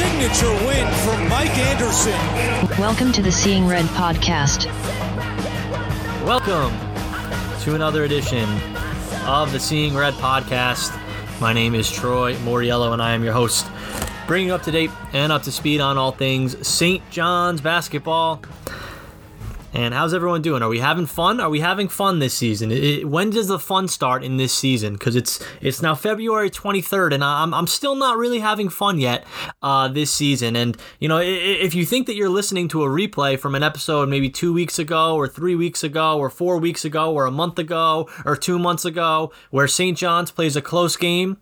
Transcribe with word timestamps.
signature 0.00 0.52
win 0.66 0.86
for 1.04 1.14
Mike 1.28 1.54
Anderson. 1.58 2.18
Welcome 2.80 3.12
to 3.12 3.20
the 3.20 3.30
Seeing 3.30 3.66
Red 3.66 3.84
podcast. 3.86 4.64
Welcome 6.24 6.72
to 7.64 7.74
another 7.74 8.04
edition 8.04 8.48
of 9.26 9.52
the 9.52 9.60
Seeing 9.60 9.94
Red 9.94 10.14
podcast. 10.14 10.98
My 11.38 11.52
name 11.52 11.74
is 11.74 11.90
Troy 11.90 12.34
Moriello, 12.36 12.94
and 12.94 13.02
I 13.02 13.12
am 13.12 13.22
your 13.22 13.34
host, 13.34 13.66
bringing 14.26 14.48
you 14.48 14.54
up 14.54 14.62
to 14.62 14.70
date 14.70 14.90
and 15.12 15.30
up 15.30 15.42
to 15.42 15.52
speed 15.52 15.82
on 15.82 15.98
all 15.98 16.12
things 16.12 16.66
St. 16.66 17.02
John's 17.10 17.60
basketball. 17.60 18.40
And 19.72 19.94
how's 19.94 20.12
everyone 20.12 20.42
doing? 20.42 20.62
Are 20.62 20.68
we 20.68 20.80
having 20.80 21.06
fun? 21.06 21.38
Are 21.40 21.48
we 21.48 21.60
having 21.60 21.88
fun 21.88 22.18
this 22.18 22.34
season? 22.34 22.72
It, 22.72 23.08
when 23.08 23.30
does 23.30 23.46
the 23.46 23.58
fun 23.58 23.86
start 23.86 24.24
in 24.24 24.36
this 24.36 24.52
season? 24.52 24.94
Because 24.94 25.14
it's 25.14 25.44
it's 25.60 25.80
now 25.80 25.94
February 25.94 26.50
23rd, 26.50 27.14
and 27.14 27.22
I'm, 27.22 27.54
I'm 27.54 27.68
still 27.68 27.94
not 27.94 28.16
really 28.16 28.40
having 28.40 28.68
fun 28.68 28.98
yet 28.98 29.24
uh, 29.62 29.86
this 29.86 30.12
season. 30.12 30.56
And 30.56 30.76
you 30.98 31.08
know, 31.08 31.18
if 31.18 31.74
you 31.74 31.86
think 31.86 32.08
that 32.08 32.16
you're 32.16 32.28
listening 32.28 32.66
to 32.68 32.82
a 32.82 32.88
replay 32.88 33.38
from 33.38 33.54
an 33.54 33.62
episode 33.62 34.08
maybe 34.08 34.28
two 34.28 34.52
weeks 34.52 34.78
ago, 34.78 35.14
or 35.14 35.28
three 35.28 35.54
weeks 35.54 35.84
ago, 35.84 36.18
or 36.18 36.30
four 36.30 36.58
weeks 36.58 36.84
ago, 36.84 37.12
or 37.12 37.26
a 37.26 37.30
month 37.30 37.58
ago, 37.58 38.08
or 38.24 38.36
two 38.36 38.58
months 38.58 38.84
ago, 38.84 39.30
where 39.50 39.68
St. 39.68 39.96
John's 39.96 40.32
plays 40.32 40.56
a 40.56 40.62
close 40.62 40.96
game, 40.96 41.36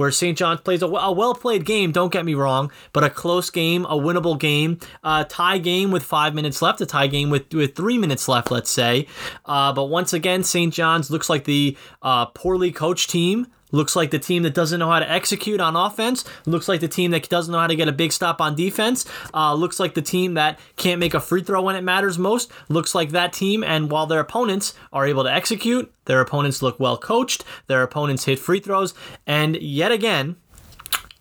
where 0.00 0.10
St. 0.10 0.36
John's 0.36 0.62
plays 0.62 0.80
a, 0.80 0.86
a 0.86 1.12
well 1.12 1.34
played 1.34 1.66
game, 1.66 1.92
don't 1.92 2.10
get 2.10 2.24
me 2.24 2.32
wrong, 2.32 2.72
but 2.94 3.04
a 3.04 3.10
close 3.10 3.50
game, 3.50 3.84
a 3.84 3.98
winnable 3.98 4.38
game, 4.38 4.78
a 5.04 5.26
tie 5.28 5.58
game 5.58 5.90
with 5.90 6.02
five 6.02 6.34
minutes 6.34 6.62
left, 6.62 6.80
a 6.80 6.86
tie 6.86 7.06
game 7.06 7.28
with, 7.28 7.52
with 7.52 7.76
three 7.76 7.98
minutes 7.98 8.26
left, 8.26 8.50
let's 8.50 8.70
say. 8.70 9.06
Uh, 9.44 9.74
but 9.74 9.84
once 9.84 10.14
again, 10.14 10.42
St. 10.42 10.72
John's 10.72 11.10
looks 11.10 11.28
like 11.28 11.44
the 11.44 11.76
uh, 12.00 12.24
poorly 12.24 12.72
coached 12.72 13.10
team 13.10 13.48
Looks 13.72 13.96
like 13.96 14.10
the 14.10 14.18
team 14.18 14.42
that 14.42 14.54
doesn't 14.54 14.78
know 14.78 14.90
how 14.90 14.98
to 14.98 15.10
execute 15.10 15.60
on 15.60 15.76
offense. 15.76 16.24
Looks 16.46 16.68
like 16.68 16.80
the 16.80 16.88
team 16.88 17.10
that 17.12 17.28
doesn't 17.28 17.52
know 17.52 17.58
how 17.58 17.66
to 17.66 17.76
get 17.76 17.88
a 17.88 17.92
big 17.92 18.12
stop 18.12 18.40
on 18.40 18.54
defense. 18.54 19.04
Uh, 19.32 19.54
looks 19.54 19.78
like 19.80 19.94
the 19.94 20.02
team 20.02 20.34
that 20.34 20.58
can't 20.76 21.00
make 21.00 21.14
a 21.14 21.20
free 21.20 21.42
throw 21.42 21.62
when 21.62 21.76
it 21.76 21.84
matters 21.84 22.18
most. 22.18 22.50
Looks 22.68 22.94
like 22.94 23.10
that 23.10 23.32
team, 23.32 23.62
and 23.62 23.90
while 23.90 24.06
their 24.06 24.20
opponents 24.20 24.74
are 24.92 25.06
able 25.06 25.24
to 25.24 25.32
execute, 25.32 25.92
their 26.06 26.20
opponents 26.20 26.62
look 26.62 26.80
well 26.80 26.98
coached. 26.98 27.44
Their 27.66 27.82
opponents 27.82 28.24
hit 28.24 28.38
free 28.38 28.60
throws. 28.60 28.94
And 29.26 29.56
yet 29.56 29.92
again, 29.92 30.36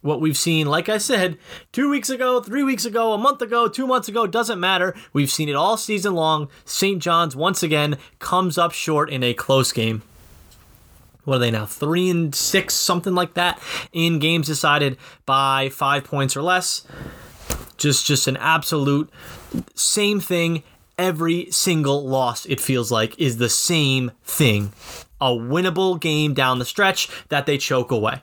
what 0.01 0.21
we've 0.21 0.37
seen, 0.37 0.67
like 0.67 0.87
I 0.89 0.97
said, 0.97 1.37
two 1.71 1.89
weeks 1.89 2.09
ago, 2.09 2.41
three 2.41 2.63
weeks 2.63 2.85
ago, 2.85 3.13
a 3.13 3.17
month 3.17 3.41
ago, 3.41 3.67
two 3.67 3.85
months 3.85 4.07
ago, 4.07 4.25
doesn't 4.25 4.59
matter. 4.59 4.95
We've 5.13 5.31
seen 5.31 5.49
it 5.49 5.55
all 5.55 5.77
season 5.77 6.15
long. 6.15 6.49
St. 6.65 7.01
John's 7.01 7.35
once 7.35 7.61
again 7.63 7.97
comes 8.19 8.57
up 8.57 8.71
short 8.71 9.09
in 9.09 9.23
a 9.23 9.33
close 9.33 9.71
game 9.71 10.03
what 11.29 11.35
are 11.35 11.39
they 11.39 11.51
now? 11.51 11.67
Three 11.67 12.09
and 12.09 12.33
six, 12.33 12.73
something 12.73 13.13
like 13.13 13.35
that, 13.35 13.61
in 13.93 14.17
games 14.17 14.47
decided 14.47 14.97
by 15.27 15.69
five 15.69 16.03
points 16.03 16.35
or 16.35 16.41
less. 16.41 16.85
Just, 17.77 18.05
just 18.05 18.27
an 18.27 18.35
absolute 18.37 19.09
same 19.75 20.19
thing. 20.19 20.63
Every 20.97 21.49
single 21.51 22.05
loss, 22.05 22.45
it 22.47 22.59
feels 22.59 22.91
like, 22.91 23.17
is 23.17 23.37
the 23.37 23.47
same 23.47 24.11
thing. 24.23 24.73
A 25.21 25.29
winnable 25.29 25.99
game 25.99 26.33
down 26.33 26.59
the 26.59 26.65
stretch 26.65 27.09
that 27.29 27.45
they 27.45 27.57
choke 27.57 27.91
away. 27.91 28.21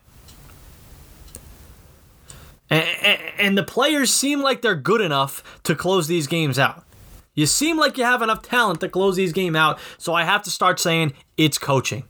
And, 2.68 3.20
and, 3.38 3.56
the 3.56 3.62
players 3.62 4.12
seem 4.12 4.42
like 4.42 4.60
they're 4.60 4.74
good 4.74 5.00
enough 5.00 5.60
to 5.62 5.76
close 5.76 6.08
these 6.08 6.26
games 6.26 6.58
out. 6.58 6.84
You 7.34 7.46
seem 7.46 7.78
like 7.78 7.96
you 7.96 8.02
have 8.02 8.22
enough 8.22 8.42
talent 8.42 8.80
to 8.80 8.88
close 8.88 9.14
these 9.14 9.32
games 9.32 9.56
out, 9.56 9.78
so 9.98 10.14
I 10.14 10.24
have 10.24 10.42
to 10.42 10.50
start 10.50 10.80
saying 10.80 11.12
it's 11.36 11.58
coaching. 11.58 12.02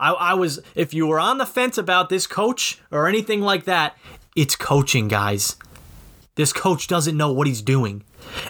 I, 0.00 0.12
I 0.12 0.34
was, 0.34 0.58
if 0.74 0.94
you 0.94 1.06
were 1.06 1.20
on 1.20 1.38
the 1.38 1.46
fence 1.46 1.76
about 1.78 2.08
this 2.08 2.26
coach 2.26 2.80
or 2.90 3.06
anything 3.06 3.42
like 3.42 3.64
that, 3.64 3.96
it's 4.34 4.56
coaching, 4.56 5.06
guys. 5.08 5.56
This 6.36 6.52
coach 6.52 6.88
doesn't 6.88 7.16
know 7.16 7.30
what 7.32 7.46
he's 7.46 7.60
doing. 7.60 8.02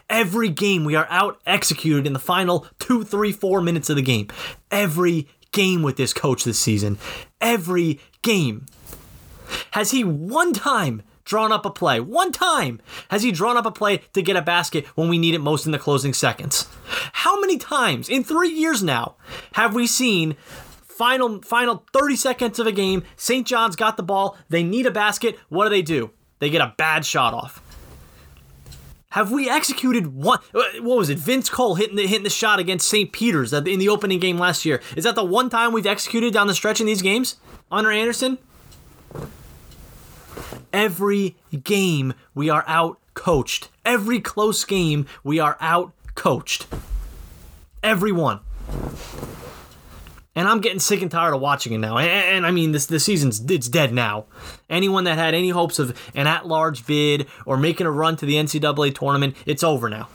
Every 0.09 0.49
game 0.49 0.85
we 0.85 0.95
are 0.95 1.09
out 1.11 1.41
executed 1.47 2.07
in 2.07 2.13
the 2.13 2.19
final 2.21 2.67
two, 2.79 3.03
three, 3.03 3.33
four 3.33 3.61
minutes 3.61 3.91
of 3.91 3.97
the 3.97 4.03
game. 4.03 4.29
Every 4.71 5.29
game 5.51 5.83
with 5.83 5.97
this 5.97 6.13
coach 6.13 6.45
this 6.45 6.59
season. 6.59 6.99
Every 7.41 7.99
game. 8.23 8.67
Has 9.73 9.91
he 9.91 10.05
one 10.05 10.53
time 10.53 11.03
drawn 11.25 11.51
up 11.51 11.67
a 11.67 11.71
play? 11.71 11.99
One 11.99 12.31
time 12.31 12.81
has 13.09 13.25
he 13.25 13.33
drawn 13.33 13.57
up 13.57 13.67
a 13.67 13.73
play 13.73 13.99
to 14.13 14.23
get 14.23 14.37
a 14.37 14.43
basket 14.43 14.87
when 14.95 15.09
we 15.09 15.19
need 15.19 15.35
it 15.35 15.41
most 15.41 15.67
in 15.67 15.73
the 15.73 15.79
closing 15.79 16.15
seconds? 16.15 16.69
How 17.13 17.41
many 17.41 17.57
times 17.59 18.09
in 18.09 18.23
three 18.23 18.51
years 18.51 18.83
now 18.83 19.17
have 19.55 19.75
we 19.75 19.89
seen 19.89 20.37
final 21.01 21.41
final 21.41 21.83
30 21.95 22.15
seconds 22.15 22.59
of 22.59 22.67
a 22.67 22.73
game. 22.73 23.03
St. 23.17 23.47
John's 23.47 23.75
got 23.75 23.97
the 23.97 24.03
ball. 24.03 24.37
They 24.51 24.63
need 24.63 24.85
a 24.85 24.91
basket. 24.91 25.39
What 25.49 25.65
do 25.65 25.71
they 25.71 25.81
do? 25.81 26.11
They 26.41 26.51
get 26.51 26.61
a 26.61 26.75
bad 26.77 27.07
shot 27.07 27.33
off. 27.33 27.63
Have 29.13 29.33
we 29.33 29.49
executed 29.49 30.15
one? 30.15 30.41
Uh, 30.55 30.63
what 30.83 30.99
was 30.99 31.09
it? 31.09 31.17
Vince 31.17 31.49
Cole 31.49 31.75
hitting 31.77 31.97
the 31.97 32.07
hitting 32.07 32.23
the 32.23 32.29
shot 32.29 32.59
against 32.59 32.87
St. 32.87 33.11
Peter's 33.11 33.55
in 33.55 33.79
the 33.79 33.89
opening 33.89 34.21
game 34.21 34.37
last 34.37 34.67
year. 34.67 34.83
Is 34.95 35.05
that 35.05 35.15
the 35.15 35.25
one 35.25 35.49
time 35.49 35.73
we've 35.73 35.87
executed 35.87 36.35
down 36.35 36.49
the 36.49 36.55
stretch 36.55 36.83
in 36.83 36.87
these 36.87 37.01
games 37.01 37.37
under 37.73 37.91
Anderson? 37.91 38.37
Every 40.71 41.35
game 41.65 42.13
we 42.35 42.51
are 42.51 42.63
out 42.67 42.99
coached. 43.15 43.71
Every 43.87 44.21
close 44.21 44.67
game 44.67 45.07
we 45.25 45.39
are 45.39 45.57
out 45.61 45.93
coached. 46.15 46.67
Every 47.83 48.13
one 48.13 48.41
and 50.35 50.49
I'm 50.49 50.61
getting 50.61 50.79
sick 50.79 51.03
and 51.03 51.11
tired 51.11 51.35
of 51.35 51.41
watching 51.41 51.73
it 51.73 51.79
now. 51.79 51.99
And, 51.99 52.09
and, 52.09 52.47
I 52.47 52.51
mean, 52.51 52.73
this 52.73 52.87
the 52.87 53.01
season's 53.01 53.41
it's 53.51 53.69
dead 53.69 53.93
now. 53.93 54.27
Anyone 54.69 55.05
that 55.05 55.19
had 55.19 55.35
any 55.35 55.51
hopes 55.51 55.79
of 55.79 55.99
an 56.15 56.27
at-large 56.27 56.87
bid 56.87 57.27
or 57.47 57.57
making 57.57 57.87
a 57.87 57.91
run 57.91 58.17
to 58.17 58.27
the 58.27 58.35
NCAA 58.35 58.95
tournament, 58.95 59.37
it's 59.47 59.65
over 59.65 59.89
now. 59.89 60.09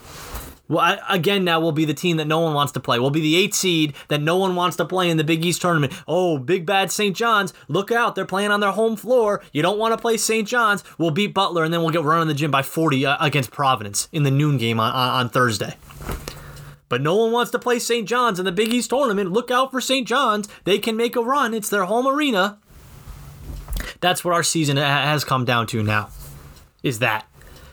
Well, 0.68 0.80
I, 0.80 0.98
again, 1.16 1.44
now 1.44 1.60
we'll 1.60 1.74
be 1.74 1.86
the 1.86 1.94
team 1.94 2.18
that 2.18 2.26
no 2.26 2.40
one 2.40 2.56
wants 2.56 2.72
to 2.74 2.80
play. 2.80 2.98
We'll 2.98 3.12
be 3.12 3.22
the 3.22 3.36
eight 3.36 3.54
seed 3.54 3.94
that 4.08 4.22
no 4.22 4.38
one 4.38 4.56
wants 4.56 4.78
to 4.78 4.86
play 4.86 5.12
in 5.12 5.18
the 5.18 5.24
Big 5.24 5.46
East 5.46 5.62
tournament. 5.62 5.94
Oh, 6.08 6.40
big 6.40 6.66
bad 6.66 6.92
St. 6.92 7.16
John's! 7.16 7.54
Look 7.68 7.92
out, 7.92 8.16
they're 8.16 8.26
playing 8.26 8.50
on 8.50 8.62
their 8.62 8.72
home 8.72 8.96
floor. 8.96 9.44
You 9.52 9.62
don't 9.62 9.78
want 9.78 9.94
to 9.94 9.98
play 9.98 10.18
St. 10.18 10.48
John's. 10.48 10.84
We'll 10.98 11.12
beat 11.12 11.36
Butler, 11.36 11.64
and 11.64 11.72
then 11.72 11.82
we'll 11.82 11.92
get 11.92 12.02
run 12.02 12.22
in 12.22 12.28
the 12.28 12.34
gym 12.34 12.50
by 12.50 12.64
40 12.64 13.06
uh, 13.06 13.18
against 13.20 13.52
Providence 13.52 14.10
in 14.12 14.24
the 14.24 14.32
noon 14.32 14.58
game 14.58 14.80
on, 14.80 14.92
on, 14.92 15.10
on 15.10 15.30
Thursday 15.30 15.76
but 16.96 17.02
no 17.02 17.18
one 17.18 17.34
wants 17.34 17.52
to 17.52 17.60
play 17.60 17.78
St. 17.78 18.08
John's 18.08 18.40
in 18.40 18.46
the 18.46 18.54
Big 18.54 18.70
East 18.70 18.90
tournament. 18.90 19.30
Look 19.30 19.52
out 19.52 19.70
for 19.70 19.82
St. 19.82 20.08
John's. 20.08 20.48
They 20.64 20.80
can 20.80 20.96
make 20.96 21.18
a 21.18 21.22
run. 21.22 21.54
It's 21.54 21.68
their 21.68 21.84
home 21.84 22.08
arena. 22.08 22.58
That's 24.00 24.24
what 24.24 24.34
our 24.34 24.44
season 24.44 24.78
has 24.78 25.26
come 25.26 25.44
down 25.44 25.68
to 25.68 25.84
now. 25.84 26.08
Is 26.84 27.00
that 27.00 27.28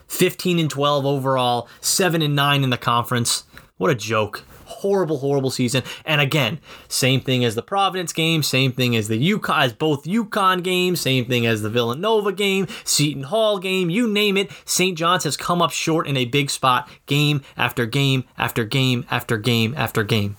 15 0.09 0.59
and 0.59 0.69
12 0.69 1.05
overall, 1.05 1.69
7 1.79 2.21
and 2.21 2.35
9 2.35 2.65
in 2.65 2.69
the 2.69 2.77
conference. 2.77 3.45
What 3.77 3.89
a 3.89 3.95
joke 3.95 4.43
horrible, 4.83 5.17
horrible 5.17 5.49
season. 5.49 5.81
And 6.05 6.19
again, 6.19 6.59
same 6.89 7.21
thing 7.21 7.45
as 7.45 7.55
the 7.55 7.61
Providence 7.61 8.11
game, 8.11 8.43
same 8.43 8.73
thing 8.73 8.95
as 8.95 9.07
the 9.07 9.31
UConn, 9.31 9.63
as 9.63 9.73
both 9.73 10.03
UConn 10.03 10.61
games, 10.61 10.99
same 10.99 11.25
thing 11.25 11.45
as 11.45 11.61
the 11.61 11.69
Villanova 11.69 12.33
game, 12.33 12.67
Seton 12.83 13.23
Hall 13.23 13.59
game, 13.59 13.89
you 13.89 14.11
name 14.11 14.35
it. 14.35 14.51
St. 14.65 14.97
John's 14.97 15.23
has 15.23 15.37
come 15.37 15.61
up 15.61 15.71
short 15.71 16.05
in 16.05 16.17
a 16.17 16.25
big 16.25 16.49
spot, 16.49 16.89
game 17.05 17.41
after 17.55 17.85
game 17.85 18.25
after 18.37 18.65
game 18.65 19.05
after 19.09 19.37
game 19.37 19.73
after 19.77 20.03
game. 20.03 20.35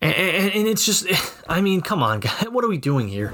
And, 0.00 0.14
and, 0.14 0.52
and 0.54 0.68
it's 0.68 0.86
just, 0.86 1.06
I 1.48 1.60
mean, 1.60 1.80
come 1.80 2.02
on, 2.02 2.20
guys, 2.20 2.46
what 2.48 2.64
are 2.64 2.68
we 2.68 2.78
doing 2.78 3.08
here? 3.08 3.32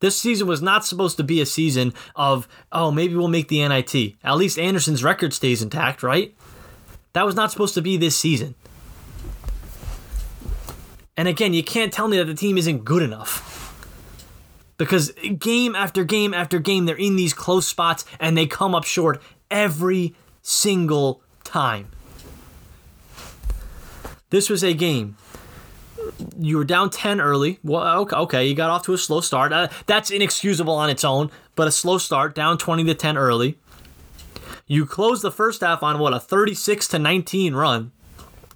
This 0.00 0.18
season 0.18 0.46
was 0.46 0.62
not 0.62 0.84
supposed 0.84 1.16
to 1.16 1.24
be 1.24 1.40
a 1.40 1.46
season 1.46 1.92
of, 2.14 2.46
oh, 2.70 2.90
maybe 2.90 3.14
we'll 3.16 3.28
make 3.28 3.48
the 3.48 3.66
NIT. 3.66 4.14
At 4.22 4.36
least 4.36 4.58
Anderson's 4.58 5.02
record 5.02 5.32
stays 5.32 5.60
intact, 5.62 6.04
right? 6.04 6.36
That 7.18 7.26
was 7.26 7.34
not 7.34 7.50
supposed 7.50 7.74
to 7.74 7.82
be 7.82 7.96
this 7.96 8.16
season. 8.16 8.54
And 11.16 11.26
again, 11.26 11.52
you 11.52 11.64
can't 11.64 11.92
tell 11.92 12.06
me 12.06 12.16
that 12.16 12.26
the 12.26 12.34
team 12.34 12.56
isn't 12.56 12.84
good 12.84 13.02
enough. 13.02 13.74
Because 14.76 15.10
game 15.36 15.74
after 15.74 16.04
game 16.04 16.32
after 16.32 16.60
game, 16.60 16.84
they're 16.84 16.94
in 16.94 17.16
these 17.16 17.34
close 17.34 17.66
spots 17.66 18.04
and 18.20 18.38
they 18.38 18.46
come 18.46 18.72
up 18.72 18.84
short 18.84 19.20
every 19.50 20.14
single 20.42 21.20
time. 21.42 21.88
This 24.30 24.48
was 24.48 24.62
a 24.62 24.72
game. 24.72 25.16
You 26.38 26.56
were 26.56 26.64
down 26.64 26.88
10 26.88 27.20
early. 27.20 27.58
Well, 27.64 28.08
okay, 28.12 28.46
you 28.46 28.54
got 28.54 28.70
off 28.70 28.84
to 28.84 28.92
a 28.92 28.98
slow 28.98 29.22
start. 29.22 29.52
Uh, 29.52 29.66
that's 29.86 30.12
inexcusable 30.12 30.74
on 30.74 30.88
its 30.88 31.02
own, 31.02 31.32
but 31.56 31.66
a 31.66 31.72
slow 31.72 31.98
start, 31.98 32.36
down 32.36 32.58
20 32.58 32.84
to 32.84 32.94
10 32.94 33.18
early. 33.18 33.58
You 34.68 34.84
close 34.84 35.22
the 35.22 35.32
first 35.32 35.62
half 35.62 35.82
on 35.82 35.98
what 35.98 36.12
a 36.12 36.20
36 36.20 36.88
to 36.88 36.98
19 36.98 37.54
run. 37.54 37.90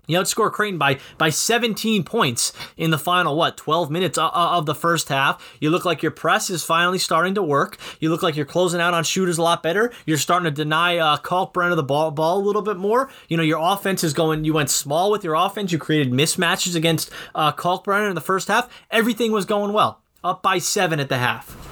You 0.07 0.19
outscore 0.19 0.53
Creighton 0.53 0.79
by 0.79 0.99
by 1.17 1.31
17 1.31 2.05
points 2.05 2.53
in 2.77 2.91
the 2.91 2.99
final 2.99 3.35
what 3.35 3.57
12 3.57 3.91
minutes 3.91 4.19
of, 4.19 4.31
of 4.35 4.67
the 4.67 4.75
first 4.75 5.09
half. 5.09 5.57
You 5.59 5.71
look 5.71 5.87
like 5.87 6.03
your 6.03 6.11
press 6.11 6.51
is 6.51 6.65
finally 6.65 6.99
starting 6.99 7.35
to 7.37 7.43
work. 7.43 7.79
You 7.99 8.11
look 8.11 8.23
like 8.23 8.37
you're 8.37 8.45
closing 8.45 8.81
out 8.81 8.93
on 8.93 9.05
shooters 9.05 9.39
a 9.39 9.43
lot 9.43 9.63
better. 9.63 9.91
You're 10.05 10.19
starting 10.19 10.45
to 10.45 10.51
deny 10.51 10.99
uh, 10.99 11.17
Kalkbrenner 11.17 11.77
the 11.77 11.83
ball 11.83 12.11
ball 12.11 12.39
a 12.39 12.45
little 12.45 12.63
bit 12.63 12.77
more. 12.77 13.09
You 13.29 13.39
know 13.39 13.43
your 13.43 13.61
offense 13.63 14.05
is 14.05 14.13
going. 14.13 14.45
You 14.45 14.53
went 14.53 14.69
small 14.69 15.11
with 15.11 15.25
your 15.25 15.35
offense. 15.35 15.73
You 15.73 15.79
created 15.79 16.13
mismatches 16.13 16.77
against 16.77 17.11
uh, 17.35 17.53
Kalkbrenner 17.53 18.11
in 18.11 18.15
the 18.15 18.21
first 18.21 18.49
half. 18.49 18.69
Everything 18.91 19.33
was 19.33 19.47
going 19.47 19.73
well. 19.73 20.03
Up 20.23 20.43
by 20.43 20.59
seven 20.59 21.01
at 21.01 21.09
the 21.09 21.19
half. 21.19 21.72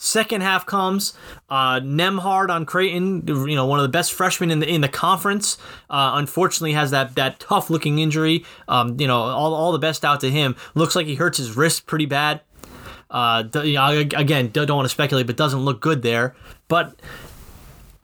Second 0.00 0.42
half 0.42 0.64
comes 0.64 1.12
uh, 1.50 1.80
Nembhard 1.80 2.50
on 2.50 2.64
Creighton, 2.64 3.26
you 3.26 3.56
know 3.56 3.66
one 3.66 3.80
of 3.80 3.82
the 3.82 3.88
best 3.88 4.12
freshmen 4.12 4.52
in 4.52 4.60
the 4.60 4.68
in 4.68 4.80
the 4.80 4.88
conference. 4.88 5.58
Uh, 5.90 6.12
unfortunately, 6.14 6.72
has 6.72 6.92
that 6.92 7.16
that 7.16 7.40
tough 7.40 7.68
looking 7.68 7.98
injury. 7.98 8.44
Um, 8.68 8.98
you 9.00 9.08
know 9.08 9.18
all, 9.18 9.52
all 9.54 9.72
the 9.72 9.78
best 9.80 10.04
out 10.04 10.20
to 10.20 10.30
him. 10.30 10.54
Looks 10.76 10.94
like 10.94 11.06
he 11.06 11.16
hurts 11.16 11.38
his 11.38 11.56
wrist 11.56 11.86
pretty 11.86 12.06
bad. 12.06 12.42
Uh, 13.10 13.42
again, 13.52 14.50
don't 14.50 14.70
want 14.70 14.84
to 14.84 14.90
speculate, 14.90 15.26
but 15.26 15.36
doesn't 15.36 15.60
look 15.60 15.80
good 15.80 16.02
there. 16.02 16.36
But 16.68 16.94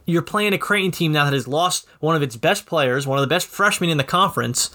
you're 0.05 0.23
playing 0.23 0.53
a 0.53 0.59
Creighton 0.59 0.91
team 0.91 1.13
now 1.13 1.25
that 1.25 1.33
has 1.33 1.47
lost 1.47 1.87
one 2.01 2.17
of 2.17 2.23
its 2.23 2.37
best 2.37 2.67
players, 2.67 3.07
one 3.07 3.19
of 3.19 3.23
the 3.23 3.29
best 3.29 3.47
freshmen 3.47 3.89
in 3.89 3.99
the 3.99 4.05
conference, 4.05 4.71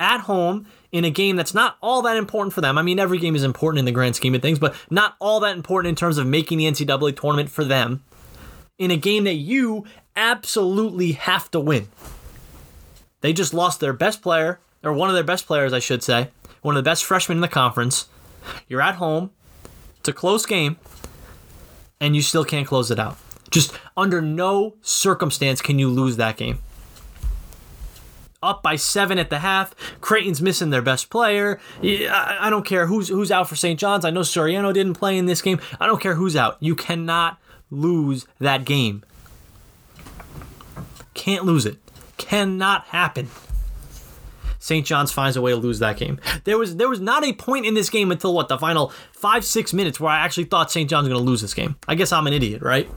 at 0.00 0.22
home 0.22 0.66
in 0.92 1.04
a 1.04 1.10
game 1.10 1.36
that's 1.36 1.54
not 1.54 1.76
all 1.80 2.02
that 2.02 2.16
important 2.16 2.52
for 2.52 2.60
them. 2.60 2.78
I 2.78 2.82
mean, 2.82 2.98
every 2.98 3.18
game 3.18 3.34
is 3.34 3.42
important 3.42 3.78
in 3.80 3.84
the 3.84 3.92
grand 3.92 4.16
scheme 4.16 4.34
of 4.34 4.42
things, 4.42 4.58
but 4.58 4.74
not 4.90 5.16
all 5.20 5.40
that 5.40 5.56
important 5.56 5.90
in 5.90 5.96
terms 5.96 6.18
of 6.18 6.26
making 6.26 6.58
the 6.58 6.64
NCAA 6.64 7.18
tournament 7.18 7.50
for 7.50 7.64
them. 7.64 8.02
In 8.78 8.90
a 8.90 8.96
game 8.96 9.24
that 9.24 9.34
you 9.34 9.86
absolutely 10.14 11.12
have 11.12 11.50
to 11.50 11.60
win. 11.60 11.88
They 13.20 13.32
just 13.32 13.54
lost 13.54 13.80
their 13.80 13.92
best 13.92 14.22
player, 14.22 14.60
or 14.82 14.92
one 14.92 15.08
of 15.08 15.14
their 15.14 15.24
best 15.24 15.46
players, 15.46 15.72
I 15.72 15.78
should 15.78 16.02
say, 16.02 16.30
one 16.62 16.76
of 16.76 16.84
the 16.84 16.88
best 16.88 17.04
freshmen 17.04 17.38
in 17.38 17.42
the 17.42 17.48
conference. 17.48 18.08
You're 18.68 18.82
at 18.82 18.96
home. 18.96 19.30
It's 19.98 20.08
a 20.08 20.12
close 20.12 20.46
game, 20.46 20.76
and 22.00 22.14
you 22.14 22.22
still 22.22 22.44
can't 22.44 22.66
close 22.66 22.90
it 22.90 22.98
out. 22.98 23.16
Just 23.50 23.72
under 23.96 24.20
no 24.20 24.74
circumstance 24.82 25.62
can 25.62 25.78
you 25.78 25.88
lose 25.88 26.16
that 26.16 26.36
game 26.36 26.58
up 28.46 28.62
by 28.62 28.76
seven 28.76 29.18
at 29.18 29.30
the 29.30 29.40
half. 29.40 29.74
Creighton's 30.00 30.40
missing 30.40 30.70
their 30.70 30.82
best 30.82 31.10
player. 31.10 31.60
I 31.82 32.48
don't 32.50 32.64
care 32.64 32.86
who's 32.86 33.08
who's 33.08 33.30
out 33.30 33.48
for 33.48 33.56
St. 33.56 33.78
John's. 33.78 34.04
I 34.04 34.10
know 34.10 34.20
Soriano 34.20 34.72
didn't 34.72 34.94
play 34.94 35.18
in 35.18 35.26
this 35.26 35.42
game. 35.42 35.60
I 35.80 35.86
don't 35.86 36.00
care 36.00 36.14
who's 36.14 36.36
out. 36.36 36.56
You 36.60 36.74
cannot 36.74 37.38
lose 37.70 38.26
that 38.38 38.64
game. 38.64 39.04
Can't 41.14 41.44
lose 41.44 41.66
it. 41.66 41.78
Cannot 42.18 42.84
happen. 42.86 43.28
St. 44.58 44.84
John's 44.84 45.12
finds 45.12 45.36
a 45.36 45.40
way 45.40 45.52
to 45.52 45.56
lose 45.56 45.78
that 45.78 45.96
game. 45.96 46.20
There 46.42 46.58
was 46.58 46.76
there 46.76 46.88
was 46.88 47.00
not 47.00 47.24
a 47.24 47.32
point 47.32 47.66
in 47.66 47.74
this 47.74 47.88
game 47.88 48.10
until 48.10 48.34
what 48.34 48.48
the 48.48 48.58
final 48.58 48.92
five 49.12 49.44
six 49.44 49.72
minutes 49.72 50.00
where 50.00 50.10
I 50.10 50.18
actually 50.24 50.44
thought 50.44 50.72
St. 50.72 50.90
John's 50.90 51.08
going 51.08 51.18
to 51.18 51.24
lose 51.24 51.40
this 51.40 51.54
game. 51.54 51.76
I 51.86 51.94
guess 51.94 52.10
I'm 52.12 52.26
an 52.26 52.32
idiot, 52.32 52.62
right? 52.62 52.90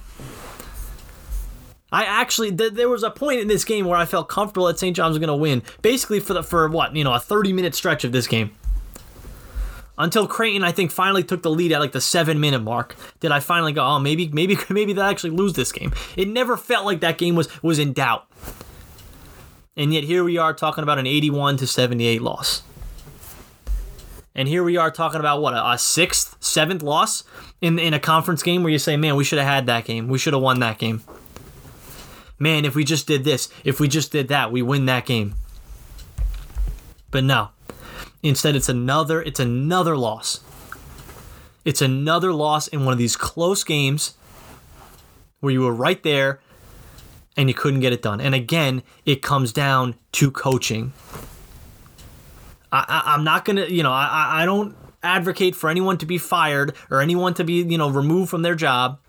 I 1.91 2.03
actually 2.03 2.55
th- 2.55 2.73
there 2.73 2.89
was 2.89 3.03
a 3.03 3.09
point 3.09 3.39
in 3.39 3.47
this 3.47 3.65
game 3.65 3.85
where 3.85 3.97
I 3.97 4.05
felt 4.05 4.29
comfortable 4.29 4.67
that 4.67 4.79
St. 4.79 4.95
John's 4.95 5.11
was 5.11 5.19
going 5.19 5.29
to 5.29 5.35
win, 5.35 5.63
basically 5.81 6.19
for 6.19 6.33
the 6.33 6.43
for 6.43 6.67
what 6.67 6.95
you 6.95 7.03
know 7.03 7.13
a 7.13 7.19
30 7.19 7.53
minute 7.53 7.75
stretch 7.75 8.03
of 8.03 8.11
this 8.11 8.27
game. 8.27 8.51
Until 9.97 10.27
Creighton, 10.27 10.63
I 10.63 10.71
think, 10.71 10.91
finally 10.91 11.23
took 11.23 11.43
the 11.43 11.49
lead 11.49 11.73
at 11.73 11.81
like 11.81 11.91
the 11.91 11.99
seven 11.99 12.39
minute 12.39 12.59
mark. 12.59 12.95
Did 13.19 13.31
I 13.31 13.41
finally 13.41 13.73
go? 13.73 13.83
Oh, 13.83 13.99
maybe, 13.99 14.29
maybe, 14.29 14.57
maybe 14.69 14.93
they 14.93 15.01
actually 15.01 15.31
lose 15.31 15.53
this 15.53 15.71
game. 15.71 15.93
It 16.15 16.27
never 16.27 16.55
felt 16.55 16.85
like 16.85 17.01
that 17.01 17.17
game 17.17 17.35
was 17.35 17.61
was 17.61 17.79
in 17.79 17.93
doubt. 17.93 18.25
And 19.75 19.93
yet 19.93 20.03
here 20.03 20.23
we 20.23 20.37
are 20.37 20.53
talking 20.53 20.83
about 20.83 20.99
an 20.99 21.07
81 21.07 21.57
to 21.57 21.67
78 21.67 22.21
loss. 22.21 22.63
And 24.35 24.47
here 24.47 24.63
we 24.63 24.77
are 24.77 24.91
talking 24.91 25.19
about 25.19 25.41
what 25.41 25.53
a, 25.53 25.71
a 25.71 25.77
sixth, 25.77 26.37
seventh 26.39 26.83
loss 26.83 27.23
in 27.59 27.79
in 27.79 27.93
a 27.93 27.99
conference 27.99 28.43
game 28.43 28.63
where 28.63 28.71
you 28.71 28.79
say, 28.79 28.95
man, 28.95 29.15
we 29.15 29.23
should 29.23 29.39
have 29.39 29.47
had 29.47 29.65
that 29.65 29.85
game. 29.85 30.07
We 30.07 30.17
should 30.17 30.33
have 30.33 30.41
won 30.41 30.59
that 30.59 30.77
game 30.77 31.01
man, 32.39 32.65
if 32.65 32.75
we 32.75 32.83
just 32.83 33.05
did 33.05 33.23
this, 33.23 33.49
if 33.63 33.79
we 33.79 33.87
just 33.87 34.11
did 34.11 34.29
that, 34.29 34.51
we 34.51 34.61
win 34.61 34.85
that 34.85 35.05
game. 35.05 35.35
But 37.11 37.23
no. 37.23 37.49
Instead 38.21 38.55
it's 38.55 38.69
another 38.69 39.21
it's 39.21 39.39
another 39.39 39.95
loss. 39.95 40.41
It's 41.65 41.81
another 41.81 42.33
loss 42.33 42.67
in 42.67 42.85
one 42.85 42.93
of 42.93 42.97
these 42.97 43.15
close 43.15 43.63
games 43.63 44.15
where 45.39 45.53
you 45.53 45.61
were 45.61 45.73
right 45.73 46.01
there 46.03 46.39
and 47.37 47.47
you 47.47 47.55
couldn't 47.55 47.79
get 47.79 47.93
it 47.93 48.01
done. 48.01 48.19
And 48.19 48.35
again, 48.35 48.83
it 49.05 49.21
comes 49.21 49.53
down 49.53 49.95
to 50.13 50.31
coaching. 50.31 50.93
I, 52.71 53.03
I'm 53.05 53.23
not 53.23 53.45
gonna, 53.45 53.65
you 53.65 53.83
know, 53.83 53.91
I, 53.91 54.41
I 54.41 54.45
don't 54.45 54.75
advocate 55.01 55.55
for 55.55 55.69
anyone 55.69 55.97
to 55.99 56.05
be 56.05 56.17
fired 56.17 56.75
or 56.89 57.01
anyone 57.01 57.33
to 57.35 57.43
be, 57.43 57.63
you 57.63 57.77
know, 57.77 57.89
removed 57.89 58.29
from 58.29 58.41
their 58.41 58.55
job. 58.55 58.99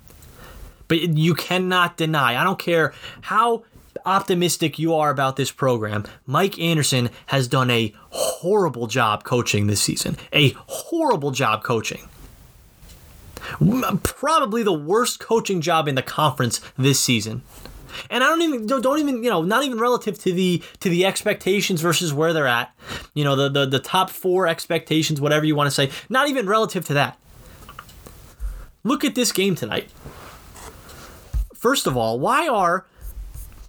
But 0.91 1.17
you 1.17 1.35
cannot 1.35 1.97
deny, 1.97 2.37
I 2.37 2.43
don't 2.43 2.59
care 2.59 2.93
how 3.21 3.63
optimistic 4.05 4.77
you 4.77 4.93
are 4.97 5.09
about 5.11 5.37
this 5.37 5.53
program, 5.53 6.05
Mike 6.27 6.59
Anderson 6.59 7.11
has 7.27 7.47
done 7.47 7.71
a 7.71 7.95
horrible 8.11 8.89
job 8.89 9.23
coaching 9.23 9.69
this 9.69 9.81
season. 9.81 10.17
A 10.33 10.51
horrible 10.67 11.31
job 11.31 11.63
coaching. 11.63 12.09
Probably 14.03 14.65
the 14.65 14.73
worst 14.73 15.21
coaching 15.21 15.61
job 15.61 15.87
in 15.87 15.95
the 15.95 16.03
conference 16.03 16.61
this 16.77 16.99
season. 16.99 17.43
And 18.11 18.25
I 18.25 18.27
don't 18.27 18.43
even 18.43 18.67
don't 18.67 18.99
even 18.99 19.23
you 19.23 19.31
know 19.31 19.43
not 19.43 19.63
even 19.63 19.79
relative 19.79 20.19
to 20.21 20.33
the 20.33 20.61
to 20.81 20.89
the 20.89 21.07
expectations 21.07 21.81
versus 21.81 22.13
where 22.13 22.33
they're 22.33 22.49
at. 22.49 22.75
You 23.15 23.23
know 23.23 23.37
the 23.37 23.49
the, 23.49 23.67
the 23.67 23.79
top 23.79 24.11
4 24.11 24.49
expectations 24.49 25.21
whatever 25.21 25.45
you 25.45 25.55
want 25.55 25.69
to 25.69 25.71
say, 25.73 25.91
not 26.09 26.29
even 26.29 26.49
relative 26.49 26.85
to 26.87 26.95
that. 26.95 27.17
Look 28.83 29.05
at 29.05 29.15
this 29.15 29.31
game 29.31 29.55
tonight. 29.55 29.89
First 31.61 31.87
of 31.87 31.95
all, 31.95 32.19
why 32.19 32.49
are 32.49 32.87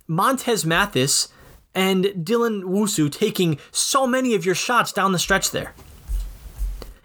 Montez 0.07 0.65
Mathis 0.65 1.27
and 1.75 2.05
Dylan 2.05 2.63
Wusu 2.63 3.11
taking 3.11 3.59
so 3.69 4.07
many 4.07 4.33
of 4.33 4.45
your 4.45 4.55
shots 4.55 4.93
down 4.93 5.11
the 5.11 5.19
stretch 5.19 5.51
there? 5.51 5.73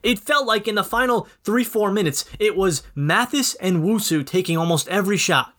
It 0.04 0.20
felt 0.20 0.46
like 0.46 0.68
in 0.68 0.76
the 0.76 0.84
final 0.84 1.26
three, 1.42 1.64
four 1.64 1.90
minutes, 1.90 2.24
it 2.38 2.56
was 2.56 2.84
Mathis 2.94 3.56
and 3.56 3.82
Wusu 3.82 4.24
taking 4.24 4.56
almost 4.56 4.86
every 4.86 5.16
shot. 5.16 5.52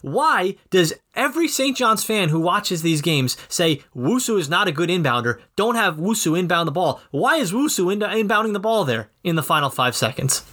Why 0.00 0.54
does 0.70 0.94
every 1.16 1.48
St. 1.48 1.76
John's 1.76 2.04
fan 2.04 2.28
who 2.28 2.38
watches 2.38 2.82
these 2.82 3.02
games 3.02 3.36
say 3.48 3.82
Wusu 3.96 4.38
is 4.38 4.48
not 4.48 4.68
a 4.68 4.72
good 4.72 4.90
inbounder? 4.90 5.40
Don't 5.56 5.74
have 5.74 5.96
Wusu 5.96 6.38
inbound 6.38 6.68
the 6.68 6.72
ball. 6.72 7.00
Why 7.10 7.38
is 7.38 7.50
Wusu 7.50 7.92
inbounding 7.92 8.52
the 8.52 8.60
ball 8.60 8.84
there 8.84 9.10
in 9.24 9.34
the 9.34 9.42
final 9.42 9.70
five 9.70 9.96
seconds? 9.96 10.44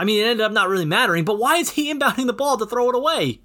I 0.00 0.04
mean, 0.04 0.24
it 0.24 0.30
ended 0.30 0.46
up 0.46 0.52
not 0.52 0.70
really 0.70 0.86
mattering, 0.86 1.26
but 1.26 1.38
why 1.38 1.58
is 1.58 1.72
he 1.72 1.92
inbounding 1.92 2.26
the 2.26 2.32
ball 2.32 2.56
to 2.56 2.64
throw 2.64 2.88
it 2.88 2.94
away? 2.94 3.40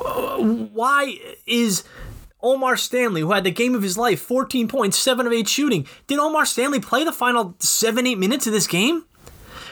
Uh, 0.00 0.38
why 0.38 1.18
is 1.44 1.82
Omar 2.40 2.76
Stanley, 2.76 3.22
who 3.22 3.32
had 3.32 3.42
the 3.42 3.50
game 3.50 3.74
of 3.74 3.82
his 3.82 3.98
life, 3.98 4.20
14 4.20 4.68
points, 4.68 4.96
7 4.96 5.26
of 5.26 5.32
8 5.32 5.48
shooting, 5.48 5.88
did 6.06 6.20
Omar 6.20 6.46
Stanley 6.46 6.78
play 6.78 7.02
the 7.02 7.12
final 7.12 7.56
7 7.58 8.06
8 8.06 8.14
minutes 8.16 8.46
of 8.46 8.52
this 8.52 8.68
game? 8.68 9.06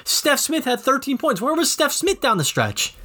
Stef 0.03 0.39
Smith 0.39 0.65
had 0.65 0.81
13 0.81 1.17
points. 1.17 1.41
Where 1.41 1.55
was 1.55 1.69
Stef 1.69 1.93
Smith 1.93 2.21
down 2.21 2.39
the 2.39 2.45
stretch? 2.45 2.97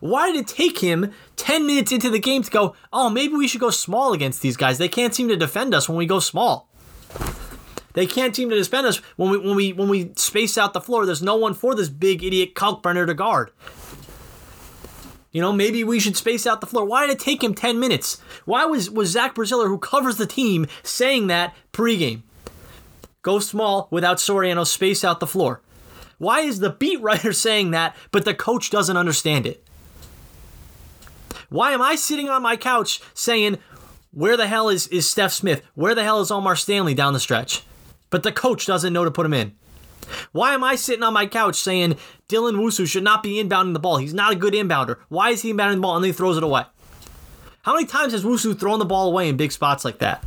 Why 0.00 0.32
did 0.32 0.40
it 0.40 0.48
take 0.48 0.80
him 0.80 1.12
10 1.36 1.64
minutes 1.64 1.92
into 1.92 2.10
the 2.10 2.18
game 2.18 2.42
to 2.42 2.50
go, 2.50 2.74
oh, 2.92 3.10
maybe 3.10 3.34
we 3.34 3.46
should 3.46 3.60
go 3.60 3.70
small 3.70 4.12
against 4.12 4.42
these 4.42 4.56
guys? 4.56 4.78
They 4.78 4.88
can't 4.88 5.14
seem 5.14 5.28
to 5.28 5.36
defend 5.36 5.72
us 5.72 5.88
when 5.88 5.98
we 5.98 6.06
go 6.06 6.18
small. 6.18 6.68
They 7.94 8.06
can't 8.06 8.36
seem 8.36 8.50
to 8.50 8.56
defend 8.56 8.86
us 8.86 8.98
when 9.16 9.30
we 9.30 9.38
when 9.38 9.56
we 9.56 9.72
when 9.72 9.88
we 9.88 10.12
space 10.16 10.58
out 10.58 10.72
the 10.72 10.80
floor. 10.80 11.06
There's 11.06 11.22
no 11.22 11.36
one 11.36 11.54
for 11.54 11.74
this 11.74 11.88
big 11.88 12.22
idiot 12.22 12.54
Kalkbrenner 12.54 13.06
to 13.06 13.14
guard. 13.14 13.50
You 15.32 15.40
know, 15.40 15.52
maybe 15.52 15.82
we 15.82 15.98
should 15.98 16.16
space 16.16 16.46
out 16.46 16.60
the 16.60 16.66
floor. 16.66 16.84
Why 16.84 17.06
did 17.06 17.16
it 17.16 17.18
take 17.18 17.42
him 17.42 17.54
10 17.54 17.80
minutes? 17.80 18.20
Why 18.44 18.66
was, 18.66 18.88
was 18.88 19.10
Zach 19.10 19.34
Braziller, 19.34 19.66
who 19.66 19.78
covers 19.78 20.16
the 20.16 20.26
team, 20.28 20.68
saying 20.84 21.26
that 21.26 21.56
pregame? 21.72 22.22
Go 23.22 23.40
small 23.40 23.88
without 23.90 24.18
Soriano, 24.18 24.64
space 24.64 25.02
out 25.02 25.18
the 25.18 25.26
floor. 25.26 25.60
Why 26.18 26.42
is 26.42 26.60
the 26.60 26.70
beat 26.70 27.00
writer 27.00 27.32
saying 27.46 27.72
that, 27.72 27.96
but 28.12 28.24
the 28.24 28.32
coach 28.32 28.70
doesn't 28.70 28.96
understand 28.96 29.44
it? 29.44 29.64
Why 31.48 31.72
am 31.72 31.82
I 31.82 31.96
sitting 31.96 32.28
on 32.28 32.42
my 32.42 32.56
couch 32.56 33.00
saying, 33.12 33.58
where 34.12 34.36
the 34.36 34.46
hell 34.46 34.68
is, 34.68 34.86
is 34.88 35.06
Stef 35.06 35.32
Smith? 35.32 35.62
Where 35.74 35.96
the 35.96 36.04
hell 36.04 36.20
is 36.20 36.30
Omar 36.30 36.54
Stanley 36.54 36.94
down 36.94 37.12
the 37.12 37.18
stretch? 37.18 37.64
But 38.14 38.22
the 38.22 38.30
coach 38.30 38.64
doesn't 38.64 38.92
know 38.92 39.04
to 39.04 39.10
put 39.10 39.26
him 39.26 39.34
in. 39.34 39.56
Why 40.30 40.54
am 40.54 40.62
I 40.62 40.76
sitting 40.76 41.02
on 41.02 41.12
my 41.12 41.26
couch 41.26 41.56
saying 41.56 41.96
Dylan 42.28 42.54
Wusu 42.54 42.86
should 42.86 43.02
not 43.02 43.24
be 43.24 43.42
inbounding 43.42 43.72
the 43.72 43.80
ball? 43.80 43.96
He's 43.96 44.14
not 44.14 44.32
a 44.32 44.36
good 44.36 44.54
inbounder. 44.54 44.98
Why 45.08 45.30
is 45.30 45.42
he 45.42 45.52
inbounding 45.52 45.74
the 45.74 45.80
ball 45.80 45.96
and 45.96 46.04
then 46.04 46.10
he 46.10 46.16
throws 46.16 46.36
it 46.36 46.44
away? 46.44 46.62
How 47.62 47.74
many 47.74 47.86
times 47.86 48.12
has 48.12 48.22
Wusu 48.22 48.56
thrown 48.56 48.78
the 48.78 48.84
ball 48.84 49.08
away 49.08 49.28
in 49.28 49.36
big 49.36 49.50
spots 49.50 49.84
like 49.84 49.98
that? 49.98 50.24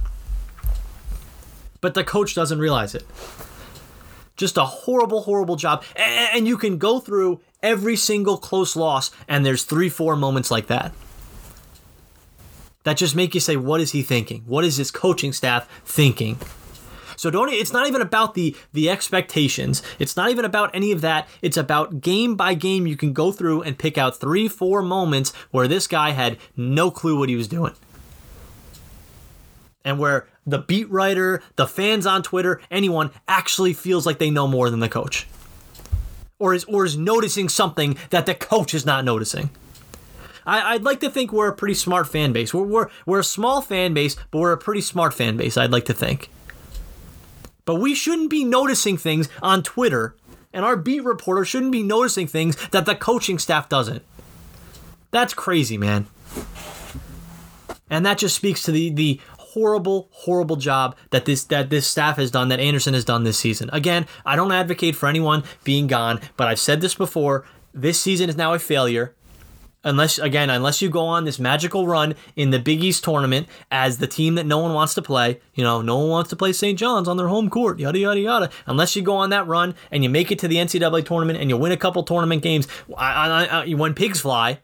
But 1.80 1.94
the 1.94 2.04
coach 2.04 2.36
doesn't 2.36 2.60
realize 2.60 2.94
it. 2.94 3.06
Just 4.36 4.58
a 4.58 4.66
horrible, 4.66 5.22
horrible 5.22 5.56
job. 5.56 5.86
And 5.96 6.46
you 6.46 6.58
can 6.58 6.80
go 6.80 7.00
through 7.00 7.40
every 7.64 7.96
single 7.96 8.38
close 8.38 8.76
loss, 8.76 9.12
and 9.30 9.46
there's 9.46 9.64
three, 9.64 9.88
four 9.88 10.18
moments 10.18 10.52
like 10.52 10.68
that. 10.68 10.92
That 12.84 12.98
just 12.98 13.16
make 13.16 13.34
you 13.34 13.40
say, 13.40 13.56
what 13.56 13.80
is 13.80 13.94
he 13.94 14.02
thinking? 14.02 14.44
What 14.46 14.66
is 14.66 14.76
his 14.76 14.92
coaching 14.92 15.32
staff 15.32 15.70
thinking? 15.86 16.38
So 17.18 17.30
don't 17.30 17.52
it's 17.52 17.74
not 17.74 17.88
even 17.88 18.02
about 18.02 18.36
the 18.36 18.56
the 18.72 18.90
expectations. 18.90 19.84
It's 20.00 20.16
not 20.16 20.30
even 20.30 20.46
about 20.46 20.74
any 20.74 20.94
of 20.94 21.02
that. 21.02 21.28
It's 21.42 21.58
about 21.58 22.00
game 22.00 22.36
by 22.36 22.54
game 22.54 22.88
you 22.88 22.96
can 22.96 23.12
go 23.12 23.34
through 23.34 23.64
and 23.64 23.78
pick 23.78 23.98
out 23.98 24.18
3 24.18 24.48
4 24.48 24.82
moments 24.82 25.34
where 25.52 25.68
this 25.68 25.88
guy 25.88 26.12
had 26.12 26.38
no 26.56 26.90
clue 26.90 27.20
what 27.20 27.28
he 27.28 27.36
was 27.36 27.50
doing. 27.50 27.74
And 29.84 30.00
where 30.00 30.28
the 30.46 30.60
beat 30.60 30.90
writer, 30.90 31.42
the 31.56 31.68
fans 31.68 32.06
on 32.06 32.22
Twitter, 32.22 32.62
anyone 32.70 33.12
actually 33.28 33.74
feels 33.74 34.06
like 34.06 34.20
they 34.20 34.30
know 34.30 34.48
more 34.48 34.70
than 34.70 34.80
the 34.80 34.90
coach. 34.90 35.28
Or 36.40 36.54
is 36.54 36.66
or 36.66 36.86
is 36.86 36.96
noticing 36.96 37.50
something 37.50 37.98
that 38.12 38.28
the 38.28 38.36
coach 38.36 38.74
is 38.74 38.86
not 38.86 39.04
noticing. 39.04 39.50
I, 40.46 40.76
would 40.76 40.86
like 40.86 41.02
to 41.02 41.10
think 41.10 41.34
we're 41.34 41.50
a 41.50 41.56
pretty 41.56 41.74
smart 41.74 42.08
fan 42.08 42.32
base. 42.32 42.54
We're, 42.54 42.64
we're, 42.64 42.88
we're 43.06 43.20
a 43.20 43.24
small 43.24 43.62
fan 43.62 43.94
base, 43.94 44.16
but 44.32 44.40
we're 44.40 44.54
a 44.54 44.58
pretty 44.58 44.80
smart 44.80 45.14
fan 45.14 45.36
base, 45.36 45.58
I'd 45.58 45.72
like 45.72 45.84
to 45.86 45.94
think. 45.94 46.30
But 47.68 47.76
we 47.76 47.94
shouldn't 47.94 48.30
be 48.30 48.46
noticing 48.46 48.98
things 48.98 49.28
on 49.44 49.62
Twitter, 49.62 50.16
and 50.54 50.64
our 50.64 50.78
beat 50.78 51.04
reporter 51.04 51.44
shouldn't 51.44 51.74
be 51.74 51.84
noticing 51.84 52.26
things 52.26 52.56
that 52.70 52.86
the 52.86 52.96
coaching 52.96 53.38
staff 53.38 53.68
doesn't. 53.68 54.04
That's 55.12 55.34
crazy, 55.34 55.78
man. 55.78 56.08
And 57.90 58.06
that 58.06 58.20
just 58.20 58.38
speaks 58.38 58.64
to 58.64 58.72
the 58.72 58.90
the 58.90 59.20
horrible, 59.38 60.08
horrible 60.12 60.56
job 60.56 60.96
that 61.10 61.26
this 61.26 61.44
that 61.44 61.70
this 61.70 61.86
staff 61.86 62.16
has 62.16 62.32
done, 62.32 62.48
that 62.48 62.62
Anderson 62.62 62.94
has 62.94 63.04
done 63.04 63.26
this 63.26 63.38
season. 63.38 63.70
Again, 63.74 64.08
I 64.26 64.38
don't 64.38 64.54
advocate 64.54 64.96
for 64.96 65.10
anyone 65.10 65.44
being 65.66 65.88
gone, 65.88 66.22
but 66.38 66.48
I've 66.48 66.60
said 66.60 66.80
this 66.80 66.96
before. 66.96 67.44
This 67.74 68.00
season 68.00 68.30
is 68.30 68.38
now 68.38 68.54
a 68.54 68.60
failure 68.60 69.14
unless 69.88 70.20
again 70.20 70.50
unless 70.50 70.82
you 70.82 70.90
go 70.90 71.06
on 71.06 71.26
this 71.26 71.40
magical 71.40 71.88
run 71.88 72.14
in 72.36 72.52
the 72.52 72.60
Big 72.60 72.84
East 72.84 73.04
tournament 73.04 73.48
as 73.72 73.98
the 73.98 74.08
team 74.08 74.36
that 74.36 74.46
no 74.46 74.60
one 74.60 74.74
wants 74.74 74.94
to 74.96 75.02
play. 75.02 75.40
You 75.56 75.64
know 75.64 75.82
no 75.82 75.98
one 75.98 76.10
wants 76.10 76.30
to 76.32 76.36
play 76.36 76.54
St. 76.54 76.78
John's 76.78 77.08
on 77.08 77.18
their 77.18 77.30
home 77.30 77.50
court 77.50 77.80
yada 77.80 77.98
yada 77.98 78.20
yada. 78.20 78.50
Unless 78.66 78.96
you 78.96 79.02
go 79.02 79.16
on 79.16 79.30
that 79.32 79.48
run 79.48 79.74
and 79.90 80.04
you 80.04 80.10
make 80.10 80.32
it 80.32 80.40
to 80.40 80.48
the 80.48 80.58
NCAA 80.58 81.06
tournament 81.06 81.40
and 81.40 81.50
you 81.50 81.58
win 81.58 81.72
a 81.72 81.78
couple 81.78 82.04
tournament 82.04 82.44
games 82.44 82.68
when 82.88 83.94
pigs 83.94 84.20
fly 84.20 84.60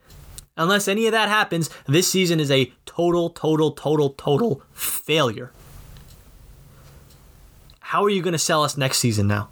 unless 0.55 0.87
any 0.87 1.07
of 1.07 1.13
that 1.13 1.29
happens 1.29 1.69
this 1.87 2.07
season 2.07 2.39
is 2.39 2.51
a 2.51 2.71
total 2.85 3.29
total 3.29 3.71
total 3.71 4.11
total 4.11 4.61
failure. 4.73 5.51
How 7.79 8.03
are 8.03 8.09
you 8.09 8.21
going 8.21 8.33
to 8.33 8.39
sell 8.39 8.63
us 8.63 8.75
next 8.75 8.97
season 8.97 9.27
now? 9.27 9.49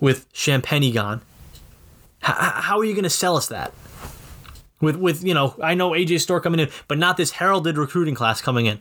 With 0.00 0.32
Champagnie 0.32 0.92
gone. 0.92 1.22
How, 2.20 2.60
how 2.60 2.78
are 2.78 2.84
you 2.84 2.94
going 2.94 3.04
to 3.04 3.10
sell 3.10 3.36
us 3.36 3.48
that 3.48 3.72
with 4.80 4.96
with 4.96 5.24
you 5.24 5.34
know 5.34 5.54
I 5.62 5.74
know 5.74 5.90
AJ 5.90 6.20
Storr 6.20 6.40
coming 6.40 6.60
in, 6.60 6.70
but 6.86 6.98
not 6.98 7.16
this 7.16 7.32
heralded 7.32 7.76
recruiting 7.78 8.14
class 8.14 8.40
coming 8.40 8.66
in. 8.66 8.80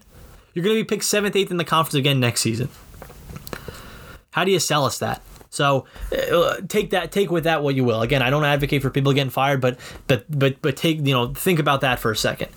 You're 0.54 0.64
going 0.64 0.76
to 0.76 0.82
be 0.82 0.88
picked 0.88 1.04
seventh, 1.04 1.36
eighth 1.36 1.52
in 1.52 1.58
the 1.58 1.64
conference 1.64 1.96
again 1.96 2.20
next 2.20 2.42
season. 2.42 2.70
How 4.32 4.44
do 4.44 4.52
you 4.52 4.60
sell 4.60 4.86
us 4.86 5.00
that? 5.00 5.22
So 5.50 5.86
uh, 6.12 6.58
take 6.68 6.92
that, 6.92 7.12
take 7.12 7.32
with 7.32 7.46
that 7.46 7.64
what 7.64 7.76
you 7.76 7.84
will. 7.84 8.02
Again, 8.02 8.22
I 8.22 8.30
don't 8.30 8.44
advocate 8.44 8.82
for 8.82 8.90
people 8.90 9.14
getting 9.14 9.32
fired, 9.32 9.62
but 9.62 9.80
but 10.08 10.26
but 10.30 10.62
but 10.62 10.76
take 10.76 10.98
you 10.98 11.14
know 11.14 11.34
think 11.34 11.60
about 11.60 11.82
that 11.82 12.00
for 12.00 12.12
a 12.12 12.16
second. 12.16 12.50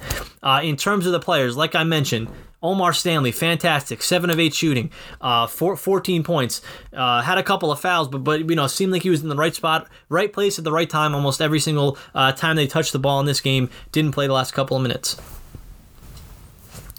Uh, 0.43 0.61
in 0.63 0.77
terms 0.77 1.07
of 1.07 1.13
the 1.13 1.21
players, 1.21 1.57
like 1.57 1.75
I 1.75 1.85
mentioned, 1.85 2.29
Omar 2.63 2.93
Stanley, 2.93 3.33
fantastic, 3.33 4.03
seven 4.03 4.29
of 4.29 4.39
eight 4.39 4.53
shooting, 4.53 4.91
uh, 5.21 5.47
four, 5.47 5.77
14 5.77 6.23
points. 6.23 6.61
Uh, 6.93 7.23
had 7.23 7.39
a 7.39 7.43
couple 7.43 7.73
of 7.73 7.81
fouls, 7.81 8.09
but 8.09 8.19
but 8.19 8.49
you 8.49 8.57
know 8.57 8.67
seemed 8.67 8.93
like 8.93 9.03
he 9.03 9.11
was 9.11 9.23
in 9.23 9.29
the 9.29 9.37
right 9.37 9.55
spot, 9.55 9.89
right 10.09 10.33
place 10.33 10.59
at 10.59 10.65
the 10.65 10.73
right 10.73 10.89
time 10.89 11.15
almost 11.15 11.41
every 11.41 11.61
single 11.61 11.97
uh, 12.15 12.33
time 12.33 12.57
they 12.57 12.67
touched 12.67 12.93
the 12.93 12.99
ball 12.99 13.19
in 13.21 13.27
this 13.27 13.41
game. 13.41 13.71
Didn't 13.93 14.13
play 14.13 14.27
the 14.27 14.35
last 14.35 14.53
couple 14.53 14.77
of 14.77 14.83
minutes. 14.83 15.17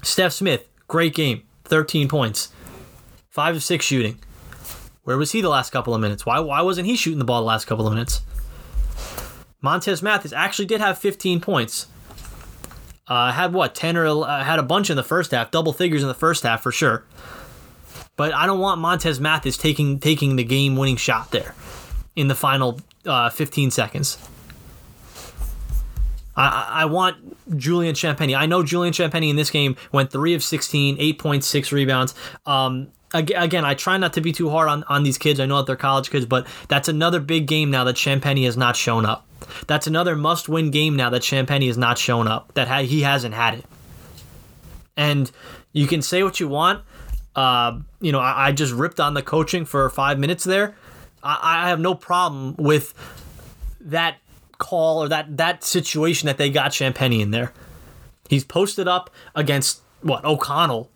Stef 0.02 0.32
Smith, 0.32 0.68
great 0.88 1.14
game, 1.14 1.44
13 1.66 2.08
points, 2.08 2.50
five 3.30 3.56
of 3.56 3.62
six 3.62 3.86
shooting. 3.86 4.18
Where 5.04 5.18
was 5.18 5.32
he 5.32 5.42
the 5.42 5.50
last 5.50 5.72
couple 5.72 5.94
of 5.94 6.02
minutes? 6.02 6.26
Why 6.26 6.40
why 6.40 6.62
wasn't 6.62 6.88
he 6.88 6.96
shooting 6.96 7.20
the 7.20 7.26
ball 7.26 7.42
the 7.42 7.48
last 7.48 7.66
couple 7.66 7.86
of 7.86 7.94
minutes? 7.94 8.22
Montez 9.62 10.02
Mathis 10.02 10.34
actually 10.34 10.66
did 10.66 10.82
have 10.82 10.98
15 10.98 11.40
points. 11.40 11.86
Uh, 13.12 13.30
had 13.30 13.52
what 13.52 13.76
ten 13.76 13.98
or 13.98 14.08
uh, 14.08 14.42
had 14.42 14.58
a 14.58 14.64
bunch 14.64 14.90
in 14.90 14.96
the 14.96 15.04
first 15.04 15.32
half, 15.32 15.52
double 15.52 15.74
figures 15.74 16.02
in 16.02 16.08
the 16.08 16.14
first 16.14 16.44
half 16.44 16.64
for 16.64 16.72
sure. 16.72 17.04
But 18.16 18.34
I 18.34 18.46
don't 18.46 18.62
want 18.62 18.80
Montez 18.80 19.20
Mathis 19.20 19.58
taking 19.58 20.00
taking 20.00 20.38
the 20.38 20.46
game 20.46 20.78
winning 20.78 20.96
shot 20.96 21.30
there 21.32 21.54
in 22.16 22.30
the 22.30 22.36
final 22.36 22.80
uh, 23.06 23.30
15 23.30 23.70
seconds. 23.70 24.18
I, 26.38 26.70
I 26.72 26.86
want 26.86 27.58
Julian 27.58 27.96
Champagnie. 27.96 28.34
I 28.34 28.46
know 28.46 28.64
Julian 28.64 28.94
Champagnie 28.94 29.30
in 29.30 29.36
this 29.36 29.50
game 29.50 29.76
went 29.92 30.10
3 30.10 30.34
of 30.34 30.42
16, 30.42 30.98
8.6 30.98 31.72
rebounds. 31.74 32.16
Um, 32.46 32.94
again, 33.14 33.66
I 33.66 33.74
try 33.74 33.98
not 33.98 34.14
to 34.14 34.22
be 34.22 34.32
too 34.32 34.50
hard 34.50 34.70
on, 34.70 34.86
on 34.86 35.04
these 35.04 35.18
kids. 35.18 35.42
I 35.42 35.46
know 35.46 35.58
that 35.58 35.66
they're 35.66 35.76
college 35.76 36.12
kids, 36.12 36.26
but 36.26 36.48
that's 36.70 36.88
another 36.88 37.20
big 37.20 37.46
game 37.46 37.72
now 37.72 37.84
that 37.84 37.98
Champagnie 37.98 38.46
has 38.46 38.56
not 38.56 38.78
shown 38.78 39.06
up. 39.06 39.28
That's 39.68 39.88
another 39.88 40.16
must 40.16 40.50
win 40.50 40.72
game 40.72 40.96
now 40.96 41.10
that 41.10 41.22
Champagnie 41.22 41.68
has 41.68 41.78
not 41.78 41.98
shown 41.98 42.28
up, 42.28 42.54
that 42.54 42.68
ha- 42.68 42.84
he 42.84 43.02
hasn't 43.02 43.34
had 43.34 43.56
it. 43.56 43.66
And 44.98 45.32
you 45.74 45.88
can 45.88 46.02
say 46.02 46.24
what 46.24 46.40
you 46.40 46.48
want. 46.48 46.84
Uh, 47.36 47.80
you 48.02 48.12
know, 48.12 48.20
I, 48.20 48.48
I, 48.48 48.52
just 48.52 48.74
ripped 48.74 49.00
on 49.00 49.14
the 49.14 49.22
coaching 49.22 49.64
for 49.64 49.90
five 49.90 50.20
minutes 50.20 50.44
there. 50.44 50.76
I, 51.24 51.66
I 51.66 51.70
have 51.70 51.80
no 51.80 51.96
problem 51.96 52.56
with 52.58 52.94
that 53.80 54.18
call 54.58 55.02
or 55.02 55.08
that, 55.08 55.38
that 55.38 55.64
situation 55.64 56.28
that 56.28 56.38
they 56.38 56.50
got 56.50 56.72
Champagnie 56.72 57.22
in 57.22 57.32
there. 57.32 57.54
He's 58.28 58.44
posted 58.44 58.88
up 58.88 59.10
against 59.34 59.82
what 60.02 60.26
O'Connell. 60.26 60.90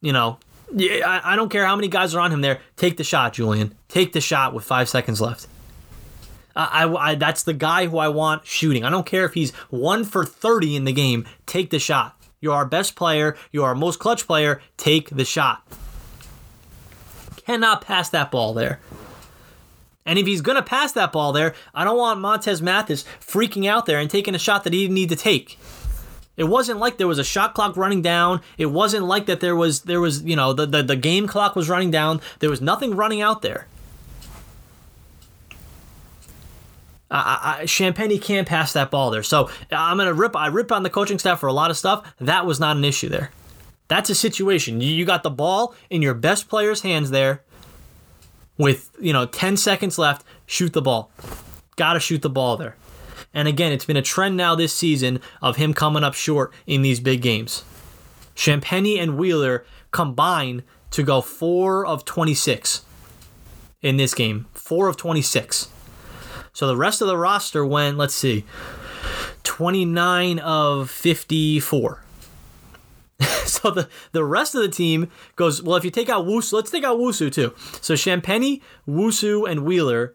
You 0.00 0.12
know, 0.12 0.38
yeah, 0.74 1.02
I, 1.06 1.32
I 1.32 1.36
don't 1.36 1.50
care 1.50 1.66
how 1.66 1.76
many 1.76 1.88
guys 1.88 2.14
are 2.14 2.20
on 2.20 2.32
him 2.32 2.40
there. 2.40 2.60
Take 2.76 2.96
the 2.96 3.04
shot, 3.04 3.34
Julian. 3.34 3.74
Take 3.88 4.12
the 4.12 4.20
shot 4.20 4.54
with 4.54 4.64
five 4.64 4.88
seconds 4.88 5.20
left. 5.20 5.48
I, 6.56 6.92
I, 6.92 7.14
that's 7.16 7.42
the 7.42 7.52
guy 7.52 7.86
who 7.86 7.98
I 7.98 8.08
want 8.08 8.46
shooting. 8.46 8.82
I 8.82 8.90
don't 8.90 9.06
care 9.06 9.26
if 9.26 9.34
he's 9.34 9.52
one 9.68 10.04
for 10.04 10.24
30 10.24 10.76
in 10.76 10.84
the 10.84 10.92
game. 10.92 11.26
Take 11.44 11.70
the 11.70 11.78
shot. 11.78 12.18
You're 12.40 12.54
our 12.54 12.66
best 12.66 12.96
player. 12.96 13.36
You're 13.52 13.66
our 13.66 13.74
most 13.74 13.98
clutch 13.98 14.26
player. 14.26 14.62
Take 14.76 15.10
the 15.10 15.24
shot. 15.24 15.62
Cannot 17.46 17.82
pass 17.82 18.08
that 18.10 18.30
ball 18.30 18.54
there. 18.54 18.80
And 20.06 20.18
if 20.18 20.26
he's 20.26 20.40
going 20.40 20.56
to 20.56 20.62
pass 20.62 20.92
that 20.92 21.12
ball 21.12 21.32
there, 21.32 21.54
I 21.74 21.84
don't 21.84 21.98
want 21.98 22.20
Montez 22.20 22.62
Mathis 22.62 23.04
freaking 23.20 23.68
out 23.68 23.86
there 23.86 23.98
and 23.98 24.08
taking 24.08 24.34
a 24.34 24.38
shot 24.38 24.64
that 24.64 24.72
he 24.72 24.82
didn't 24.82 24.94
need 24.94 25.08
to 25.10 25.16
take. 25.16 25.58
It 26.36 26.44
wasn't 26.44 26.78
like 26.78 26.98
there 26.98 27.08
was 27.08 27.18
a 27.18 27.24
shot 27.24 27.54
clock 27.54 27.76
running 27.76 28.02
down. 28.02 28.40
It 28.58 28.66
wasn't 28.66 29.04
like 29.04 29.26
that 29.26 29.40
there 29.40 29.56
was 29.56 29.82
there 29.82 30.00
was, 30.00 30.22
you 30.22 30.36
know, 30.36 30.52
the, 30.52 30.66
the, 30.66 30.82
the 30.82 30.96
game 30.96 31.26
clock 31.26 31.56
was 31.56 31.68
running 31.68 31.90
down. 31.90 32.20
There 32.38 32.50
was 32.50 32.60
nothing 32.60 32.94
running 32.94 33.22
out 33.22 33.42
there. 33.42 33.66
I, 37.10 37.58
I, 37.60 37.64
Champagnie 37.64 38.20
can't 38.20 38.48
pass 38.48 38.72
that 38.72 38.90
ball 38.90 39.10
there. 39.10 39.22
So 39.22 39.50
I'm 39.70 39.96
gonna 39.96 40.12
rip. 40.12 40.34
I 40.34 40.48
rip 40.48 40.72
on 40.72 40.82
the 40.82 40.90
coaching 40.90 41.18
staff 41.18 41.40
for 41.40 41.46
a 41.46 41.52
lot 41.52 41.70
of 41.70 41.76
stuff. 41.76 42.14
That 42.18 42.46
was 42.46 42.58
not 42.58 42.76
an 42.76 42.84
issue 42.84 43.08
there. 43.08 43.30
That's 43.88 44.10
a 44.10 44.14
situation. 44.14 44.80
You, 44.80 44.90
you 44.90 45.04
got 45.04 45.22
the 45.22 45.30
ball 45.30 45.74
in 45.88 46.02
your 46.02 46.14
best 46.14 46.48
player's 46.48 46.82
hands 46.82 47.10
there. 47.10 47.42
With 48.58 48.90
you 49.00 49.12
know 49.12 49.26
10 49.26 49.56
seconds 49.56 49.98
left, 49.98 50.24
shoot 50.46 50.72
the 50.72 50.82
ball. 50.82 51.10
Got 51.76 51.92
to 51.92 52.00
shoot 52.00 52.22
the 52.22 52.30
ball 52.30 52.56
there. 52.56 52.76
And 53.34 53.46
again, 53.46 53.70
it's 53.70 53.84
been 53.84 53.98
a 53.98 54.02
trend 54.02 54.36
now 54.36 54.54
this 54.54 54.72
season 54.72 55.20
of 55.42 55.56
him 55.56 55.74
coming 55.74 56.02
up 56.02 56.14
short 56.14 56.54
in 56.66 56.80
these 56.80 57.00
big 57.00 57.20
games. 57.20 57.64
Champagnie 58.34 58.98
and 58.98 59.18
Wheeler 59.18 59.64
combine 59.90 60.62
to 60.90 61.02
go 61.02 61.20
four 61.20 61.84
of 61.84 62.04
26 62.06 62.82
in 63.82 63.98
this 63.98 64.14
game. 64.14 64.46
Four 64.54 64.88
of 64.88 64.96
26. 64.96 65.68
So 66.56 66.66
the 66.66 66.74
rest 66.74 67.02
of 67.02 67.06
the 67.06 67.18
roster 67.18 67.66
went, 67.66 67.98
let's 67.98 68.14
see, 68.14 68.46
29 69.42 70.38
of 70.38 70.90
54. 70.90 72.02
so 73.44 73.70
the, 73.70 73.90
the 74.12 74.24
rest 74.24 74.54
of 74.54 74.62
the 74.62 74.68
team 74.70 75.10
goes, 75.34 75.62
well, 75.62 75.76
if 75.76 75.84
you 75.84 75.90
take 75.90 76.08
out 76.08 76.24
Wusu, 76.24 76.54
let's 76.54 76.70
take 76.70 76.82
out 76.82 76.98
Wusu 76.98 77.30
too. 77.30 77.52
So 77.82 77.92
Champagnie, 77.92 78.62
Wusu, 78.88 79.46
and 79.46 79.66
Wheeler 79.66 80.14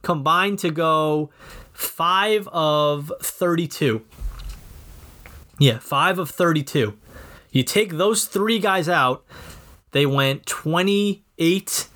combined 0.00 0.58
to 0.60 0.70
go 0.70 1.28
5 1.74 2.48
of 2.48 3.12
32. 3.20 4.02
Yeah, 5.58 5.80
5 5.80 6.18
of 6.18 6.30
32. 6.30 6.96
You 7.50 7.62
take 7.62 7.98
those 7.98 8.24
three 8.24 8.58
guys 8.58 8.88
out, 8.88 9.22
they 9.90 10.06
went 10.06 10.46
28 10.46 11.88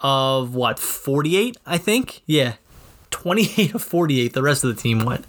of 0.00 0.54
what, 0.54 0.78
48, 0.78 1.56
I 1.64 1.78
think? 1.78 2.20
Yeah. 2.26 2.56
28 3.12 3.74
of 3.74 3.82
48. 3.82 4.32
The 4.32 4.42
rest 4.42 4.64
of 4.64 4.74
the 4.74 4.80
team 4.80 5.04
went. 5.04 5.24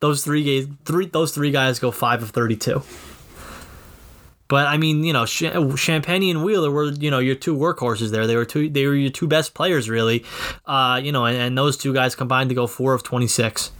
Those 0.00 0.24
three 0.24 0.44
guys, 0.44 0.72
three 0.84 1.06
those 1.06 1.34
three 1.34 1.50
guys 1.50 1.80
go 1.80 1.90
five 1.90 2.22
of 2.22 2.30
32. 2.30 2.82
But 4.48 4.66
I 4.66 4.76
mean, 4.76 5.02
you 5.02 5.12
know, 5.12 5.24
Champagnie 5.24 6.30
and 6.30 6.44
Wheeler 6.44 6.70
were, 6.70 6.92
you 6.92 7.10
know, 7.10 7.18
your 7.18 7.34
two 7.34 7.56
workhorses 7.56 8.10
there. 8.10 8.28
They 8.28 8.36
were 8.36 8.44
two. 8.44 8.68
They 8.68 8.86
were 8.86 8.94
your 8.94 9.10
two 9.10 9.26
best 9.26 9.54
players, 9.54 9.90
really. 9.90 10.24
Uh, 10.64 11.00
you 11.02 11.10
know, 11.10 11.24
and, 11.24 11.36
and 11.36 11.58
those 11.58 11.76
two 11.76 11.92
guys 11.92 12.14
combined 12.14 12.50
to 12.50 12.54
go 12.54 12.68
four 12.68 12.94
of 12.94 13.02
twenty 13.02 13.26
six. 13.26 13.72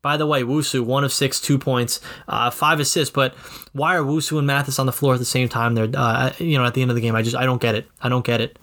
By 0.00 0.16
the 0.16 0.26
way, 0.26 0.42
Wusu, 0.42 0.82
one 0.82 1.02
of 1.02 1.12
six, 1.12 1.40
two 1.40 1.58
points, 1.58 2.00
uh, 2.28 2.50
five 2.50 2.78
assists. 2.78 3.12
But 3.12 3.34
why 3.72 3.96
are 3.96 4.02
Wusu 4.02 4.38
and 4.38 4.46
Mathis 4.46 4.78
on 4.78 4.86
the 4.86 4.92
floor 4.92 5.14
at 5.14 5.18
the 5.18 5.24
same 5.24 5.48
time? 5.48 5.74
They're, 5.74 5.90
uh, 5.92 6.32
you 6.38 6.56
know, 6.56 6.64
at 6.64 6.74
the 6.74 6.82
end 6.82 6.90
of 6.90 6.94
the 6.94 7.00
game, 7.00 7.16
I 7.16 7.22
just, 7.22 7.34
I 7.34 7.44
don't 7.44 7.60
get 7.60 7.74
it. 7.74 7.88
I 8.00 8.08
don't 8.08 8.24
get 8.24 8.40
it. 8.40 8.58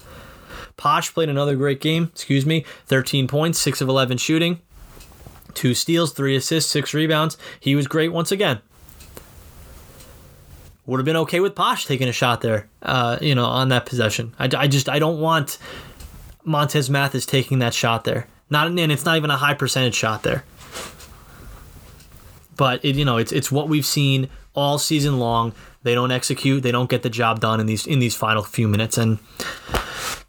Posh 0.78 1.14
played 1.14 1.30
another 1.30 1.56
great 1.56 1.82
game. 1.82 2.10
Excuse 2.14 2.46
me, 2.46 2.66
13 2.88 3.28
points, 3.28 3.60
six 3.60 3.82
of 3.82 3.90
11 3.90 4.18
shooting, 4.18 4.62
two 5.54 5.74
steals, 5.74 6.14
three 6.14 6.36
assists, 6.36 6.72
six 6.72 6.94
rebounds. 6.94 7.38
He 7.60 7.76
was 7.76 7.88
great 7.88 8.12
once 8.12 8.32
again. 8.32 8.60
Would 10.86 11.00
have 11.00 11.06
been 11.06 11.16
okay 11.18 11.40
with 11.40 11.56
Posh 11.56 11.86
taking 11.86 12.08
a 12.08 12.12
shot 12.14 12.42
there, 12.42 12.68
uh, 12.82 13.18
you 13.22 13.34
know, 13.34 13.46
on 13.46 13.70
that 13.70 13.86
possession. 13.86 14.36
I, 14.38 14.50
I 14.56 14.68
just, 14.68 14.88
I 14.88 15.00
don't 15.00 15.20
want 15.20 15.58
Montez 16.44 16.90
Mathis 16.90 17.26
taking 17.26 17.60
that 17.60 17.74
shot 17.74 18.04
there. 18.04 18.28
Not, 18.50 18.68
and 18.68 18.92
it's 18.92 19.06
not 19.06 19.18
even 19.18 19.32
a 19.32 19.38
high 19.38 19.56
percentage 19.56 19.96
shot 19.96 20.22
there 20.22 20.44
but 22.58 22.84
it, 22.84 22.96
you 22.96 23.06
know 23.06 23.18
it's 23.18 23.32
it's 23.32 23.52
what 23.52 23.70
we've 23.70 23.86
seen 23.86 24.30
all 24.54 24.78
season 24.78 25.20
long. 25.20 25.54
They 25.84 25.94
don't 25.94 26.12
execute. 26.12 26.64
They 26.64 26.72
don't 26.72 26.90
get 26.90 27.04
the 27.04 27.10
job 27.10 27.40
done 27.40 27.60
in 27.60 27.66
these 27.66 27.86
in 27.86 28.00
these 28.00 28.16
final 28.16 28.44
few 28.44 28.68
minutes. 28.68 28.98
And 28.98 29.20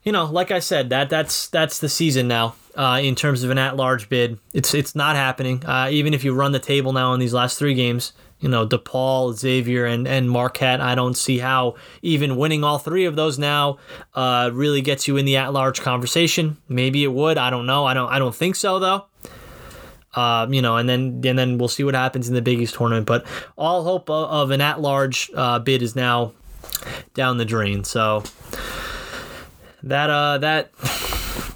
you 0.07 0.13
know, 0.13 0.25
like 0.25 0.53
I 0.53 0.61
said, 0.61 0.91
that 0.91 1.11
that's 1.11 1.49
that's 1.49 1.81
the 1.81 1.89
season 1.89 2.29
now. 2.29 2.55
Uh, 2.77 3.01
in 3.03 3.15
terms 3.15 3.43
of 3.43 3.51
an 3.51 3.59
at-large 3.59 4.09
bid, 4.09 4.39
it's 4.55 4.73
it's 4.73 4.95
not 4.95 5.17
happening. 5.17 5.65
Uh, 5.67 5.89
even 5.91 6.15
if 6.15 6.23
you 6.23 6.33
run 6.33 6.53
the 6.53 6.61
table 6.61 6.93
now 6.93 7.13
in 7.13 7.21
these 7.21 7.35
last 7.35 7.59
three 7.59 7.75
games, 7.75 8.13
you 8.39 8.49
know, 8.49 8.67
DePaul, 8.69 9.35
Xavier, 9.35 9.85
and 9.85 10.07
and 10.07 10.31
Marquette. 10.31 10.81
I 10.81 10.95
don't 10.95 11.17
see 11.17 11.39
how 11.39 11.75
even 12.03 12.37
winning 12.37 12.63
all 12.63 12.79
three 12.79 13.07
of 13.07 13.17
those 13.17 13.37
now 13.37 13.79
uh, 14.15 14.51
really 14.53 14.81
gets 14.81 15.09
you 15.09 15.17
in 15.17 15.25
the 15.25 15.39
at-large 15.39 15.81
conversation. 15.81 16.57
Maybe 16.69 17.03
it 17.03 17.13
would. 17.13 17.37
I 17.37 17.51
don't 17.51 17.67
know. 17.67 17.85
I 17.85 17.95
don't. 17.95 18.09
I 18.09 18.21
don't 18.21 18.35
think 18.35 18.55
so 18.55 18.79
though. 18.79 19.07
Uh, 20.15 20.47
you 20.49 20.63
know, 20.63 20.77
and 20.77 20.89
then 20.89 21.21
and 21.25 21.37
then 21.37 21.59
we'll 21.59 21.69
see 21.69 21.83
what 21.83 21.95
happens 21.95 22.29
in 22.29 22.35
the 22.35 22.43
Big 22.43 22.61
East 22.61 22.75
tournament. 22.75 23.07
But 23.07 23.27
all 23.59 23.83
hope 23.83 24.09
of, 24.09 24.31
of 24.31 24.51
an 24.53 24.61
at-large 24.61 25.33
uh, 25.35 25.59
bid 25.59 25.83
is 25.83 25.97
now 25.97 26.33
down 27.15 27.39
the 27.39 27.45
drain. 27.45 27.85
So 27.85 28.23
that 29.87 30.11
uh 30.11 30.39
that 30.39 30.71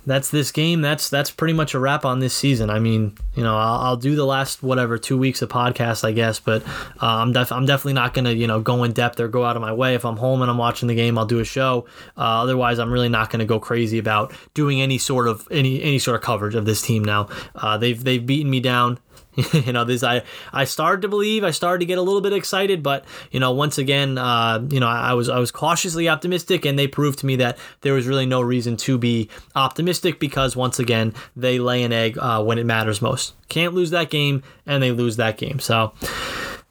that's 0.06 0.30
this 0.30 0.50
game. 0.50 0.80
That's 0.80 1.10
that's 1.10 1.30
pretty 1.30 1.54
much 1.54 1.74
a 1.74 1.78
wrap 1.78 2.04
on 2.04 2.20
this 2.20 2.34
season. 2.34 2.70
I 2.70 2.78
mean, 2.78 3.16
you 3.34 3.42
know, 3.42 3.56
I'll, 3.56 3.78
I'll 3.80 3.96
do 3.96 4.16
the 4.16 4.24
last 4.24 4.62
whatever 4.62 4.98
two 4.98 5.18
weeks 5.18 5.42
of 5.42 5.48
podcast, 5.48 6.04
I 6.04 6.12
guess, 6.12 6.40
but 6.40 6.66
uh, 6.66 6.66
I'm 7.02 7.32
def- 7.32 7.52
I'm 7.52 7.66
definitely 7.66 7.94
not 7.94 8.14
gonna 8.14 8.32
you 8.32 8.46
know 8.46 8.60
go 8.60 8.82
in 8.84 8.92
depth 8.92 9.20
or 9.20 9.28
go 9.28 9.44
out 9.44 9.56
of 9.56 9.62
my 9.62 9.72
way. 9.72 9.94
If 9.94 10.04
I'm 10.04 10.16
home 10.16 10.42
and 10.42 10.50
I'm 10.50 10.58
watching 10.58 10.88
the 10.88 10.94
game, 10.94 11.18
I'll 11.18 11.26
do 11.26 11.38
a 11.38 11.44
show. 11.44 11.86
Uh, 12.16 12.42
otherwise, 12.42 12.78
I'm 12.78 12.92
really 12.92 13.08
not 13.08 13.30
gonna 13.30 13.44
go 13.44 13.60
crazy 13.60 13.98
about 13.98 14.32
doing 14.54 14.80
any 14.80 14.98
sort 14.98 15.28
of 15.28 15.46
any 15.50 15.82
any 15.82 15.98
sort 15.98 16.16
of 16.16 16.22
coverage 16.22 16.54
of 16.54 16.64
this 16.64 16.82
team 16.82 17.04
now. 17.04 17.28
Uh, 17.54 17.76
they've 17.76 18.02
they've 18.02 18.24
beaten 18.24 18.50
me 18.50 18.60
down. 18.60 18.98
you 19.52 19.72
know 19.72 19.84
this 19.84 20.02
I 20.02 20.22
I 20.52 20.64
started 20.64 21.02
to 21.02 21.08
believe 21.08 21.44
I 21.44 21.52
started 21.52 21.80
to 21.80 21.86
get 21.86 21.98
a 21.98 22.02
little 22.02 22.20
bit 22.20 22.32
excited 22.32 22.82
but 22.82 23.04
you 23.30 23.38
know 23.38 23.52
once 23.52 23.78
again 23.78 24.18
uh, 24.18 24.64
you 24.70 24.80
know 24.80 24.88
I, 24.88 25.10
I, 25.10 25.14
was 25.14 25.28
I 25.28 25.38
was 25.38 25.50
cautiously 25.50 26.08
optimistic 26.08 26.64
and 26.64 26.78
they 26.78 26.88
proved 26.88 27.20
to 27.20 27.26
me 27.26 27.36
that 27.36 27.58
there 27.82 27.94
was 27.94 28.06
really 28.06 28.26
no 28.26 28.40
reason 28.40 28.76
to 28.78 28.98
be 28.98 29.28
optimistic 29.54 30.18
because 30.18 30.56
once 30.56 30.78
again 30.78 31.14
they 31.36 31.58
lay 31.58 31.82
an 31.84 31.92
egg 31.92 32.18
uh, 32.18 32.42
when 32.42 32.58
it 32.58 32.66
matters 32.66 33.00
most 33.00 33.34
can't 33.48 33.74
lose 33.74 33.90
that 33.90 34.10
game 34.10 34.42
and 34.66 34.82
they 34.82 34.90
lose 34.90 35.16
that 35.16 35.38
game 35.38 35.60
so 35.60 35.92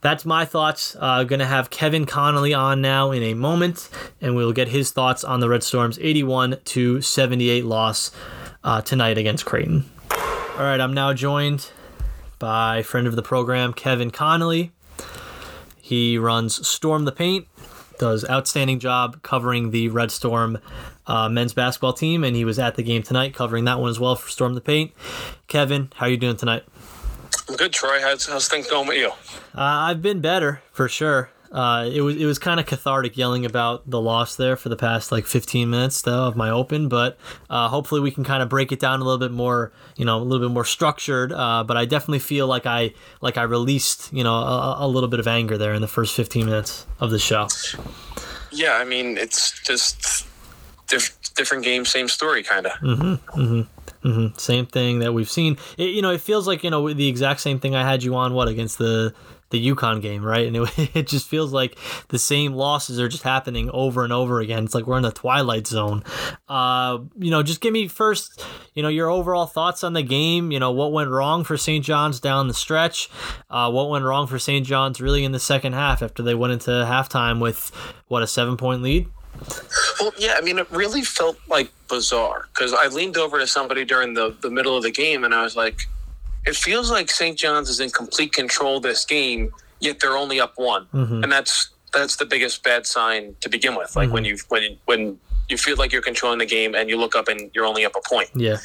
that's 0.02 0.26
my 0.26 0.46
thoughts. 0.46 0.96
Uh, 0.98 1.26
going 1.26 1.42
to 1.42 1.46
have 1.46 1.70
Kevin 1.70 2.06
Connelly 2.06 2.54
on 2.54 2.80
now 2.80 3.12
in 3.12 3.22
a 3.22 3.34
moment, 3.34 3.90
and 4.22 4.34
we'll 4.34 4.54
get 4.54 4.70
his 4.70 4.92
thoughts 4.92 5.26
on 5.26 5.42
the 5.42 5.50
Red 5.50 5.62
Storm's 5.62 6.00
81 6.00 6.58
to 6.64 7.02
78 7.02 7.66
loss 7.66 8.12
uh, 8.64 8.82
tonight 8.82 9.18
against 9.18 9.46
Creighton. 9.46 9.90
All 10.12 10.64
right, 10.64 10.80
I'm 10.80 10.94
now 10.94 11.14
joined 11.14 11.70
by 12.40 12.82
friend 12.82 13.06
of 13.06 13.16
the 13.16 13.22
program, 13.22 13.74
Kevin 13.74 14.10
Connelly. 14.10 14.72
He 15.78 16.18
runs 16.18 16.68
Storm 16.68 17.06
the 17.06 17.12
Paint, 17.12 17.48
does 18.00 18.28
outstanding 18.30 18.80
job 18.80 19.22
covering 19.22 19.72
the 19.72 19.90
Red 19.90 20.12
Storm 20.12 20.60
uh, 21.06 21.28
men's 21.30 21.54
basketball 21.54 21.94
team, 21.94 22.24
and 22.24 22.36
he 22.36 22.46
was 22.46 22.58
at 22.58 22.76
the 22.76 22.84
game 22.84 23.04
tonight 23.04 23.34
covering 23.34 23.66
that 23.66 23.80
one 23.80 23.90
as 23.90 24.00
well 24.00 24.16
for 24.16 24.30
Storm 24.30 24.54
the 24.54 24.62
Paint. 24.62 24.92
Kevin, 25.48 25.92
how 25.96 26.06
are 26.06 26.10
you 26.10 26.18
doing 26.18 26.38
tonight? 26.38 26.64
I'm 27.48 27.56
good, 27.56 27.74
Troy. 27.74 28.00
How's, 28.00 28.28
how's 28.28 28.48
things 28.48 28.68
going 28.68 28.88
with 28.88 28.98
you? 28.98 29.10
Uh, 29.10 29.62
I've 29.62 30.02
been 30.02 30.22
better 30.22 30.62
for 30.72 30.88
sure. 30.88 31.32
Uh, 31.52 31.90
it 31.92 32.02
was 32.02 32.16
it 32.16 32.26
was 32.26 32.38
kind 32.38 32.60
of 32.60 32.66
cathartic 32.68 33.18
yelling 33.18 33.44
about 33.44 33.90
the 33.90 34.00
loss 34.00 34.36
there 34.36 34.56
for 34.56 34.70
the 34.70 34.76
past 34.76 35.12
like 35.12 35.26
15 35.26 35.70
minutes 35.70 36.04
though 36.04 36.28
of 36.28 36.36
my 36.36 36.50
open, 36.50 36.88
but 36.88 37.18
uh, 37.50 37.68
hopefully 37.70 38.02
we 38.02 38.12
can 38.12 38.24
kind 38.24 38.44
of 38.44 38.50
break 38.50 38.72
it 38.72 38.80
down 38.80 39.02
a 39.02 39.04
little 39.04 39.18
bit 39.18 39.32
more, 39.32 39.72
you 39.96 40.06
know, 40.06 40.18
a 40.18 40.22
little 40.22 40.48
bit 40.48 40.54
more 40.54 40.66
structured. 40.66 41.32
Uh, 41.32 41.64
but 41.64 41.76
I 41.76 41.86
definitely 41.86 42.20
feel 42.20 42.46
like 42.46 42.66
I 42.66 42.94
like 43.22 43.38
I 43.38 43.44
released 43.44 44.14
you 44.14 44.24
know 44.24 44.34
a, 44.36 44.78
a, 44.80 44.88
little 44.88 45.10
bit 45.10 45.20
of 45.20 45.28
anger 45.28 45.58
there 45.58 45.74
in 45.74 45.82
the 45.82 45.88
first 45.88 46.16
15 46.16 46.46
minutes 46.46 46.86
of 47.00 47.10
the 47.10 47.20
show. 47.20 47.48
Yeah, 48.52 48.74
I 48.74 48.84
mean 48.84 49.18
it's 49.18 49.60
just 49.62 50.28
diff- 50.88 51.18
different 51.36 51.64
game, 51.64 51.86
same 51.86 52.08
story, 52.08 52.44
kind 52.44 52.68
of. 52.68 52.74
Mm-hmm, 52.74 53.42
mm-hmm, 53.42 54.08
mm-hmm. 54.08 54.38
Same 54.38 54.66
thing 54.68 55.00
that 55.00 55.14
we've 55.14 55.30
seen. 55.30 55.58
It, 55.78 55.96
you 55.96 56.02
know, 56.02 56.12
it 56.12 56.22
feels 56.22 56.46
like 56.46 56.64
you 56.64 56.70
know 56.70 56.94
the 56.94 57.08
exact 57.08 57.40
same 57.40 57.60
thing 57.60 57.76
I 57.76 57.90
had 57.90 58.04
you 58.04 58.16
on 58.16 58.34
what 58.34 58.48
against 58.48 58.78
the 58.78 59.16
the 59.50 59.70
UConn 59.70 60.02
game, 60.02 60.24
right? 60.24 60.48
And 60.48 60.56
it, 60.58 60.90
it 60.96 61.08
just 61.08 61.28
feels 61.28 61.52
like 61.52 61.78
the 62.10 62.20
same 62.20 62.54
losses 62.54 63.00
are 63.00 63.08
just 63.08 63.24
happening 63.24 63.70
over 63.72 64.04
and 64.04 64.14
over 64.14 64.40
again. 64.40 64.64
It's 64.66 64.76
like 64.76 64.88
we're 64.88 64.98
in 64.98 65.04
the 65.04 65.12
twilight 65.12 65.68
zone. 65.68 66.04
Uh, 66.48 67.00
you 67.18 67.32
know, 67.32 67.44
just 67.44 67.62
give 67.62 67.74
me 67.74 67.88
first, 67.88 68.46
you 68.74 68.84
know, 68.84 68.90
your 68.90 69.10
overall 69.10 69.46
thoughts 69.46 69.84
on 69.84 69.94
the 69.94 70.04
game. 70.04 70.52
You 70.52 70.60
know, 70.60 70.72
what 70.72 70.92
went 70.92 71.10
wrong 71.10 71.44
for 71.44 71.58
St. 71.58 71.84
John's 71.84 72.20
down 72.20 72.48
the 72.48 72.54
stretch? 72.54 73.10
Uh, 73.50 73.72
what 73.72 73.90
went 73.90 74.06
wrong 74.06 74.28
for 74.28 74.40
St. 74.40 74.66
John's 74.66 75.02
really 75.02 75.24
in 75.24 75.32
the 75.32 75.40
second 75.40 75.74
half 75.74 76.02
after 76.02 76.24
they 76.24 76.36
went 76.36 76.54
into 76.54 76.72
halftime 76.72 77.42
with 77.42 77.72
what 78.08 78.24
a 78.24 78.28
seven 78.28 78.58
point 78.58 78.82
lead? 78.82 79.08
Well, 80.00 80.12
yeah, 80.18 80.36
I 80.38 80.42
mean, 80.42 80.60
it 80.60 80.70
really 80.72 81.02
felt 81.02 81.38
like 81.48 81.72
bizarre 81.88 82.48
because 82.54 82.74
I 82.74 82.88
leaned 82.88 83.18
over 83.18 83.40
to 83.40 83.48
somebody 83.48 83.86
during 83.86 84.14
the, 84.14 84.36
the 84.42 84.50
middle 84.50 84.76
of 84.76 84.84
the 84.84 84.92
game 84.92 85.24
and 85.24 85.34
I 85.34 85.44
was 85.44 85.56
like, 85.56 85.88
it 86.50 86.56
feels 86.56 86.90
like 86.90 87.12
St. 87.12 87.38
John's 87.38 87.70
is 87.70 87.80
in 87.80 87.92
complete 87.92 88.34
control 88.34 88.80
this 88.80 89.06
game, 89.06 89.52
yet 89.80 90.00
they're 90.00 90.18
only 90.18 90.40
up 90.40 90.54
one, 90.58 90.88
mm-hmm. 90.94 91.24
and 91.24 91.32
that's 91.32 91.70
that's 91.94 92.16
the 92.18 92.26
biggest 92.26 92.64
bad 92.64 92.86
sign 92.86 93.36
to 93.42 93.50
begin 93.50 93.76
with. 93.76 93.96
Like 93.96 94.08
mm-hmm. 94.08 94.14
when 94.14 94.26
you 94.26 94.38
when 94.50 94.78
when 94.86 95.20
you 95.48 95.58
feel 95.58 95.78
like 95.78 95.92
you're 95.92 96.02
controlling 96.02 96.40
the 96.40 96.46
game 96.46 96.76
and 96.76 96.90
you 96.90 96.98
look 96.98 97.16
up 97.16 97.28
and 97.28 97.52
you're 97.54 97.66
only 97.66 97.86
up 97.86 97.96
a 97.96 98.02
point. 98.08 98.30
Yeah. 98.36 98.58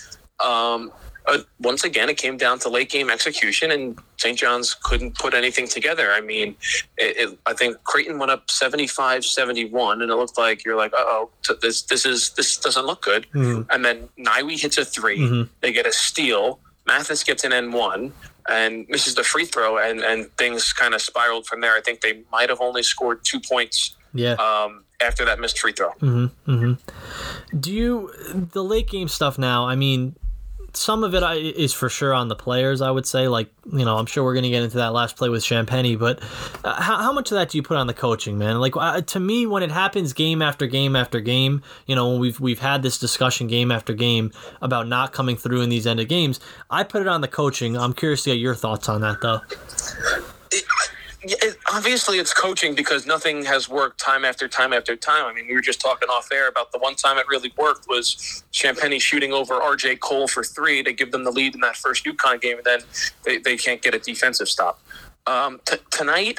Um, 0.45 0.93
uh, 1.27 1.39
once 1.61 1.85
again, 1.85 2.11
it 2.11 2.19
came 2.19 2.37
down 2.37 2.59
to 2.59 2.69
late 2.69 2.91
game 2.91 3.09
execution, 3.09 3.71
and 3.71 3.99
St. 4.19 4.37
John's 4.37 4.75
couldn't 4.75 5.19
put 5.19 5.33
anything 5.33 5.67
together. 5.67 6.13
I 6.13 6.21
mean, 6.21 6.55
it, 6.99 7.17
it, 7.17 7.39
I 7.47 7.55
think 7.55 7.83
Creighton 7.85 8.19
went 8.19 8.31
up 8.31 8.51
75 8.51 9.25
71, 9.25 10.03
and 10.03 10.11
it 10.11 10.15
looked 10.15 10.37
like 10.37 10.65
you're 10.65 10.77
like, 10.77 10.93
oh, 10.95 11.31
this, 11.63 11.83
this, 11.83 12.05
is, 12.05 12.31
this 12.31 12.59
doesn't 12.59 12.85
look 12.85 13.01
good. 13.01 13.27
Mm-hmm. 13.33 13.63
And 13.71 13.85
then 13.85 14.09
Nyiwe 14.19 14.61
hits 14.61 14.77
a 14.77 14.85
3 14.85 15.19
mm-hmm. 15.19 15.43
they 15.63 15.73
get 15.73 15.87
a 15.87 15.93
steal, 15.93 16.59
Mathis 16.87 17.23
gets 17.23 17.45
an 17.45 17.53
N1 17.53 18.13
and 18.49 18.87
misses 18.89 19.15
the 19.15 19.25
free 19.25 19.47
throw, 19.47 19.79
and, 19.79 20.01
and 20.01 20.31
things 20.37 20.73
kind 20.73 20.95
of 20.95 21.01
spiraled 21.01 21.47
from 21.47 21.61
there. 21.61 21.75
I 21.75 21.81
think 21.81 22.01
they 22.01 22.23
might 22.31 22.51
have 22.51 22.61
only 22.61 22.83
scored 22.83 23.25
two 23.25 23.41
points 23.41 23.97
yeah. 24.13 24.35
Um, 24.35 24.85
after 25.01 25.25
that 25.25 25.41
missed 25.41 25.59
free 25.59 25.73
throw. 25.73 25.91
Mm-hmm, 26.01 26.51
mm-hmm. 26.51 27.59
Do 27.59 27.73
you, 27.73 28.13
the 28.53 28.63
late 28.63 28.89
game 28.89 29.09
stuff 29.09 29.39
now, 29.39 29.67
I 29.67 29.75
mean, 29.75 30.15
some 30.77 31.05
of 31.05 31.15
it 31.15 31.23
is 31.57 31.73
for 31.73 31.89
sure 31.89 32.13
on 32.13 32.29
the 32.29 32.37
players. 32.37 32.81
I 32.81 32.91
would 32.91 33.07
say, 33.07 33.29
like 33.29 33.49
you 33.73 33.85
know, 33.85 33.97
I'm 33.97 34.07
sure 34.07 34.25
we're 34.25 34.35
going 34.35 34.45
to 34.45 34.51
get 34.51 34.63
into 34.63 34.79
that 34.79 34.93
last 34.93 35.17
play 35.17 35.29
with 35.29 35.43
Champagnie, 35.43 35.99
but 35.99 36.21
uh, 36.65 36.81
how, 36.81 36.99
how 36.99 37.13
much 37.13 37.31
of 37.31 37.37
that 37.37 37.51
do 37.51 37.59
you 37.59 37.63
put 37.63 37.77
on 37.77 37.87
the 37.87 37.95
coaching, 37.95 38.39
man? 38.39 38.61
Like 38.61 38.77
uh, 38.77 39.01
to 39.01 39.21
me, 39.21 39.47
when 39.47 39.63
it 39.63 39.71
happens 39.71 40.13
game 40.13 40.43
after 40.43 40.67
game 40.67 40.97
after 40.97 41.21
game, 41.21 41.63
you 41.87 41.95
know, 41.95 42.11
when 42.11 42.21
we've 42.21 42.41
we've 42.41 42.61
had 42.61 42.83
this 42.83 42.99
discussion 42.99 43.47
game 43.47 43.71
after 43.71 43.95
game 43.95 44.33
about 44.61 44.89
not 44.89 45.13
coming 45.13 45.37
through 45.37 45.63
in 45.63 45.69
these 45.69 45.87
end 45.87 46.01
of 46.01 46.09
games, 46.09 46.41
I 46.71 46.85
put 46.85 47.03
it 47.03 47.09
on 47.09 47.21
the 47.21 47.29
coaching. 47.29 47.77
I'm 47.77 47.93
curious 47.93 48.25
to 48.25 48.31
get 48.31 48.39
your 48.39 48.55
thoughts 48.55 48.89
on 48.89 49.01
that, 49.01 49.21
though 49.21 49.41
obviously 51.73 52.19
it's 52.19 52.33
coaching 52.35 52.75
because 52.75 53.07
nothing 53.07 53.45
has 53.45 53.69
worked 53.69 54.01
time 54.01 54.25
after 54.25 54.49
time 54.49 54.73
after 54.73 54.97
time. 54.97 55.27
I 55.27 55.33
mean, 55.33 55.47
we 55.49 55.55
were 55.55 55.61
just 55.61 55.81
talking 55.81 56.09
off 56.09 56.29
air 56.33 56.49
about 56.49 56.73
the 56.73 56.79
one 56.79 56.95
time 56.95 57.19
it 57.19 57.27
really 57.29 57.53
worked 57.57 57.87
was 57.89 58.45
Champagnie 58.53 59.01
shooting 59.01 59.33
over 59.33 59.59
RJ 59.59 60.01
Cole 60.01 60.29
for 60.29 60.45
three 60.45 60.83
to 60.83 60.93
give 60.93 61.13
them 61.13 61.25
the 61.25 61.31
lead 61.31 61.55
in 61.55 61.61
that 61.63 61.77
first 61.77 62.05
UConn 62.05 62.41
game, 62.41 62.59
and 62.59 62.65
then 62.65 62.81
they, 63.25 63.39
they 63.39 63.57
can't 63.57 63.83
get 63.83 63.95
a 63.95 63.99
defensive 63.99 64.49
stop. 64.49 64.81
Um, 65.27 65.61
t- 65.65 65.79
tonight, 65.91 66.39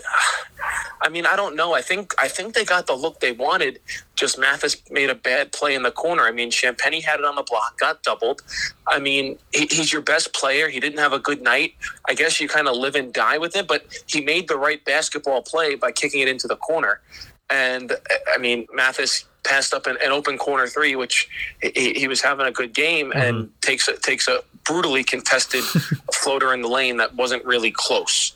I 1.02 1.10
mean, 1.10 1.26
I 1.26 1.36
don't 1.36 1.56
know. 1.56 1.74
I 1.74 1.82
think 1.82 2.14
I 2.20 2.28
think 2.28 2.54
they 2.54 2.64
got 2.64 2.86
the 2.86 2.94
look 2.94 3.20
they 3.20 3.32
wanted. 3.32 3.80
Just 4.16 4.38
Mathis 4.38 4.78
made 4.92 5.10
a 5.10 5.16
bad 5.16 5.52
play 5.52 5.74
in 5.74 5.82
the 5.82 5.92
corner. 5.92 6.24
I 6.24 6.32
mean, 6.32 6.52
Champagnie 6.52 7.04
had 7.04 7.20
it 7.20 7.26
on 7.26 7.36
the 7.36 7.44
block, 7.44 7.80
got 7.80 8.04
doubled. 8.04 8.44
I 8.88 9.00
mean, 9.00 9.40
he, 9.54 9.68
he's 9.72 9.92
your 9.92 10.04
best 10.04 10.34
player. 10.34 10.70
He 10.70 10.80
didn't 10.80 11.00
have 11.00 11.14
a 11.14 11.20
good 11.20 11.42
night. 11.42 11.74
I 12.08 12.14
guess 12.14 12.40
you 12.40 12.48
kind 12.48 12.68
of 12.68 12.76
live 12.76 12.96
and 12.96 13.12
die 13.12 13.40
with 13.40 13.56
it. 13.56 13.68
But 13.68 13.86
he 14.06 14.22
made 14.22 14.48
the 14.48 14.58
right 14.58 14.84
basketball 14.86 15.42
play 15.42 15.76
by 15.76 15.92
kicking 15.92 16.22
it 16.22 16.28
into 16.28 16.48
the 16.48 16.56
corner. 16.56 17.02
And 17.50 17.94
I 18.32 18.38
mean, 18.38 18.68
Mathis 18.74 19.26
passed 19.44 19.74
up 19.74 19.88
an, 19.88 19.98
an 20.04 20.12
open 20.12 20.38
corner 20.38 20.68
three, 20.68 20.96
which 20.96 21.28
he, 21.62 21.94
he, 21.94 22.08
was 22.08 22.22
having 22.22 22.46
a 22.46 22.52
good 22.52 22.74
game, 22.74 23.12
mm-hmm. 23.12 23.20
and 23.20 23.62
takes 23.62 23.88
a, 23.88 23.98
takes 23.98 24.28
a 24.28 24.44
brutally 24.64 25.04
contested 25.04 25.64
floater 26.14 26.54
in 26.54 26.62
the 26.62 26.68
lane 26.68 26.98
that 26.98 27.16
wasn't 27.16 27.44
really 27.46 27.72
close. 27.72 28.36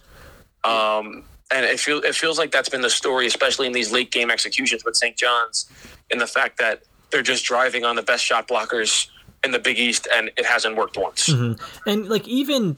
Um, 0.63 1.23
and 1.51 1.65
it 1.65 1.79
feels 1.79 2.03
it 2.03 2.15
feels 2.15 2.37
like 2.37 2.51
that's 2.51 2.69
been 2.69 2.81
the 2.81 2.89
story, 2.89 3.25
especially 3.25 3.67
in 3.67 3.73
these 3.73 3.91
late 3.91 4.11
game 4.11 4.29
executions 4.29 4.85
with 4.85 4.95
St. 4.95 5.17
John's, 5.17 5.69
in 6.09 6.19
the 6.19 6.27
fact 6.27 6.57
that 6.59 6.83
they're 7.11 7.21
just 7.21 7.45
driving 7.45 7.85
on 7.85 7.95
the 7.95 8.03
best 8.03 8.23
shot 8.23 8.47
blockers 8.47 9.07
in 9.43 9.51
the 9.51 9.59
Big 9.59 9.79
East, 9.79 10.07
and 10.13 10.29
it 10.37 10.45
hasn't 10.45 10.75
worked 10.75 10.97
once. 10.97 11.29
Mm-hmm. 11.29 11.89
And 11.89 12.09
like 12.09 12.27
even, 12.27 12.77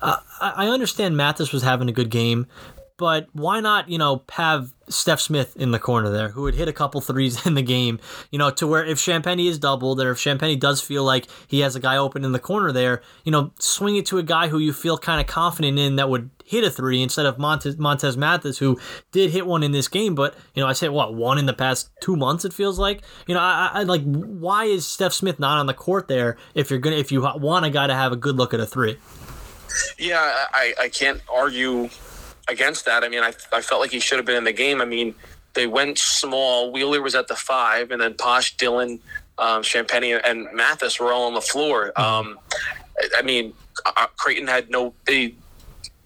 uh, 0.00 0.18
I 0.40 0.68
understand 0.68 1.16
Mathis 1.16 1.52
was 1.52 1.62
having 1.62 1.88
a 1.88 1.92
good 1.92 2.10
game, 2.10 2.46
but 2.96 3.28
why 3.32 3.60
not, 3.60 3.88
you 3.88 3.98
know, 3.98 4.22
have 4.30 4.72
Stef 4.88 5.20
Smith 5.20 5.56
in 5.56 5.70
the 5.70 5.78
corner 5.78 6.10
there, 6.10 6.30
who 6.30 6.42
would 6.42 6.54
hit 6.54 6.68
a 6.68 6.72
couple 6.72 7.00
threes 7.00 7.44
in 7.46 7.54
the 7.54 7.62
game, 7.62 7.98
you 8.30 8.38
know, 8.38 8.50
to 8.50 8.66
where 8.66 8.84
if 8.84 8.98
Champagnie 8.98 9.48
is 9.48 9.58
doubled 9.58 10.00
or 10.00 10.12
if 10.12 10.18
Champagnie 10.18 10.58
does 10.58 10.80
feel 10.80 11.04
like 11.04 11.26
he 11.46 11.60
has 11.60 11.76
a 11.76 11.80
guy 11.80 11.96
open 11.96 12.24
in 12.24 12.32
the 12.32 12.38
corner 12.38 12.72
there, 12.72 13.02
you 13.24 13.32
know, 13.32 13.52
swing 13.58 13.96
it 13.96 14.06
to 14.06 14.18
a 14.18 14.22
guy 14.22 14.48
who 14.48 14.58
you 14.58 14.72
feel 14.72 14.96
kind 14.96 15.20
of 15.20 15.26
confident 15.26 15.78
in 15.78 15.96
that 15.96 16.08
would 16.08 16.30
hit 16.46 16.62
a 16.62 16.70
three 16.70 17.02
instead 17.02 17.26
of 17.26 17.38
Montez, 17.38 17.76
Montez 17.76 18.16
Mathis, 18.16 18.58
who 18.58 18.78
did 19.10 19.32
hit 19.32 19.46
one 19.46 19.64
in 19.64 19.72
this 19.72 19.88
game, 19.88 20.14
but, 20.14 20.34
you 20.54 20.62
know, 20.62 20.68
I 20.68 20.72
say, 20.74 20.88
what, 20.88 21.14
one 21.14 21.38
in 21.38 21.46
the 21.46 21.52
past 21.52 21.90
two 22.00 22.14
months, 22.14 22.44
it 22.44 22.52
feels 22.52 22.78
like? 22.78 23.02
You 23.26 23.34
know, 23.34 23.40
I, 23.40 23.70
I 23.74 23.82
like, 23.82 24.02
why 24.04 24.64
is 24.64 24.84
Stef 24.84 25.12
Smith 25.12 25.40
not 25.40 25.58
on 25.58 25.66
the 25.66 25.74
court 25.74 26.06
there 26.06 26.36
if 26.54 26.70
you're 26.70 26.78
going 26.78 26.94
to, 26.94 27.00
if 27.00 27.10
you 27.10 27.20
want 27.20 27.66
a 27.66 27.70
guy 27.70 27.88
to 27.88 27.94
have 27.94 28.12
a 28.12 28.16
good 28.16 28.36
look 28.36 28.54
at 28.54 28.60
a 28.60 28.66
three? 28.66 28.96
Yeah, 29.98 30.20
I, 30.52 30.74
I 30.82 30.88
can't 30.88 31.20
argue 31.30 31.90
against 32.48 32.84
that. 32.84 33.02
I 33.02 33.08
mean, 33.08 33.22
I, 33.22 33.32
I 33.52 33.60
felt 33.60 33.80
like 33.80 33.90
he 33.90 33.98
should 33.98 34.18
have 34.18 34.24
been 34.24 34.36
in 34.36 34.44
the 34.44 34.52
game. 34.52 34.80
I 34.80 34.84
mean, 34.84 35.14
they 35.54 35.66
went 35.66 35.98
small. 35.98 36.70
Wheeler 36.70 37.02
was 37.02 37.14
at 37.16 37.26
the 37.26 37.34
five, 37.34 37.90
and 37.90 38.00
then 38.00 38.14
Posh, 38.14 38.56
Dylan, 38.56 39.00
um, 39.38 39.62
Champagnie, 39.62 40.20
and 40.22 40.46
Mathis 40.54 41.00
were 41.00 41.12
all 41.12 41.26
on 41.26 41.34
the 41.34 41.40
floor. 41.40 41.92
Mm-hmm. 41.96 42.28
Um, 42.28 42.38
I 43.18 43.22
mean, 43.22 43.52
uh, 43.84 44.06
Creighton 44.16 44.46
had 44.46 44.70
no. 44.70 44.94
They, 45.06 45.34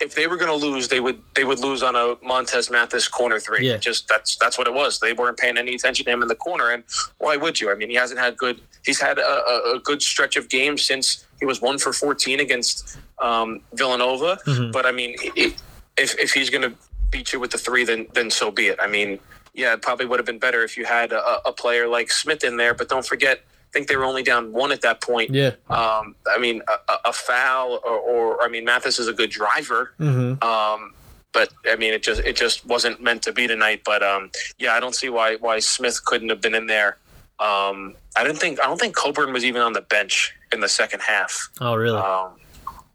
if 0.01 0.15
they 0.15 0.27
were 0.27 0.37
going 0.37 0.51
to 0.51 0.67
lose, 0.67 0.89
they 0.89 1.01
would 1.01 1.21
they 1.35 1.45
would 1.45 1.61
lose 1.61 1.83
on 1.83 1.95
a 1.95 2.17
Montez 2.27 2.71
Mathis 2.71 3.07
corner 3.07 3.39
three. 3.39 3.69
Yeah. 3.69 3.77
Just 3.77 4.09
that's 4.09 4.37
that's 4.37 4.57
what 4.57 4.67
it 4.67 4.75
was. 4.75 4.99
They 4.99 5.13
weren't 5.13 5.37
paying 5.37 5.59
any 5.59 5.75
attention 5.75 6.07
to 6.07 6.11
him 6.11 6.23
in 6.23 6.29
the 6.29 6.35
corner, 6.35 6.71
and 6.71 6.83
why 7.19 7.37
would 7.37 7.61
you? 7.61 7.71
I 7.71 7.75
mean, 7.75 7.91
he 7.91 7.97
hasn't 7.97 8.19
had 8.19 8.37
good. 8.37 8.61
He's 8.85 9.01
had 9.01 9.19
a, 9.19 9.75
a 9.77 9.81
good 9.83 10.03
stretch 10.03 10.37
of 10.37 10.49
games 10.49 10.83
since 10.83 11.27
he 11.39 11.47
was 11.47 11.61
one 11.61 11.79
for 11.79 11.93
fourteen 11.93 12.41
against 12.41 12.99
um, 13.21 13.61
Villanova. 13.75 14.39
Mm-hmm. 14.47 14.71
But 14.71 14.87
I 14.87 14.93
mean, 14.93 15.17
if 15.37 16.19
if 16.19 16.33
he's 16.33 16.49
going 16.49 16.63
to 16.63 16.75
beat 17.11 17.33
you 17.33 17.41
with 17.41 17.51
the 17.51 17.59
three, 17.59 17.85
then 17.85 18.07
then 18.15 18.31
so 18.31 18.51
be 18.51 18.69
it. 18.69 18.79
I 18.81 18.87
mean, 18.87 19.19
yeah, 19.53 19.75
it 19.75 19.83
probably 19.83 20.07
would 20.07 20.19
have 20.19 20.27
been 20.27 20.39
better 20.39 20.63
if 20.65 20.79
you 20.79 20.87
had 20.87 21.13
a, 21.13 21.47
a 21.47 21.53
player 21.53 21.87
like 21.87 22.11
Smith 22.11 22.43
in 22.43 22.57
there. 22.57 22.73
But 22.73 22.89
don't 22.89 23.05
forget, 23.05 23.45
think 23.73 23.89
they 23.89 23.97
were 23.97 24.05
only 24.05 24.23
down 24.23 24.53
one 24.53 24.73
at 24.73 24.81
that 24.83 25.01
point. 25.01 25.31
Yeah. 25.31 25.53
Um, 25.69 26.15
I 26.29 26.39
mean, 26.39 26.63
a, 26.69 26.95
a 27.07 27.13
foul, 27.13 27.81
or, 27.85 27.99
or, 27.99 28.43
I 28.43 28.49
mean, 28.49 28.65
Mathis 28.65 28.99
is 28.99 29.09
a 29.09 29.13
good 29.13 29.31
driver. 29.31 29.93
Mm-hmm. 29.99 30.43
Um, 30.43 30.95
but 31.33 31.53
I 31.67 31.77
mean, 31.77 31.93
it 31.93 32.03
just 32.03 32.21
it 32.23 32.37
just 32.37 32.67
wasn't 32.67 33.01
meant 33.01 33.23
to 33.23 33.33
be 33.33 33.47
tonight. 33.47 33.83
But 33.85 34.03
um, 34.03 34.31
yeah, 34.59 34.75
I 34.75 34.81
don't 34.81 34.95
see 34.95 35.09
why 35.09 35.37
why 35.37 35.61
Smith 35.61 36.05
couldn't 36.05 36.29
have 36.29 36.41
been 36.41 36.55
in 36.55 36.67
there. 36.67 36.97
Um, 37.39 37.95
I 38.17 38.25
didn't 38.25 38.39
think 38.39 38.61
I 38.61 38.67
don't 38.67 38.81
think 38.81 38.97
Coburn 38.97 39.33
was 39.33 39.45
even 39.45 39.63
on 39.63 39.73
the 39.73 39.81
bench 39.81 40.35
in 40.53 40.61
the 40.61 40.69
second 40.69 41.01
half. 41.01 41.49
Oh, 41.61 41.75
really? 41.75 41.99
Um, 41.99 42.33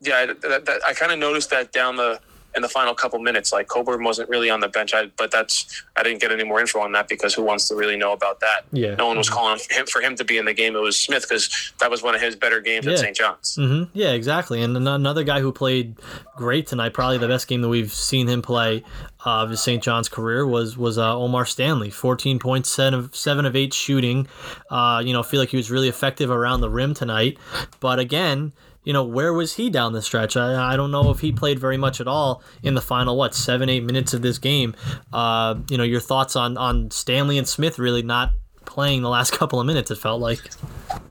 yeah, 0.02 0.18
I, 0.18 0.26
that, 0.26 0.66
that, 0.66 0.82
I 0.86 0.94
kind 0.94 1.12
of 1.12 1.20
noticed 1.20 1.50
that 1.52 1.72
down 1.72 1.96
the 1.96 2.20
in 2.56 2.62
the 2.62 2.70
final 2.70 2.94
couple 2.94 3.20
minutes. 3.20 3.52
Like 3.52 3.68
Coburn 3.68 4.04
wasn't 4.04 4.30
really 4.30 4.50
on 4.50 4.60
the 4.60 4.68
bench, 4.68 4.94
I, 4.94 5.08
but 5.18 5.32
that's 5.32 5.84
I 5.96 6.04
didn't 6.04 6.22
get 6.22 6.32
any 6.32 6.44
more 6.44 6.60
info 6.60 6.80
on 6.80 6.92
that 6.94 7.08
because 7.08 7.34
who 7.34 7.44
wants 7.44 7.68
to 7.70 7.76
really 7.76 7.98
know 7.98 8.14
about 8.14 8.40
that? 8.40 8.66
Yeah, 8.72 8.96
no 8.96 9.08
one 9.08 9.18
was 9.18 9.30
calling 9.30 9.60
him 9.70 9.86
for 9.86 10.02
him 10.02 10.16
to 10.16 10.24
be 10.24 10.38
in 10.38 10.46
the 10.46 10.54
game. 10.54 10.76
It 10.76 10.80
was 10.80 10.98
Smith 10.98 11.24
because 11.28 11.74
that 11.80 11.92
was 11.92 12.02
one 12.02 12.16
of 12.16 12.22
his 12.22 12.36
better 12.36 12.62
games 12.62 12.86
yeah. 12.86 12.94
at 12.94 13.00
St. 13.00 13.16
John's. 13.16 13.58
Mm-hmm. 13.58 13.92
Yeah, 13.94 14.12
exactly. 14.12 14.62
And 14.62 14.76
another 14.78 15.24
guy 15.24 15.40
who 15.40 15.52
played 15.52 15.96
great 16.36 16.68
tonight, 16.68 16.94
probably 16.94 17.18
the 17.18 17.28
best 17.28 17.48
game 17.48 17.62
that 17.62 17.70
we've 17.70 17.94
seen 17.94 18.28
him 18.28 18.42
play 18.42 18.84
uh, 19.26 19.44
of 19.44 19.50
his 19.50 19.62
St. 19.62 19.82
John's 19.82 20.10
career 20.10 20.46
was 20.46 20.78
was 20.78 20.98
uh, 20.98 21.18
Omar 21.18 21.46
Stanley, 21.46 21.90
14 21.90 22.40
points, 22.40 22.70
seven 22.70 23.00
of, 23.00 23.16
seven 23.16 23.46
of 23.46 23.56
eight 23.56 23.74
shooting. 23.74 24.28
Uh, 24.70 25.02
you 25.04 25.14
know, 25.14 25.24
feel 25.24 25.40
like 25.40 25.50
he 25.50 25.58
was 25.58 25.72
really 25.72 25.90
effective 25.90 26.30
around 26.30 26.62
the 26.62 26.70
rim 26.70 26.94
tonight. 26.94 27.38
But 27.80 28.00
again, 28.00 28.54
you 28.86 28.94
know, 28.94 29.04
where 29.04 29.34
was 29.34 29.56
he 29.56 29.70
down 29.70 29.94
the 29.94 30.02
stretch? 30.02 30.38
I, 30.38 30.74
I 30.74 30.78
don't 30.78 30.92
know 30.92 31.12
if 31.12 31.20
he 31.20 31.32
played 31.32 31.60
very 31.60 31.78
much 31.78 32.00
at 32.00 32.08
all 32.08 32.42
in 32.64 32.76
the 32.76 32.82
final, 32.82 33.18
what, 33.18 33.36
seven, 33.36 33.68
eight 33.68 33.84
minutes 33.84 34.14
of 34.14 34.22
this 34.22 34.38
game. 34.38 34.76
Uh, 35.12 35.56
you 35.70 35.78
know, 35.78 35.84
your 35.84 36.00
thoughts 36.00 36.36
on, 36.36 36.58
on 36.58 36.92
Stanley 36.92 37.38
and 37.38 37.48
Smith 37.48 37.80
really 37.80 38.04
not 38.04 38.32
playing 38.66 39.02
the 39.02 39.10
last 39.10 39.32
couple 39.38 39.60
of 39.60 39.66
minutes, 39.66 39.92
it 39.92 39.98
felt 39.98 40.22
like. 40.22 40.40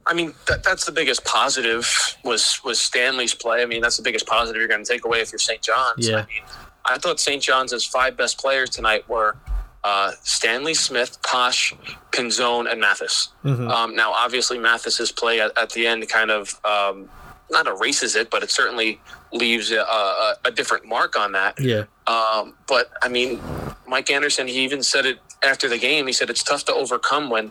I 0.07 0.15
mean, 0.15 0.35
that, 0.47 0.63
that's 0.63 0.85
the 0.87 0.93
biggest 0.93 1.25
positive 1.25 2.17
was 2.25 2.61
was 2.65 2.81
Stanley's 2.81 3.35
play. 3.35 3.63
I 3.63 3.67
mean, 3.67 3.83
that's 3.83 3.97
the 3.97 4.03
biggest 4.03 4.27
positive 4.27 4.59
you're 4.59 4.69
going 4.69 4.85
to 4.85 4.91
take 4.91 5.05
away 5.05 5.21
if 5.21 5.33
you're 5.33 5.39
St. 5.39 5.61
John's. 5.61 6.09
Yeah. 6.09 6.17
I 6.17 6.27
mean, 6.27 6.43
I 6.87 6.99
thought 6.99 7.19
St. 7.19 7.43
John's' 7.43 7.85
five 7.85 8.17
best 8.17 8.39
players 8.39 8.71
tonight 8.71 9.09
were 9.09 9.37
uh, 9.85 10.13
Stanley 10.23 10.75
Smith, 10.75 11.21
Posh, 11.23 11.75
Pinzone, 12.13 12.71
and 12.71 12.81
Mathis. 12.81 13.29
Mm-hmm. 13.45 13.69
Um, 13.69 13.97
now, 13.97 14.13
obviously, 14.13 14.59
Mathis's 14.59 15.11
play 15.11 15.41
at, 15.41 15.57
at 15.59 15.71
the 15.71 15.87
end 15.87 16.09
kind 16.09 16.31
of 16.31 16.59
um, 16.65 17.09
not 17.55 17.67
erases 17.67 18.17
it, 18.17 18.31
but 18.31 18.43
it 18.43 18.51
certainly 18.51 19.01
leaves 19.33 19.71
a, 19.71 19.81
a, 19.81 20.37
a 20.47 20.51
different 20.51 20.87
mark 20.87 21.19
on 21.19 21.33
that. 21.33 21.59
Yeah. 21.59 21.85
Um, 22.07 22.55
but 22.67 22.91
I 23.03 23.09
mean, 23.09 23.41
Mike 23.89 24.11
Anderson, 24.11 24.47
he 24.47 24.61
even 24.61 24.83
said 24.83 25.07
it 25.07 25.19
after 25.43 25.69
the 25.69 25.79
game. 25.79 26.07
He 26.07 26.13
said 26.13 26.31
it's 26.31 26.43
tough 26.43 26.65
to 26.67 26.75
overcome 26.75 27.31
when 27.31 27.47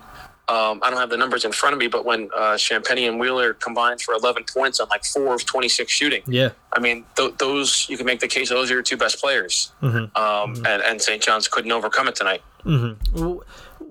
um, 0.50 0.82
I 0.84 0.90
don't 0.90 1.00
have 1.00 1.10
the 1.10 1.18
numbers 1.18 1.46
in 1.46 1.54
front 1.54 1.74
of 1.74 1.80
me, 1.80 1.88
but 1.88 2.06
when 2.06 2.30
uh, 2.36 2.56
Champagnie 2.56 3.08
and 3.08 3.18
Wheeler 3.18 3.54
combined 3.54 4.02
for 4.02 4.14
11 4.14 4.44
points 4.54 4.80
on 4.80 4.90
like 4.90 5.06
four 5.06 5.36
of 5.36 5.46
26 5.46 5.92
shooting. 5.92 6.22
Yeah. 6.28 6.50
I 6.74 6.80
mean, 6.80 7.06
th- 7.16 7.36
those 7.38 7.88
you 7.90 7.96
can 7.96 8.06
make 8.06 8.20
the 8.20 8.28
case 8.28 8.50
those 8.50 8.70
are 8.70 8.74
your 8.76 8.84
two 8.84 8.98
best 8.98 9.20
players. 9.22 9.72
Mm-hmm. 9.82 9.98
Um, 9.98 10.56
mm-hmm. 10.56 10.66
And, 10.66 10.84
and 10.84 11.02
St. 11.02 11.22
John's 11.22 11.48
couldn't 11.48 11.72
overcome 11.72 12.08
it 12.08 12.16
tonight. 12.16 12.42
Mm-hmm 12.66 13.40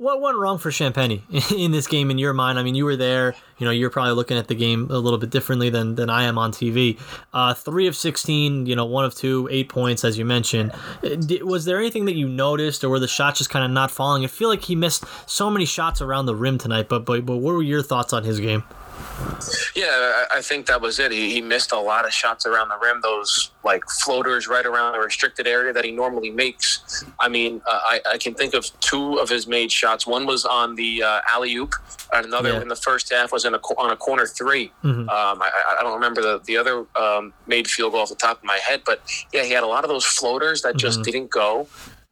what 0.02 0.20
went 0.20 0.36
wrong 0.36 0.58
for 0.58 0.70
Champagnie 0.70 1.22
in 1.56 1.70
this 1.70 1.86
game 1.86 2.10
in 2.10 2.18
your 2.18 2.32
mind? 2.32 2.58
I 2.58 2.64
mean, 2.64 2.74
you 2.74 2.84
were 2.84 2.96
there. 2.96 3.34
You 3.62 3.66
know, 3.66 3.70
you're 3.70 3.90
probably 3.90 4.14
looking 4.14 4.36
at 4.36 4.48
the 4.48 4.56
game 4.56 4.88
a 4.90 4.98
little 4.98 5.20
bit 5.20 5.30
differently 5.30 5.70
than, 5.70 5.94
than 5.94 6.10
I 6.10 6.24
am 6.24 6.36
on 6.36 6.50
TV. 6.50 6.98
Uh, 7.32 7.54
three 7.54 7.86
of 7.86 7.94
16, 7.94 8.66
you 8.66 8.74
know, 8.74 8.84
one 8.84 9.04
of 9.04 9.14
two, 9.14 9.46
eight 9.52 9.68
points, 9.68 10.02
as 10.02 10.18
you 10.18 10.24
mentioned. 10.24 10.72
Uh, 11.04 11.46
was 11.46 11.64
there 11.64 11.78
anything 11.78 12.06
that 12.06 12.16
you 12.16 12.28
noticed, 12.28 12.82
or 12.82 12.88
were 12.88 12.98
the 12.98 13.06
shots 13.06 13.38
just 13.38 13.50
kind 13.50 13.64
of 13.64 13.70
not 13.70 13.92
falling? 13.92 14.24
I 14.24 14.26
feel 14.26 14.48
like 14.48 14.64
he 14.64 14.74
missed 14.74 15.04
so 15.30 15.48
many 15.48 15.64
shots 15.64 16.02
around 16.02 16.26
the 16.26 16.34
rim 16.34 16.58
tonight, 16.58 16.88
but, 16.88 17.04
but, 17.04 17.24
but 17.24 17.36
what 17.36 17.54
were 17.54 17.62
your 17.62 17.84
thoughts 17.84 18.12
on 18.12 18.24
his 18.24 18.40
game? 18.40 18.64
Yeah, 19.74 20.24
I 20.34 20.40
think 20.42 20.66
that 20.66 20.80
was 20.80 20.98
it. 20.98 21.12
He, 21.12 21.32
he 21.32 21.40
missed 21.40 21.72
a 21.72 21.78
lot 21.78 22.04
of 22.04 22.12
shots 22.12 22.46
around 22.46 22.68
the 22.68 22.78
rim, 22.78 23.00
those 23.02 23.50
like 23.64 23.84
floaters 23.88 24.48
right 24.48 24.66
around 24.66 24.92
the 24.92 24.98
restricted 24.98 25.46
area 25.46 25.72
that 25.72 25.84
he 25.84 25.90
normally 25.90 26.30
makes. 26.30 27.04
I 27.18 27.28
mean, 27.28 27.62
uh, 27.66 27.80
I, 27.82 28.00
I 28.12 28.18
can 28.18 28.34
think 28.34 28.54
of 28.54 28.66
two 28.80 29.18
of 29.18 29.28
his 29.28 29.46
made 29.46 29.70
shots. 29.70 30.06
One 30.06 30.26
was 30.26 30.44
on 30.44 30.74
the 30.74 31.02
uh, 31.02 31.20
alley 31.30 31.54
oop, 31.54 31.74
and 32.12 32.26
another 32.26 32.50
yeah. 32.50 32.62
in 32.62 32.68
the 32.68 32.76
first 32.76 33.12
half 33.12 33.32
was 33.32 33.44
in 33.52 33.60
a, 33.60 33.80
on 33.80 33.90
a 33.90 33.96
corner 33.96 34.26
3 34.26 34.72
mm-hmm. 34.82 35.00
um, 35.00 35.08
I, 35.08 35.76
I, 35.78 35.82
don't 35.82 35.94
remember 35.94 36.22
the, 36.22 36.40
the 36.44 36.56
other 36.56 36.86
um, 36.96 37.32
made 37.46 37.68
field 37.68 37.92
goal 37.92 38.02
off 38.02 38.08
the 38.08 38.14
top 38.14 38.38
of 38.38 38.44
my 38.44 38.58
head, 38.58 38.82
but 38.84 39.02
yeah, 39.32 39.44
he 39.44 39.52
had 39.52 39.62
a 39.62 39.66
lot 39.66 39.84
of 39.84 39.90
those 39.90 40.04
floaters 40.04 40.62
that 40.62 40.76
just 40.76 41.00
mm-hmm. 41.00 41.10
didn't 41.10 41.30
go. 41.30 41.66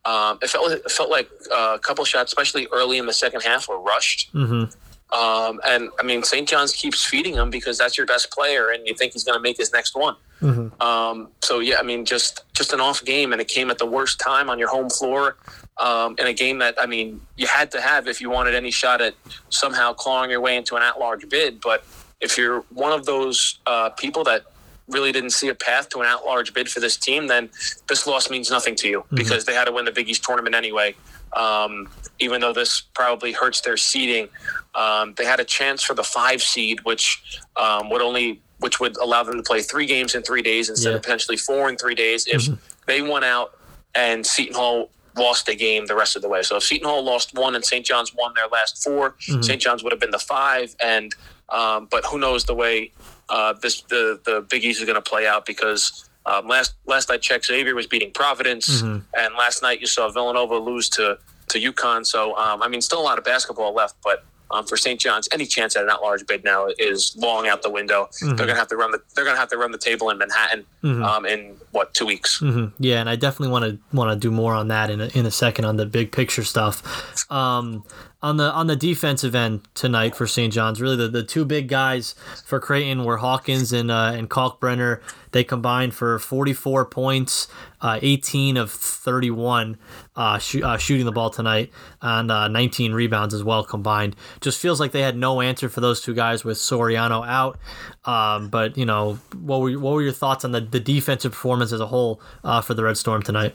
Um, 0.04 0.38
it 0.40 0.48
felt 0.48 0.72
it 0.72 0.90
felt 0.90 1.10
like 1.10 1.30
uh, 1.52 1.72
a 1.74 1.78
couple 1.78 2.04
shots, 2.04 2.32
especially 2.32 2.66
early 2.72 2.96
in 2.98 3.06
the 3.06 3.12
second 3.12 3.42
half, 3.42 3.68
were 3.68 3.78
rushed. 3.78 4.32
Mm-hmm. 4.32 4.72
Um, 5.12 5.60
and 5.66 5.90
I 5.98 6.04
mean, 6.04 6.22
St. 6.22 6.48
John's 6.48 6.72
keeps 6.72 7.04
feeding 7.04 7.34
him 7.34 7.50
because 7.50 7.76
that's 7.76 7.98
your 7.98 8.06
best 8.06 8.30
player, 8.30 8.70
and 8.70 8.86
you 8.86 8.94
think 8.94 9.12
he's 9.12 9.24
going 9.24 9.36
to 9.36 9.42
make 9.42 9.58
his 9.58 9.72
next 9.72 9.94
one. 9.94 10.14
Mm-hmm. 10.40 10.80
Um, 10.80 11.28
so 11.42 11.58
yeah, 11.58 11.76
I 11.78 11.82
mean, 11.82 12.04
just 12.04 12.44
just 12.54 12.72
an 12.72 12.80
off 12.80 13.04
game, 13.04 13.32
and 13.32 13.40
it 13.40 13.48
came 13.48 13.70
at 13.70 13.78
the 13.78 13.86
worst 13.86 14.18
time 14.20 14.48
on 14.48 14.58
your 14.58 14.68
home 14.68 14.88
floor 14.88 15.36
um, 15.78 16.14
in 16.18 16.26
a 16.26 16.32
game 16.32 16.58
that 16.58 16.74
I 16.78 16.86
mean 16.86 17.20
you 17.36 17.46
had 17.46 17.70
to 17.72 17.80
have 17.80 18.06
if 18.08 18.20
you 18.20 18.30
wanted 18.30 18.54
any 18.54 18.70
shot 18.70 19.00
at 19.00 19.14
somehow 19.48 19.92
clawing 19.92 20.30
your 20.30 20.40
way 20.40 20.56
into 20.56 20.76
an 20.76 20.82
at-large 20.82 21.28
bid. 21.28 21.60
But 21.60 21.84
if 22.20 22.36
you're 22.36 22.60
one 22.70 22.92
of 22.92 23.06
those 23.06 23.58
uh, 23.66 23.90
people 23.90 24.24
that 24.24 24.44
really 24.88 25.12
didn't 25.12 25.30
see 25.30 25.48
a 25.48 25.54
path 25.54 25.88
to 25.90 26.00
an 26.00 26.06
at-large 26.06 26.52
bid 26.52 26.68
for 26.68 26.80
this 26.80 26.96
team, 26.96 27.28
then 27.28 27.48
this 27.88 28.06
loss 28.06 28.28
means 28.28 28.50
nothing 28.50 28.74
to 28.74 28.88
you 28.88 29.00
mm-hmm. 29.00 29.16
because 29.16 29.44
they 29.44 29.54
had 29.54 29.66
to 29.66 29.72
win 29.72 29.84
the 29.84 29.92
Big 29.92 30.08
East 30.08 30.24
tournament 30.24 30.54
anyway. 30.54 30.94
Um, 31.36 31.88
even 32.18 32.40
though 32.40 32.52
this 32.52 32.80
probably 32.80 33.32
hurts 33.32 33.60
their 33.60 33.76
seeding, 33.76 34.28
um, 34.74 35.14
they 35.16 35.24
had 35.24 35.40
a 35.40 35.44
chance 35.44 35.82
for 35.82 35.94
the 35.94 36.02
five 36.02 36.42
seed, 36.42 36.80
which 36.84 37.22
um, 37.56 37.88
would 37.90 38.02
only 38.02 38.40
which 38.58 38.78
would 38.78 38.96
allow 38.98 39.22
them 39.22 39.36
to 39.36 39.42
play 39.42 39.62
three 39.62 39.86
games 39.86 40.14
in 40.14 40.22
three 40.22 40.42
days 40.42 40.68
instead 40.68 40.90
yeah. 40.90 40.96
of 40.96 41.02
potentially 41.02 41.38
four 41.38 41.70
in 41.70 41.76
three 41.78 41.94
days 41.94 42.26
if 42.26 42.42
mm-hmm. 42.42 42.54
they 42.86 43.00
won 43.00 43.24
out, 43.24 43.56
and 43.94 44.26
Seton 44.26 44.54
Hall 44.54 44.90
lost 45.20 45.48
a 45.48 45.54
game 45.54 45.86
the 45.86 45.94
rest 45.94 46.16
of 46.16 46.22
the 46.22 46.28
way. 46.28 46.42
So 46.42 46.56
if 46.56 46.62
Seton 46.64 46.88
Hall 46.88 47.02
lost 47.04 47.34
one 47.34 47.54
and 47.54 47.64
St. 47.64 47.84
John's 47.84 48.12
won 48.14 48.32
their 48.34 48.48
last 48.48 48.82
4 48.82 49.10
Mm-hmm. 49.10 49.42
St. 49.42 49.60
John's 49.60 49.82
would 49.82 49.92
have 49.92 50.00
been 50.00 50.10
the 50.10 50.18
five. 50.36 50.74
And 50.82 51.14
um, 51.50 51.88
but 51.90 52.04
who 52.06 52.18
knows 52.18 52.44
the 52.44 52.54
way 52.54 52.92
uh, 53.28 53.52
this 53.62 53.82
the 53.82 54.20
the 54.24 54.40
Big 54.48 54.64
East 54.64 54.80
is 54.80 54.86
going 54.86 55.02
to 55.04 55.10
play 55.12 55.26
out 55.26 55.44
because. 55.46 56.06
Um, 56.26 56.46
last 56.48 56.74
last 56.86 57.10
I 57.10 57.16
checked, 57.16 57.46
Xavier 57.46 57.74
was 57.74 57.86
beating 57.86 58.10
Providence, 58.12 58.82
Mm-hmm. 58.82 58.98
and 59.20 59.34
last 59.36 59.62
night 59.62 59.80
you 59.80 59.86
saw 59.86 60.10
Villanova 60.10 60.58
lose 60.58 60.90
to 60.90 61.18
to 61.48 61.58
UConn. 61.58 62.04
So 62.06 62.36
um, 62.36 62.62
I 62.62 62.68
mean, 62.68 62.82
still 62.82 63.00
a 63.00 63.06
lot 63.10 63.16
of 63.18 63.24
basketball 63.24 63.72
left, 63.74 63.94
but 64.04 64.22
um, 64.50 64.66
for 64.66 64.76
St. 64.76 64.98
John's, 65.00 65.28
any 65.32 65.46
chance 65.46 65.76
at 65.76 65.84
an 65.84 65.90
at-large 65.90 66.26
bid 66.26 66.44
now 66.44 66.68
is 66.78 67.14
long 67.16 67.48
out 67.48 67.62
the 67.62 67.70
window. 67.70 68.08
Mm-hmm. 68.22 68.36
They're 68.36 68.46
gonna 68.46 68.58
have 68.58 68.68
to 68.68 68.76
run 68.76 68.90
the 68.90 69.00
they're 69.14 69.24
gonna 69.24 69.38
have 69.38 69.50
to 69.50 69.56
run 69.56 69.70
the 69.72 69.78
table 69.78 70.10
in 70.10 70.18
Manhattan 70.18 70.66
um, 70.82 71.26
in 71.26 71.56
what 71.72 71.94
two 71.94 72.06
weeks. 72.06 72.38
hmm 72.38 72.66
Yeah, 72.78 73.00
and 73.00 73.08
I 73.08 73.16
definitely 73.16 73.52
want 73.52 73.64
to 73.64 73.96
want 73.96 74.10
to 74.10 74.16
do 74.16 74.30
more 74.30 74.54
on 74.54 74.68
that 74.68 74.90
in 74.90 75.00
a, 75.00 75.06
in 75.08 75.26
a 75.26 75.30
second 75.30 75.64
on 75.64 75.76
the 75.76 75.86
big 75.86 76.12
picture 76.12 76.44
stuff. 76.44 77.30
Um, 77.30 77.84
on 78.22 78.36
the 78.36 78.52
on 78.52 78.66
the 78.66 78.76
defensive 78.76 79.34
end 79.34 79.66
tonight 79.74 80.14
for 80.14 80.26
St. 80.26 80.52
John's, 80.52 80.80
really 80.80 80.96
the, 80.96 81.08
the 81.08 81.22
two 81.22 81.44
big 81.44 81.68
guys 81.68 82.14
for 82.44 82.60
Creighton 82.60 83.04
were 83.04 83.18
Hawkins 83.18 83.72
and 83.72 83.90
uh, 83.90 84.12
and 84.14 84.28
Kalkbrenner. 84.28 85.00
They 85.32 85.44
combined 85.44 85.94
for 85.94 86.18
44 86.18 86.86
points, 86.86 87.46
uh, 87.82 87.98
18 88.02 88.56
of 88.56 88.70
31 88.70 89.78
uh, 90.16 90.38
shoo- 90.38 90.64
uh, 90.64 90.76
shooting 90.76 91.06
the 91.06 91.12
ball 91.12 91.30
tonight, 91.30 91.70
and 92.02 92.30
uh, 92.30 92.48
19 92.48 92.92
rebounds 92.92 93.34
as 93.34 93.42
well 93.42 93.64
combined. 93.64 94.16
Just 94.40 94.60
feels 94.60 94.80
like 94.80 94.92
they 94.92 95.02
had 95.02 95.16
no 95.16 95.40
answer 95.40 95.68
for 95.68 95.80
those 95.80 96.00
two 96.00 96.14
guys 96.14 96.44
with 96.44 96.58
Soriano 96.58 97.26
out. 97.26 97.58
Um, 98.04 98.48
but 98.48 98.76
you 98.76 98.86
know, 98.86 99.18
what 99.40 99.60
were 99.60 99.72
what 99.78 99.94
were 99.94 100.02
your 100.02 100.12
thoughts 100.12 100.44
on 100.44 100.52
the, 100.52 100.60
the 100.60 100.80
defensive 100.80 101.32
performance 101.32 101.72
as 101.72 101.80
a 101.80 101.86
whole 101.86 102.20
uh, 102.44 102.60
for 102.60 102.74
the 102.74 102.84
Red 102.84 102.96
Storm 102.96 103.22
tonight? 103.22 103.54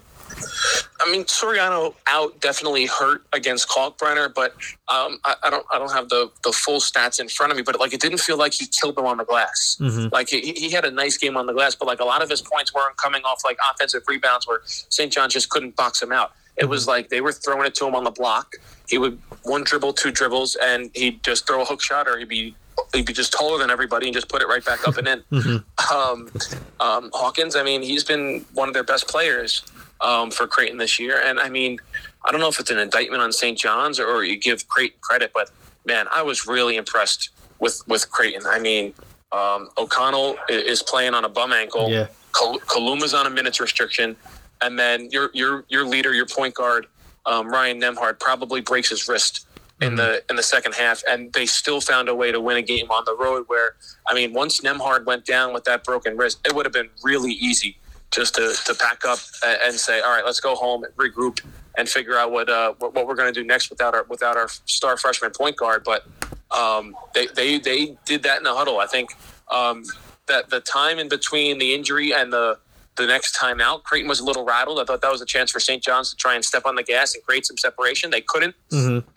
I 1.01 1.11
mean, 1.11 1.25
Soriano 1.25 1.93
out 2.07 2.39
definitely 2.41 2.85
hurt 2.85 3.23
against 3.33 3.67
Kalkbrenner, 3.69 4.33
but 4.33 4.53
um, 4.88 5.19
I, 5.23 5.35
I 5.43 5.49
don't 5.49 5.65
I 5.73 5.77
don't 5.77 5.91
have 5.91 6.09
the, 6.09 6.31
the 6.43 6.51
full 6.51 6.79
stats 6.79 7.19
in 7.19 7.27
front 7.27 7.51
of 7.51 7.57
me. 7.57 7.63
But 7.63 7.79
like, 7.79 7.93
it 7.93 8.01
didn't 8.01 8.19
feel 8.19 8.38
like 8.38 8.53
he 8.53 8.65
killed 8.65 8.95
them 8.95 9.05
on 9.05 9.17
the 9.17 9.25
glass. 9.25 9.77
Like 10.11 10.29
he, 10.29 10.53
he 10.53 10.71
had 10.71 10.85
a 10.85 10.91
nice 10.91 11.17
game 11.17 11.38
on 11.38 11.45
the 11.45 11.53
glass, 11.53 11.75
but 11.75 11.88
like 11.88 11.99
a 11.99 12.05
lot 12.05 12.23
of 12.23 12.29
his 12.29 12.41
points 12.41 12.73
weren't 12.73 12.97
coming 12.97 13.21
off 13.23 13.41
like 13.43 13.57
offensive 13.71 14.03
rebounds 14.07 14.47
where 14.47 14.61
St. 14.65 15.11
John 15.11 15.29
just 15.29 15.49
couldn't 15.49 15.75
box 15.75 16.01
him 16.01 16.11
out. 16.11 16.31
It 16.57 16.65
was 16.65 16.88
like 16.88 17.09
they 17.09 17.21
were 17.21 17.33
throwing 17.33 17.65
it 17.67 17.75
to 17.75 17.88
him 17.88 17.95
on 17.95 18.03
the 18.03 18.11
block. 18.11 18.55
He 18.88 18.97
would 18.97 19.19
one 19.43 19.63
dribble, 19.63 19.93
two 19.93 20.11
dribbles, 20.11 20.55
and 20.61 20.89
he'd 20.95 21.23
just 21.23 21.45
throw 21.45 21.61
a 21.61 21.65
hook 21.65 21.81
shot, 21.81 22.07
or 22.07 22.17
he'd 22.17 22.29
be 22.29 22.55
he'd 22.93 23.05
be 23.05 23.13
just 23.13 23.33
taller 23.33 23.57
than 23.59 23.69
everybody 23.69 24.07
and 24.07 24.13
just 24.13 24.29
put 24.29 24.41
it 24.41 24.47
right 24.47 24.63
back 24.63 24.88
up 24.88 24.97
and 24.97 25.07
in. 25.07 25.63
Um, 25.93 26.31
um, 26.79 27.11
Hawkins, 27.13 27.55
I 27.55 27.61
mean, 27.61 27.83
he's 27.83 28.03
been 28.03 28.43
one 28.53 28.67
of 28.67 28.73
their 28.73 28.83
best 28.83 29.07
players 29.07 29.61
um, 30.01 30.31
for 30.31 30.47
Creighton 30.47 30.77
this 30.77 30.99
year, 30.99 31.21
and 31.23 31.39
I 31.39 31.49
mean, 31.49 31.79
I 32.23 32.31
don't 32.31 32.41
know 32.41 32.49
if 32.49 32.60
it's 32.60 32.71
an 32.71 32.79
indictment 32.79 33.21
on 33.21 33.31
St. 33.31 33.58
John's 33.58 33.99
or 33.99 34.23
you 34.23 34.38
give 34.38 34.67
Creighton 34.67 34.97
credit, 35.01 35.31
but 35.34 35.51
man, 35.86 36.08
I 36.12 36.21
was 36.21 36.47
really 36.47 36.75
impressed 36.77 37.29
with 37.60 37.81
with 37.88 38.10
Creighton. 38.10 38.45
I 38.47 38.60
mean, 38.60 38.93
um, 39.31 39.69
O'Connell 39.77 40.38
is 40.49 40.81
playing 40.84 41.13
on 41.13 41.25
a 41.25 41.29
bum 41.29 41.53
ankle. 41.53 41.89
Yeah. 41.89 42.08
Kal- 42.34 42.60
Kaluma's 42.60 43.13
on 43.13 43.27
a 43.27 43.29
minutes 43.29 43.60
restriction, 43.60 44.15
and 44.62 44.77
then 44.77 45.10
your 45.12 45.29
your 45.34 45.65
your 45.69 45.86
leader, 45.86 46.13
your 46.13 46.25
point 46.25 46.55
guard, 46.55 46.88
um, 47.25 47.47
Ryan 47.47 47.79
Nembhard, 47.79 48.19
probably 48.19 48.62
breaks 48.62 48.89
his 48.89 49.08
wrist 49.08 49.47
in 49.81 49.95
the 49.95 50.23
in 50.29 50.36
the 50.36 50.43
second 50.43 50.73
half, 50.73 51.01
and 51.08 51.31
they 51.34 51.45
still 51.45 51.81
found 51.81 52.08
a 52.08 52.15
way 52.15 52.31
to 52.31 52.39
win 52.39 52.58
a 52.58 52.62
game 52.62 52.89
on 52.91 53.03
the 53.05 53.15
road. 53.15 53.45
Where 53.47 53.75
I 54.08 54.13
mean, 54.13 54.34
once 54.34 54.62
Nembhard 54.62 55.05
went 55.05 55.25
down 55.25 55.53
with 55.53 55.63
that 55.65 55.84
broken 55.84 56.17
wrist, 56.17 56.39
it 56.45 56.55
would 56.55 56.65
have 56.65 56.73
been 56.73 56.89
really 57.03 57.34
easy 57.34 57.77
just 58.15 58.36
to, 58.36 58.56
to 58.65 58.73
pack 58.73 59.04
up 59.06 59.19
and 59.45 59.73
say, 59.75 59.99
all 59.99 60.15
right, 60.15 60.25
let's 60.25 60.39
go 60.39 60.56
home, 60.56 60.84
and 60.86 60.95
regroup, 60.95 61.41
and 61.78 61.89
figure 61.89 62.17
out 62.17 62.32
what 62.32 62.49
uh, 62.49 62.73
what, 62.80 62.93
what 62.93 63.08
we're 63.08 63.15
going 63.15 63.32
to 63.32 63.38
do 63.39 63.45
next 63.45 63.69
without 63.69 63.93
our 63.93 64.06
without 64.10 64.38
our 64.38 64.47
star 64.65 64.95
freshman 64.97 65.32
point 65.32 65.58
guard. 65.58 65.84
But 65.84 66.06
um, 66.51 66.95
they, 67.13 67.28
they 67.28 67.58
they 67.60 67.97
did 68.06 68.23
that 68.23 68.38
in 68.38 68.43
the 68.43 68.54
huddle. 68.54 68.80
I 68.80 68.88
think 68.88 69.10
um, 69.51 69.84
that 70.28 70.49
the 70.49 70.62
time 70.62 70.97
in 70.97 71.10
between 71.10 71.58
the 71.60 71.73
injury 71.73 72.13
and 72.13 72.32
the 72.32 72.58
the 72.95 73.06
next 73.06 73.34
time 73.34 73.60
out, 73.60 73.84
Creighton 73.84 74.08
was 74.08 74.21
a 74.21 74.23
little 74.23 74.45
rattled. 74.45 74.80
I 74.80 74.86
thought 74.86 75.01
that 75.01 75.12
was 75.12 75.21
a 75.21 75.25
chance 75.25 75.51
for 75.51 75.60
St. 75.60 75.84
John's 75.84 76.12
to 76.12 76.15
try 76.15 76.34
and 76.36 76.45
step 76.45 76.65
on 76.65 76.75
the 76.75 76.84
gas 76.84 77.13
and 77.13 77.21
create 77.25 77.45
some 77.45 77.58
separation. 77.58 78.10
They 78.10 78.21
couldn't. 78.21 78.56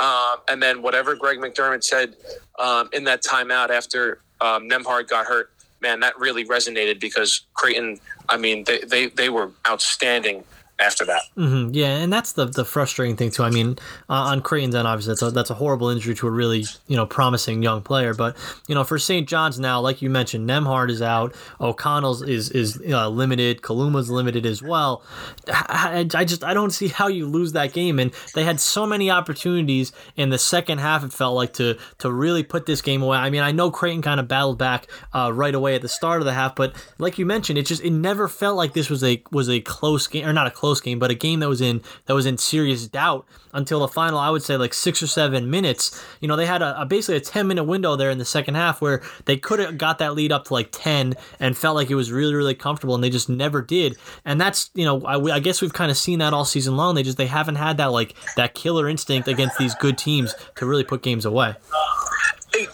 Um, 0.00 0.38
and 0.48 0.60
then 0.60 0.82
whatever 0.82 1.14
Greg 1.14 1.38
McDermott 1.38 1.84
said 1.84 2.16
um, 2.58 2.88
in 2.92 3.04
that 3.04 3.22
timeout 3.22 3.70
after 3.70 4.20
um, 4.40 4.68
Nembhard 4.68 5.08
got 5.08 5.26
hurt, 5.26 5.52
man, 5.80 6.00
that 6.00 6.18
really 6.18 6.44
resonated 6.44 7.00
because 7.00 7.46
Creighton, 7.54 8.00
I 8.28 8.36
mean, 8.36 8.64
they, 8.64 8.80
they, 8.80 9.06
they 9.06 9.28
were 9.28 9.50
outstanding 9.66 10.44
after 10.80 11.04
that. 11.04 11.22
hmm 11.34 11.70
Yeah, 11.72 11.96
and 11.96 12.12
that's 12.12 12.32
the 12.32 12.46
the 12.46 12.64
frustrating 12.64 13.16
thing 13.16 13.30
too. 13.30 13.42
I 13.42 13.50
mean, 13.50 13.78
uh, 14.08 14.12
on 14.12 14.42
Creighton's 14.42 14.74
end, 14.74 14.86
obviously 14.86 15.12
that's 15.12 15.22
a, 15.22 15.30
that's 15.30 15.50
a 15.50 15.54
horrible 15.54 15.88
injury 15.88 16.14
to 16.16 16.26
a 16.26 16.30
really 16.30 16.64
you 16.86 16.96
know 16.96 17.06
promising 17.06 17.62
young 17.62 17.82
player. 17.82 18.14
But 18.14 18.36
you 18.68 18.74
know, 18.74 18.84
for 18.84 18.98
St. 18.98 19.28
John's 19.28 19.58
now, 19.58 19.80
like 19.80 20.02
you 20.02 20.10
mentioned, 20.10 20.48
Nembhard 20.48 20.90
is 20.90 21.02
out, 21.02 21.34
O'Connell's 21.60 22.22
is 22.22 22.50
is 22.50 22.80
uh, 22.88 23.08
limited, 23.08 23.62
Kaluma's 23.62 24.10
limited 24.10 24.46
as 24.46 24.62
well. 24.62 25.02
I, 25.48 26.06
I 26.14 26.24
just 26.24 26.44
I 26.44 26.54
don't 26.54 26.70
see 26.70 26.88
how 26.88 27.08
you 27.08 27.26
lose 27.26 27.52
that 27.52 27.72
game. 27.72 27.98
And 27.98 28.12
they 28.34 28.44
had 28.44 28.60
so 28.60 28.86
many 28.86 29.10
opportunities 29.10 29.92
in 30.16 30.30
the 30.30 30.38
second 30.38 30.78
half. 30.78 31.04
It 31.04 31.12
felt 31.12 31.34
like 31.34 31.54
to 31.54 31.76
to 31.98 32.12
really 32.12 32.42
put 32.42 32.66
this 32.66 32.82
game 32.82 33.02
away. 33.02 33.18
I 33.18 33.30
mean, 33.30 33.42
I 33.42 33.52
know 33.52 33.70
Creighton 33.70 34.02
kind 34.02 34.20
of 34.20 34.28
battled 34.28 34.58
back 34.58 34.86
uh, 35.12 35.32
right 35.34 35.54
away 35.54 35.74
at 35.74 35.82
the 35.82 35.88
start 35.88 36.20
of 36.20 36.24
the 36.26 36.34
half, 36.34 36.54
but 36.54 36.74
like 36.98 37.18
you 37.18 37.26
mentioned, 37.26 37.58
it 37.58 37.66
just 37.66 37.82
it 37.82 37.90
never 37.90 38.28
felt 38.28 38.56
like 38.56 38.74
this 38.74 38.88
was 38.88 39.02
a 39.02 39.22
was 39.32 39.48
a 39.48 39.60
close 39.60 40.06
game 40.06 40.26
or 40.26 40.32
not 40.32 40.46
a 40.46 40.50
close 40.50 40.67
game, 40.74 40.98
but 40.98 41.10
a 41.10 41.14
game 41.14 41.40
that 41.40 41.48
was 41.48 41.60
in 41.60 41.82
that 42.06 42.14
was 42.14 42.26
in 42.26 42.38
serious 42.38 42.86
doubt 42.86 43.26
until 43.52 43.80
the 43.80 43.88
final. 43.88 44.18
I 44.18 44.30
would 44.30 44.42
say 44.42 44.56
like 44.56 44.74
six 44.74 45.02
or 45.02 45.06
seven 45.06 45.50
minutes. 45.50 46.04
You 46.20 46.28
know, 46.28 46.36
they 46.36 46.46
had 46.46 46.62
a, 46.62 46.82
a 46.82 46.86
basically 46.86 47.16
a 47.16 47.20
ten 47.20 47.46
minute 47.46 47.64
window 47.64 47.96
there 47.96 48.10
in 48.10 48.18
the 48.18 48.24
second 48.24 48.54
half 48.54 48.80
where 48.80 49.02
they 49.24 49.36
could 49.36 49.58
have 49.58 49.78
got 49.78 49.98
that 49.98 50.14
lead 50.14 50.32
up 50.32 50.44
to 50.46 50.54
like 50.54 50.68
ten 50.72 51.14
and 51.40 51.56
felt 51.56 51.76
like 51.76 51.90
it 51.90 51.94
was 51.94 52.12
really 52.12 52.34
really 52.34 52.54
comfortable, 52.54 52.94
and 52.94 53.02
they 53.02 53.10
just 53.10 53.28
never 53.28 53.62
did. 53.62 53.96
And 54.24 54.40
that's 54.40 54.70
you 54.74 54.84
know 54.84 55.02
I, 55.02 55.36
I 55.36 55.40
guess 55.40 55.60
we've 55.62 55.72
kind 55.72 55.90
of 55.90 55.96
seen 55.96 56.18
that 56.20 56.32
all 56.32 56.44
season 56.44 56.76
long. 56.76 56.94
They 56.94 57.02
just 57.02 57.18
they 57.18 57.26
haven't 57.26 57.56
had 57.56 57.76
that 57.78 57.86
like 57.86 58.14
that 58.36 58.54
killer 58.54 58.88
instinct 58.88 59.28
against 59.28 59.58
these 59.58 59.74
good 59.74 59.98
teams 59.98 60.34
to 60.56 60.66
really 60.66 60.84
put 60.84 61.02
games 61.02 61.24
away. 61.24 61.54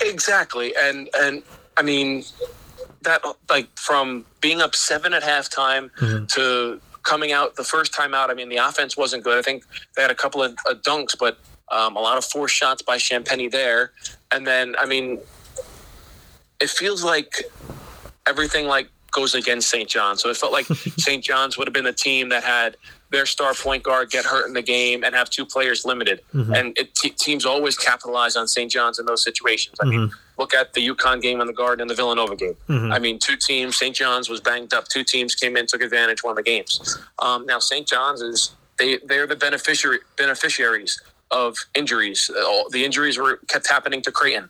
Exactly, 0.01 0.75
and 0.77 1.09
and 1.19 1.43
I 1.77 1.83
mean 1.83 2.25
that 3.05 3.23
like 3.49 3.69
from 3.79 4.25
being 4.41 4.61
up 4.61 4.75
seven 4.75 5.13
at 5.15 5.23
halftime 5.23 5.91
mm-hmm. 5.99 6.27
to 6.27 6.81
coming 7.05 7.33
out 7.33 7.57
the 7.57 7.65
first 7.65 7.95
time 7.95 8.15
out. 8.15 8.31
I 8.31 8.35
mean, 8.35 8.49
the 8.49 8.57
offense 8.57 8.97
wasn't 8.97 9.25
good. 9.25 9.39
I 9.39 9.43
think 9.43 9.65
they 9.95 10.03
had 10.03 10.11
a 10.11 10.15
couple 10.15 10.43
of 10.43 10.53
uh, 10.69 10.75
dunks, 10.75 11.17
but 11.19 11.39
um, 11.71 11.97
a 11.97 12.01
lot 12.01 12.19
of 12.19 12.25
forced 12.25 12.55
shots 12.55 12.83
by 12.83 12.97
Champagnie 12.97 13.51
there. 13.51 13.93
And 14.33 14.47
then, 14.47 14.75
I 14.79 14.87
mean, 14.87 15.21
it 16.61 16.71
feels 16.71 17.05
like 17.05 17.45
everything 18.27 18.67
like 18.67 18.89
goes 19.15 19.35
against 19.35 19.71
St. 19.71 19.89
John. 19.89 20.19
So 20.19 20.29
it 20.29 20.37
felt 20.37 20.53
like 20.53 20.67
St. 20.99 21.25
John's 21.25 21.57
would 21.57 21.67
have 21.67 21.73
been 21.73 21.85
the 21.85 21.93
team 21.93 22.29
that 22.29 22.45
had 22.45 22.77
their 23.11 23.25
star 23.25 23.55
point 23.55 23.83
guard 23.83 24.11
get 24.11 24.25
hurt 24.25 24.47
in 24.47 24.55
the 24.55 24.63
game 24.63 25.05
and 25.05 25.15
have 25.15 25.31
two 25.31 25.47
players 25.47 25.85
limited. 25.85 26.21
Mm-hmm. 26.35 26.53
And 26.53 26.79
it, 26.79 26.95
te- 26.95 27.11
teams 27.11 27.47
always 27.47 27.79
capitalize 27.79 28.37
on 28.37 28.49
St. 28.49 28.71
John's 28.71 28.99
in 28.99 29.07
those 29.07 29.23
situations. 29.23 29.77
I 29.81 29.87
mean, 29.87 30.01
mm-hmm. 30.01 30.41
look 30.41 30.53
at 30.53 30.75
the 30.75 30.87
UConn 30.87 31.23
game 31.23 31.41
on 31.41 31.47
the 31.47 31.53
Garden 31.53 31.83
and 31.83 31.91
the 31.91 31.95
Villanova 31.95 32.37
game. 32.37 32.57
Mm-hmm. 32.69 32.93
I 32.93 32.99
mean, 32.99 33.19
two 33.19 33.37
teams, 33.37 33.77
St. 33.77 33.95
John's 33.95 34.29
was 34.29 34.41
banged 34.41 34.75
up. 34.75 34.89
Two 34.89 35.05
teams 35.05 35.35
came 35.35 35.57
in, 35.57 35.67
took 35.67 35.81
advantage, 35.81 36.23
won 36.25 36.35
the 36.35 36.43
games. 36.43 36.99
Um, 37.21 37.47
now, 37.47 37.61
St. 37.61 37.87
John's 37.87 38.21
is 38.21 38.53
they 38.79 38.99
they're 39.05 39.27
the 39.27 39.37
beneficiary 39.37 40.01
beneficiaries 40.17 41.01
of 41.43 41.57
injuries. 41.75 42.31
All- 42.51 42.69
The 42.71 42.85
injuries 42.85 43.17
were 43.19 43.37
kept 43.53 43.67
happening 43.69 44.01
to 44.03 44.11
Creighton, 44.13 44.49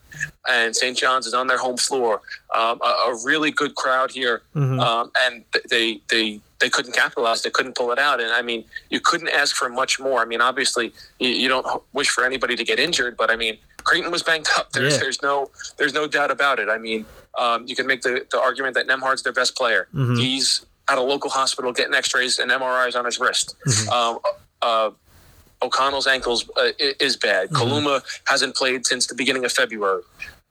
and 0.48 0.76
St. 0.76 0.96
John's 0.96 1.26
is 1.26 1.34
on 1.34 1.46
their 1.48 1.58
home 1.66 1.76
floor. 1.78 2.20
Um, 2.54 2.78
a, 2.82 2.90
a 3.10 3.20
really 3.24 3.50
good 3.50 3.74
crowd 3.74 4.10
here, 4.12 4.42
um, 4.54 5.10
and 5.24 5.44
they 5.70 6.00
they 6.12 6.40
they 6.60 6.68
couldn't 6.70 6.92
capitalize. 6.94 7.42
They 7.42 7.50
couldn't 7.50 7.74
pull 7.74 7.90
it 7.90 7.98
out. 7.98 8.20
And 8.20 8.30
I 8.30 8.42
mean, 8.42 8.64
you 8.90 9.00
couldn't 9.00 9.28
ask 9.28 9.56
for 9.56 9.68
much 9.68 9.98
more. 9.98 10.20
I 10.20 10.26
mean, 10.26 10.40
obviously, 10.40 10.92
you, 11.18 11.28
you 11.42 11.48
don't 11.48 11.66
wish 11.92 12.08
for 12.10 12.24
anybody 12.24 12.54
to 12.56 12.64
get 12.64 12.78
injured, 12.78 13.16
but 13.16 13.30
I 13.30 13.36
mean, 13.36 13.58
Creighton 13.84 14.10
was 14.12 14.22
banged 14.22 14.48
up. 14.58 14.72
There's 14.72 14.94
Yeah. 14.94 15.00
there's 15.00 15.20
no 15.22 15.50
there's 15.78 15.94
no 15.94 16.06
doubt 16.06 16.30
about 16.30 16.58
it. 16.58 16.68
I 16.68 16.78
mean, 16.78 17.06
um, 17.38 17.66
you 17.66 17.74
can 17.74 17.86
make 17.86 18.02
the, 18.02 18.26
the 18.30 18.40
argument 18.40 18.74
that 18.76 18.86
Nembhard's 18.86 19.22
their 19.22 19.32
best 19.32 19.56
player. 19.56 19.88
He's 20.16 20.64
at 20.88 20.98
a 20.98 21.02
local 21.02 21.30
hospital 21.30 21.72
getting 21.72 21.94
X-rays 21.94 22.38
and 22.38 22.50
MRIs 22.50 22.94
on 22.94 23.04
his 23.06 23.18
wrist. 23.18 23.56
Um, 23.90 24.18
uh, 24.62 24.90
O'Connell's 25.64 26.06
ankles 26.06 26.48
uh, 26.56 26.68
is 26.78 27.16
bad. 27.16 27.50
Kaluma 27.50 28.02
hasn't 28.26 28.54
played 28.54 28.86
since 28.86 29.06
the 29.06 29.14
beginning 29.14 29.44
of 29.44 29.52
February. 29.52 30.02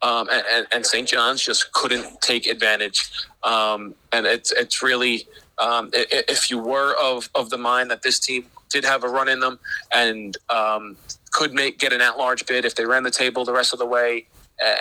Um, 0.02 0.28
and, 0.30 0.44
and, 0.52 0.68
and 0.74 0.86
St. 0.86 1.08
John's 1.08 1.42
just 1.42 1.72
couldn't 1.72 2.22
take 2.22 2.46
advantage. 2.48 3.10
Um, 3.44 3.96
and 4.12 4.26
it's 4.26 4.52
it's 4.52 4.84
really 4.84 5.28
um, 5.60 5.92
if 5.94 6.50
you 6.50 6.58
were 6.58 6.96
of, 7.02 7.30
of 7.36 7.50
the 7.50 7.58
mind 7.58 7.90
that 7.92 8.02
this 8.02 8.20
team 8.20 8.46
did 8.70 8.84
have 8.84 9.04
a 9.04 9.08
run 9.08 9.30
in 9.30 9.40
them 9.40 9.60
and 9.94 10.38
um, 10.50 10.98
could 11.32 11.54
make 11.54 11.80
get 11.80 11.94
an 11.94 12.02
at 12.02 12.18
large 12.18 12.46
bid 12.46 12.66
if 12.66 12.76
they 12.76 12.86
ran 12.86 13.04
the 13.04 13.12
table 13.12 13.46
the 13.46 13.54
rest 13.54 13.72
of 13.72 13.80
the 13.80 13.86
way 13.86 14.26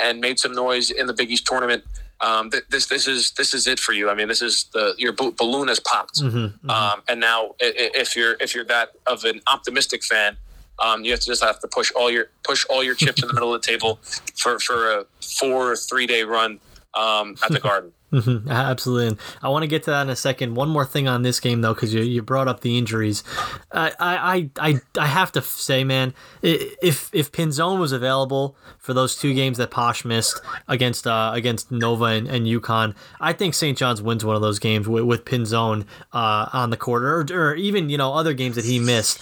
and 0.03 0.21
made 0.21 0.39
some 0.39 0.53
noise 0.53 0.91
in 0.91 1.07
the 1.07 1.13
Big 1.13 1.31
East 1.31 1.47
tournament. 1.47 1.85
Um, 2.23 2.51
th- 2.51 2.65
this 2.71 2.87
this 2.87 3.07
is 3.07 3.33
this 3.33 3.53
is 3.53 3.67
it 3.67 3.79
for 3.81 3.93
you. 3.93 4.09
I 4.09 4.15
mean, 4.15 4.29
this 4.29 4.43
is 4.43 4.65
the 4.73 4.95
your 4.97 5.13
bo- 5.13 5.33
balloon 5.33 5.69
has 5.69 5.81
popped, 5.81 6.21
Mm-hmm, 6.21 6.71
um, 6.71 7.03
and 7.09 7.21
now 7.21 7.55
if 7.61 8.15
you're 8.17 8.37
if 8.41 8.55
you're 8.55 8.65
that 8.67 8.91
of 9.07 9.25
an 9.25 9.41
optimistic 9.53 10.05
fan, 10.05 10.37
um, 10.79 11.05
you 11.05 11.11
have 11.11 11.21
to 11.21 11.27
just 11.27 11.43
have 11.43 11.59
to 11.61 11.69
push 11.69 11.91
all 11.93 12.11
your 12.11 12.27
push 12.45 12.65
all 12.71 12.83
your 12.85 12.95
chips 12.95 13.23
in 13.23 13.29
the 13.29 13.35
middle 13.35 13.53
of 13.53 13.61
the 13.61 13.67
table 13.67 13.99
for 14.37 14.59
for 14.61 14.93
a 14.93 15.05
four 15.21 15.73
or 15.73 15.77
three 15.77 16.07
day 16.07 16.23
run 16.23 16.61
um, 16.95 17.35
at 17.45 17.51
the 17.51 17.61
Garden. 17.69 17.93
Mhm, 18.13 18.47
Absolutely. 18.51 19.07
And 19.09 19.19
I 19.43 19.49
want 19.49 19.63
to 19.63 19.67
get 19.67 19.85
to 19.85 19.91
that 19.91 20.03
in 20.03 20.11
a 20.11 20.17
second. 20.17 20.55
One 20.55 20.69
more 20.69 20.85
thing 20.85 21.09
on 21.09 21.23
this 21.23 21.41
game, 21.41 21.63
though, 21.63 21.73
because 21.73 21.95
you, 21.95 22.03
you 22.03 22.21
brought 22.23 22.47
up 22.47 22.61
the 22.61 22.77
injuries. 22.77 23.25
I, 23.73 23.93
I, 23.99 24.51
I, 24.61 24.81
I 24.99 25.07
have 25.07 25.33
to 25.33 25.43
say, 25.43 25.83
man, 25.83 26.13
if 26.43 27.09
if 27.15 27.33
Pinzone 27.33 27.81
was 27.81 27.93
available 27.93 28.55
for 28.79 28.93
those 28.93 29.17
two 29.17 29.33
games 29.33 29.59
that 29.59 29.71
Posh 29.71 30.05
missed 30.05 30.41
against 30.69 31.07
uh, 31.07 31.31
against 31.35 31.71
Nova 31.73 32.05
and, 32.05 32.29
and 32.29 32.47
UConn, 32.47 32.95
I 33.21 33.33
think 33.33 33.55
St. 33.55 33.79
John's 33.79 34.03
wins 34.03 34.25
one 34.25 34.37
of 34.37 34.43
those 34.43 34.59
games 34.59 34.87
with, 34.87 35.05
with 35.05 35.25
Pinzone 35.25 35.87
uh, 36.13 36.49
on 36.53 36.71
the 36.71 36.77
court, 36.77 37.03
or, 37.05 37.27
or 37.35 37.55
even 37.55 37.89
you 37.89 37.97
know 37.97 38.13
other 38.13 38.35
games 38.35 38.57
that 38.57 38.65
he 38.67 38.79
missed. 38.79 39.21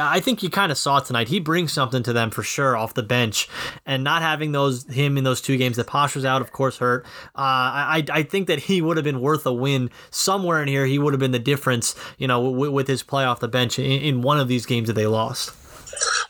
I 0.00 0.20
think 0.20 0.42
you 0.42 0.48
kind 0.48 0.72
of 0.72 0.78
saw 0.78 1.00
tonight. 1.00 1.28
He 1.28 1.38
brings 1.38 1.72
something 1.72 2.02
to 2.04 2.12
them 2.14 2.30
for 2.30 2.42
sure 2.42 2.76
off 2.78 2.94
the 2.94 3.02
bench, 3.02 3.48
and 3.84 4.02
not 4.02 4.22
having 4.22 4.52
those 4.52 4.86
him 4.86 5.18
in 5.18 5.24
those 5.24 5.42
two 5.42 5.58
games 5.58 5.76
that 5.76 5.86
Posh 5.86 6.14
was 6.14 6.24
out, 6.24 6.40
of 6.40 6.50
course, 6.52 6.78
hurt. 6.78 7.04
Uh, 7.34 7.42
I 7.42 8.21
I 8.22 8.24
think 8.24 8.46
that 8.46 8.60
he 8.60 8.80
would 8.80 8.96
have 8.96 9.02
been 9.02 9.20
worth 9.20 9.44
a 9.46 9.52
win 9.52 9.90
somewhere 10.12 10.62
in 10.62 10.68
here. 10.68 10.86
He 10.86 10.96
would 10.96 11.12
have 11.12 11.18
been 11.18 11.32
the 11.32 11.40
difference, 11.40 11.96
you 12.18 12.28
know, 12.28 12.40
with, 12.40 12.70
with 12.70 12.86
his 12.86 13.02
play 13.02 13.24
off 13.24 13.40
the 13.40 13.48
bench 13.48 13.80
in, 13.80 13.84
in 13.84 14.22
one 14.22 14.38
of 14.38 14.46
these 14.46 14.64
games 14.64 14.86
that 14.86 14.92
they 14.92 15.08
lost. 15.08 15.50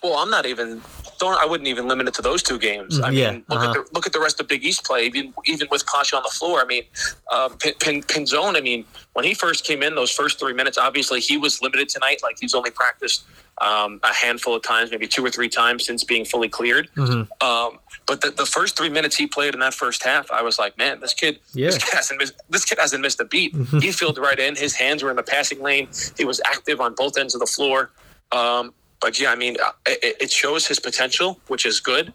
Well, 0.01 0.15
I'm 0.15 0.31
not 0.31 0.47
even. 0.47 0.81
Don't 1.19 1.37
I 1.39 1.45
wouldn't 1.45 1.67
even 1.67 1.87
limit 1.87 2.07
it 2.07 2.13
to 2.15 2.21
those 2.21 2.41
two 2.43 2.57
games. 2.59 2.99
I 2.99 3.09
Mm, 3.09 3.13
yeah, 3.15 3.31
mean, 3.31 3.45
look 3.49 3.59
uh-huh. 3.59 3.69
at 3.69 3.73
the 3.73 3.85
look 3.93 4.05
at 4.07 4.13
the 4.13 4.19
rest 4.19 4.39
of 4.39 4.47
Big 4.47 4.63
East 4.63 4.83
play. 4.85 5.05
Even 5.05 5.33
even 5.45 5.67
with 5.71 5.85
Pasha 5.85 6.15
on 6.17 6.23
the 6.23 6.29
floor, 6.29 6.61
I 6.61 6.65
mean, 6.65 6.83
um, 7.31 7.57
Pin, 7.57 7.73
Pin, 7.79 8.01
Pinzon. 8.01 8.55
I 8.57 8.61
mean, 8.61 8.85
when 9.13 9.25
he 9.25 9.33
first 9.33 9.65
came 9.65 9.83
in, 9.83 9.95
those 9.95 10.11
first 10.11 10.39
three 10.39 10.53
minutes, 10.53 10.77
obviously 10.77 11.19
he 11.19 11.37
was 11.37 11.61
limited 11.61 11.89
tonight. 11.89 12.19
Like 12.23 12.37
he's 12.39 12.53
only 12.53 12.71
practiced 12.71 13.23
um, 13.61 13.99
a 14.03 14.13
handful 14.13 14.55
of 14.55 14.63
times, 14.63 14.91
maybe 14.91 15.07
two 15.07 15.23
or 15.25 15.29
three 15.29 15.49
times 15.49 15.85
since 15.85 16.03
being 16.03 16.25
fully 16.25 16.49
cleared. 16.49 16.89
Mm-hmm. 16.95 17.47
Um, 17.47 17.79
but 18.07 18.21
the, 18.21 18.31
the 18.31 18.45
first 18.45 18.75
three 18.75 18.89
minutes 18.89 19.15
he 19.15 19.27
played 19.27 19.53
in 19.53 19.59
that 19.61 19.73
first 19.73 20.03
half, 20.03 20.29
I 20.31 20.41
was 20.41 20.57
like, 20.59 20.77
man, 20.77 20.99
this 20.99 21.13
kid, 21.13 21.39
Yeah. 21.53 21.67
this 21.67 21.77
kid 21.77 21.93
hasn't 21.93 22.19
missed, 22.19 22.33
this 22.49 22.65
kid 22.65 22.79
hasn't 22.79 23.01
missed 23.01 23.19
a 23.21 23.25
beat. 23.25 23.53
Mm-hmm. 23.55 23.79
he 23.79 23.91
filled 23.91 24.17
right 24.17 24.39
in. 24.39 24.55
His 24.55 24.73
hands 24.75 25.03
were 25.03 25.09
in 25.11 25.15
the 25.15 25.23
passing 25.23 25.61
lane. 25.61 25.87
He 26.17 26.25
was 26.25 26.41
active 26.45 26.81
on 26.81 26.95
both 26.95 27.17
ends 27.17 27.33
of 27.35 27.39
the 27.39 27.45
floor. 27.45 27.91
Um, 28.31 28.73
but 29.03 29.19
yeah, 29.19 29.31
I 29.31 29.35
mean, 29.35 29.57
uh, 29.61 29.71
it, 29.85 30.15
it 30.21 30.31
shows 30.31 30.65
his 30.65 30.79
potential, 30.79 31.37
which 31.47 31.65
is 31.65 31.81
good. 31.81 32.13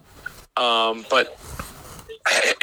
Um, 0.57 1.05
but 1.07 1.39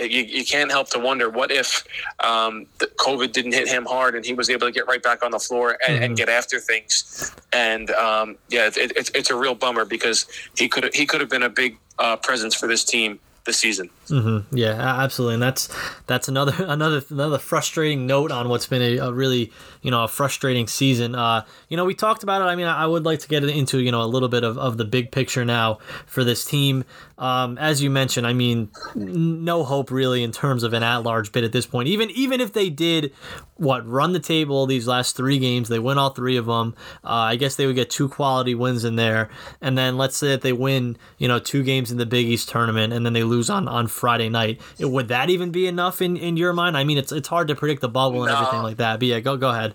you, 0.00 0.22
you 0.22 0.44
can't 0.44 0.70
help 0.70 0.90
to 0.90 0.98
wonder 0.98 1.30
what 1.30 1.52
if 1.52 1.86
um, 2.24 2.66
the 2.78 2.86
COVID 2.86 3.30
didn't 3.30 3.52
hit 3.52 3.68
him 3.68 3.86
hard 3.86 4.16
and 4.16 4.26
he 4.26 4.34
was 4.34 4.50
able 4.50 4.66
to 4.66 4.72
get 4.72 4.88
right 4.88 5.02
back 5.02 5.24
on 5.24 5.30
the 5.30 5.38
floor 5.38 5.78
and, 5.86 6.02
and 6.02 6.16
get 6.16 6.28
after 6.28 6.58
things. 6.58 7.34
And 7.52 7.90
um, 7.92 8.36
yeah, 8.48 8.66
it, 8.66 8.76
it, 8.76 9.10
it's 9.14 9.30
a 9.30 9.36
real 9.36 9.54
bummer 9.54 9.84
because 9.84 10.26
he 10.56 10.68
could 10.68 10.92
he 10.92 11.06
could 11.06 11.20
have 11.20 11.30
been 11.30 11.44
a 11.44 11.48
big 11.48 11.78
uh, 12.00 12.16
presence 12.16 12.54
for 12.54 12.66
this 12.66 12.84
team 12.84 13.20
this 13.46 13.58
season. 13.58 13.88
Mm-hmm. 14.08 14.54
Yeah, 14.56 14.72
absolutely, 14.72 15.34
and 15.34 15.42
that's 15.42 15.68
that's 16.06 16.28
another 16.28 16.52
another 16.58 17.02
another 17.08 17.38
frustrating 17.38 18.06
note 18.06 18.30
on 18.30 18.48
what's 18.48 18.66
been 18.66 18.82
a, 18.82 18.98
a 18.98 19.12
really 19.12 19.52
you 19.82 19.90
know 19.90 20.04
a 20.04 20.08
frustrating 20.08 20.66
season. 20.66 21.14
Uh, 21.14 21.44
you 21.68 21.76
know, 21.76 21.84
we 21.84 21.94
talked 21.94 22.22
about 22.22 22.42
it. 22.42 22.44
I 22.44 22.56
mean, 22.56 22.66
I 22.66 22.86
would 22.86 23.04
like 23.04 23.20
to 23.20 23.28
get 23.28 23.44
into 23.44 23.80
you 23.80 23.90
know 23.90 24.02
a 24.02 24.06
little 24.06 24.28
bit 24.28 24.44
of, 24.44 24.58
of 24.58 24.76
the 24.76 24.84
big 24.84 25.10
picture 25.10 25.44
now 25.44 25.78
for 26.06 26.24
this 26.24 26.44
team. 26.44 26.84
Um, 27.18 27.56
as 27.56 27.82
you 27.82 27.88
mentioned, 27.88 28.26
I 28.26 28.34
mean, 28.34 28.70
no 28.94 29.64
hope 29.64 29.90
really 29.90 30.22
in 30.22 30.32
terms 30.32 30.62
of 30.62 30.74
an 30.74 30.82
at-large 30.82 31.32
bid 31.32 31.44
at 31.44 31.52
this 31.52 31.66
point. 31.66 31.88
Even 31.88 32.10
even 32.10 32.40
if 32.40 32.52
they 32.52 32.68
did 32.68 33.12
what 33.56 33.86
run 33.88 34.12
the 34.12 34.20
table 34.20 34.66
these 34.66 34.86
last 34.86 35.16
three 35.16 35.38
games, 35.38 35.68
they 35.68 35.78
win 35.78 35.96
all 35.98 36.10
three 36.10 36.36
of 36.36 36.46
them. 36.46 36.74
Uh, 37.04 37.08
I 37.32 37.36
guess 37.36 37.56
they 37.56 37.66
would 37.66 37.74
get 37.76 37.88
two 37.90 38.08
quality 38.08 38.54
wins 38.54 38.84
in 38.84 38.96
there, 38.96 39.30
and 39.60 39.76
then 39.78 39.96
let's 39.96 40.16
say 40.16 40.28
that 40.28 40.42
they 40.42 40.52
win, 40.52 40.96
you 41.18 41.26
know, 41.28 41.38
two 41.38 41.62
games 41.62 41.90
in 41.90 41.98
the 41.98 42.06
Big 42.06 42.26
East 42.26 42.48
tournament, 42.48 42.92
and 42.92 43.06
then 43.06 43.12
they 43.12 43.22
lose 43.24 43.48
on, 43.48 43.66
on 43.68 43.86
Friday 43.86 44.28
night. 44.28 44.60
Would 44.78 45.08
that 45.08 45.30
even 45.30 45.50
be 45.50 45.66
enough 45.66 46.02
in, 46.02 46.16
in 46.16 46.36
your 46.36 46.52
mind? 46.52 46.76
I 46.76 46.84
mean, 46.84 46.98
it's 46.98 47.12
it's 47.12 47.28
hard 47.28 47.48
to 47.48 47.54
predict 47.54 47.80
the 47.80 47.88
bubble 47.88 48.22
and 48.24 48.30
No. 48.32 48.38
everything 48.38 48.62
like 48.62 48.76
that. 48.76 48.98
But 48.98 49.08
yeah, 49.08 49.20
go 49.20 49.36
go 49.36 49.50
ahead. 49.50 49.74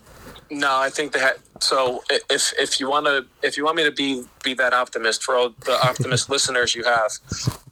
No, 0.53 0.77
I 0.79 0.89
think 0.89 1.13
that 1.13 1.37
so 1.61 2.03
if 2.29 2.53
if 2.59 2.79
you 2.79 2.89
want 2.89 3.05
to 3.05 3.25
if 3.41 3.55
you 3.55 3.63
want 3.63 3.77
me 3.77 3.83
to 3.85 3.91
be 3.91 4.23
be 4.43 4.53
that 4.55 4.73
optimist 4.73 5.23
for 5.23 5.35
all 5.35 5.49
the 5.65 5.79
optimist 5.87 6.29
listeners 6.35 6.75
you 6.75 6.83
have, 6.83 7.11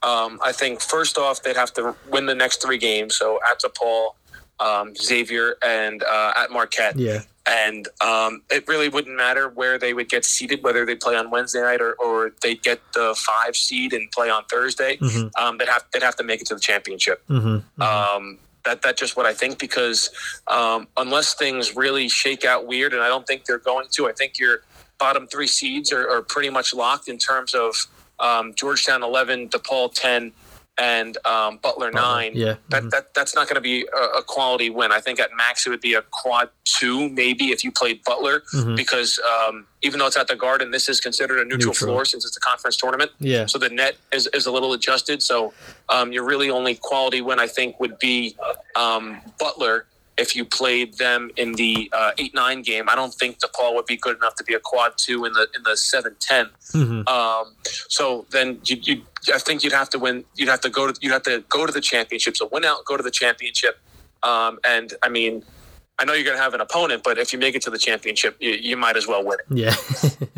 um, 0.01 0.39
I 0.43 0.53
think 0.53 0.79
first 0.81 1.17
off 1.17 1.43
they'd 1.43 1.57
have 1.57 1.73
to 1.73 1.93
win 2.09 2.25
the 2.25 2.35
next 2.35 2.61
three 2.61 2.77
games. 2.77 3.17
So 3.17 3.39
at 3.49 3.59
the 3.59 3.67
DePaul, 3.69 4.11
um, 4.59 4.95
Xavier, 4.95 5.55
and 5.65 6.03
uh, 6.03 6.33
at 6.35 6.51
Marquette. 6.51 6.97
Yeah. 6.97 7.21
And 7.47 7.87
um, 7.99 8.43
it 8.51 8.67
really 8.67 8.89
wouldn't 8.89 9.15
matter 9.15 9.49
where 9.49 9.79
they 9.79 9.93
would 9.93 10.07
get 10.07 10.23
seated, 10.23 10.61
whether 10.61 10.85
they 10.85 10.95
play 10.95 11.15
on 11.15 11.31
Wednesday 11.31 11.61
night 11.61 11.81
or, 11.81 11.93
or 11.93 12.31
they 12.43 12.53
get 12.53 12.79
the 12.93 13.15
five 13.17 13.55
seed 13.55 13.91
and 13.93 14.11
play 14.11 14.29
on 14.29 14.43
Thursday. 14.45 14.97
Mhm. 14.97 15.31
Um, 15.39 15.57
they'd 15.57 15.67
have 15.67 15.83
they'd 15.91 16.03
have 16.03 16.15
to 16.17 16.23
make 16.23 16.41
it 16.41 16.47
to 16.47 16.53
the 16.53 16.59
championship. 16.61 17.23
Mm-hmm. 17.27 17.81
Um, 17.81 18.37
that 18.65 18.83
that's 18.83 18.99
just 18.99 19.17
what 19.17 19.25
I 19.25 19.33
think 19.33 19.57
because 19.57 20.11
um, 20.47 20.87
unless 20.97 21.33
things 21.33 21.75
really 21.75 22.07
shake 22.07 22.45
out 22.45 22.67
weird, 22.67 22.93
and 22.93 23.01
I 23.01 23.07
don't 23.07 23.25
think 23.25 23.45
they're 23.45 23.57
going 23.57 23.87
to, 23.93 24.07
I 24.07 24.11
think 24.11 24.37
your 24.37 24.61
bottom 24.99 25.25
three 25.25 25.47
seeds 25.47 25.91
are, 25.91 26.07
are 26.07 26.21
pretty 26.21 26.49
much 26.51 26.73
locked 26.73 27.07
in 27.07 27.17
terms 27.17 27.55
of 27.55 27.73
um, 28.19 28.53
Georgetown 28.53 29.01
eleven, 29.01 29.49
DePaul 29.49 29.91
ten, 29.91 30.33
and 30.79 31.17
um, 31.25 31.57
Butler 31.61 31.91
nine. 31.91 32.31
yeah. 32.35 32.55
That, 32.69 32.83
Mhm. 32.83 32.89
that 32.91 33.13
that's 33.13 33.35
not 33.35 33.47
going 33.47 33.55
to 33.55 33.61
be 33.61 33.85
a, 33.93 34.19
a 34.19 34.23
quality 34.23 34.69
win. 34.69 34.91
I 34.91 35.01
think 35.01 35.19
at 35.19 35.29
max 35.35 35.67
it 35.67 35.69
would 35.69 35.81
be 35.81 35.93
a 35.93 36.01
quad 36.03 36.49
two, 36.63 37.09
maybe 37.09 37.51
if 37.51 37.63
you 37.63 37.71
played 37.71 38.03
Butler, 38.05 38.43
Mhm. 38.55 38.75
because 38.77 39.19
um, 39.19 39.67
even 39.81 39.99
though 39.99 40.07
it's 40.07 40.15
at 40.17 40.27
the 40.27 40.35
Garden, 40.35 40.71
this 40.71 40.87
is 40.87 40.99
considered 41.01 41.39
a 41.39 41.43
neutral, 41.43 41.71
Neutral. 41.73 41.89
floor 41.89 42.05
since 42.05 42.25
it's 42.25 42.37
a 42.37 42.39
conference 42.39 42.77
tournament. 42.77 43.11
Yeah. 43.19 43.45
So 43.45 43.57
the 43.57 43.69
net 43.69 43.97
is, 44.13 44.27
is 44.33 44.45
a 44.45 44.51
little 44.51 44.71
adjusted. 44.73 45.21
So 45.21 45.53
um, 45.89 46.13
your 46.13 46.23
really 46.23 46.49
only 46.49 46.75
quality 46.75 47.21
win, 47.21 47.39
I 47.39 47.47
think, 47.47 47.79
would 47.79 47.99
be 47.99 48.35
um, 48.75 49.19
Butler 49.39 49.85
if 50.19 50.35
you 50.35 50.43
played 50.45 50.97
them 50.97 51.31
in 51.37 51.53
the 51.53 51.89
uh, 51.93 52.11
eight 52.17 52.33
nine 52.35 52.61
game. 52.61 52.85
I 52.89 52.95
don't 52.95 53.13
think 53.13 53.39
DePaul 53.39 53.73
would 53.75 53.85
be 53.85 53.97
good 53.97 54.17
enough 54.17 54.35
to 54.35 54.43
be 54.43 54.53
a 54.53 54.59
quad 54.59 54.93
two 54.97 55.25
in 55.25 55.33
the 55.33 55.47
in 55.55 55.63
the 55.63 55.75
seven 55.77 56.15
ten. 56.19 56.49
Mhm. 56.73 57.07
Um, 57.07 57.55
so 57.87 58.25
then 58.31 58.59
you, 58.65 58.77
you, 58.81 59.01
I 59.33 59.39
think 59.39 59.63
you'd 59.63 59.73
have 59.73 59.89
to 59.91 59.99
win. 59.99 60.25
You'd 60.35 60.49
have 60.49 60.61
to 60.61 60.69
go 60.69 60.91
to 60.91 60.93
you'd 61.01 61.13
have 61.13 61.23
to 61.23 61.43
go 61.49 61.65
to 61.65 61.71
the 61.71 61.81
championship. 61.81 62.37
So 62.37 62.49
win 62.51 62.65
out, 62.65 62.85
go 62.85 62.97
to 62.97 63.03
the 63.03 63.11
championship. 63.11 63.79
Um, 64.21 64.59
and 64.67 64.93
I 65.01 65.09
mean, 65.09 65.43
I 65.97 66.05
know 66.05 66.13
you're 66.13 66.25
going 66.25 66.37
to 66.37 66.43
have 66.43 66.53
an 66.53 66.61
opponent, 66.61 67.03
but 67.03 67.17
if 67.17 67.31
you 67.33 67.39
make 67.39 67.55
it 67.55 67.61
to 67.63 67.69
the 67.69 67.77
championship, 67.77 68.35
you, 68.39 68.51
you 68.51 68.77
might 68.77 68.97
as 68.97 69.07
well 69.07 69.23
win 69.23 69.37
it. 69.39 69.57
Yeah. 69.57 69.75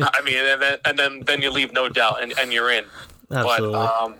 I 0.00 0.22
mean, 0.22 0.36
and 0.36 0.62
then 0.62 0.78
and 0.84 0.98
then, 0.98 1.22
then 1.26 1.42
you 1.42 1.50
leave 1.50 1.72
no 1.72 1.88
doubt, 1.88 2.22
and, 2.22 2.32
and 2.38 2.52
you're 2.52 2.70
in. 2.70 2.84
Absolutely. 3.30 3.72
But 3.72 4.02
um, 4.02 4.14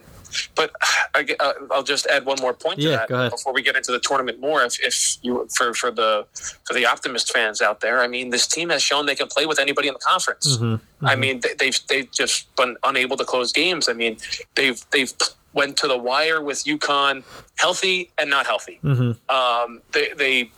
but 0.55 0.73
I, 1.15 1.23
gue- 1.23 1.37
uh, 1.41 1.53
I'll 1.71 1.83
just 1.83 2.07
add 2.07 2.25
one 2.25 2.39
more 2.41 2.53
point 2.55 2.81
to 2.81 2.89
Yeah, 2.91 3.07
that 3.09 3.31
before 3.31 3.53
we 3.53 3.63
get 3.63 3.77
into 3.77 3.93
the 3.93 4.01
tournament 4.01 4.41
more. 4.41 4.63
If, 4.63 4.79
if 4.83 5.17
you 5.23 5.49
for 5.57 5.75
for 5.75 5.91
the 5.91 6.27
for 6.67 6.75
the 6.75 6.87
optimist 6.87 7.33
fans 7.33 7.61
out 7.61 7.81
there, 7.81 8.01
I 8.01 8.09
mean, 8.09 8.31
this 8.31 8.47
team 8.47 8.71
has 8.71 8.83
shown 8.83 9.07
they 9.07 9.15
can 9.15 9.29
play 9.29 9.47
with 9.47 9.59
anybody 9.59 9.89
in 9.89 9.95
the 9.95 10.01
conference. 10.01 10.57
Mhm. 10.57 10.81
I 11.03 11.17
mean, 11.17 11.41
they, 11.41 11.55
they've 11.59 11.79
they've 11.89 12.11
just 12.11 12.55
been 12.57 12.77
unable 12.85 13.17
to 13.17 13.25
close 13.25 13.53
games. 13.53 13.89
I 13.89 13.93
mean, 13.93 14.17
they've 14.55 14.81
they've 14.91 15.13
went 15.55 15.77
to 15.77 15.87
the 15.87 15.99
wire 15.99 16.41
with 16.41 16.65
UConn, 16.65 17.25
healthy 17.57 18.11
and 18.19 18.31
not 18.31 18.47
healthy. 18.47 18.81
Mhm. 18.83 19.17
Um, 19.29 19.83
they 19.93 20.13
they 20.17 20.51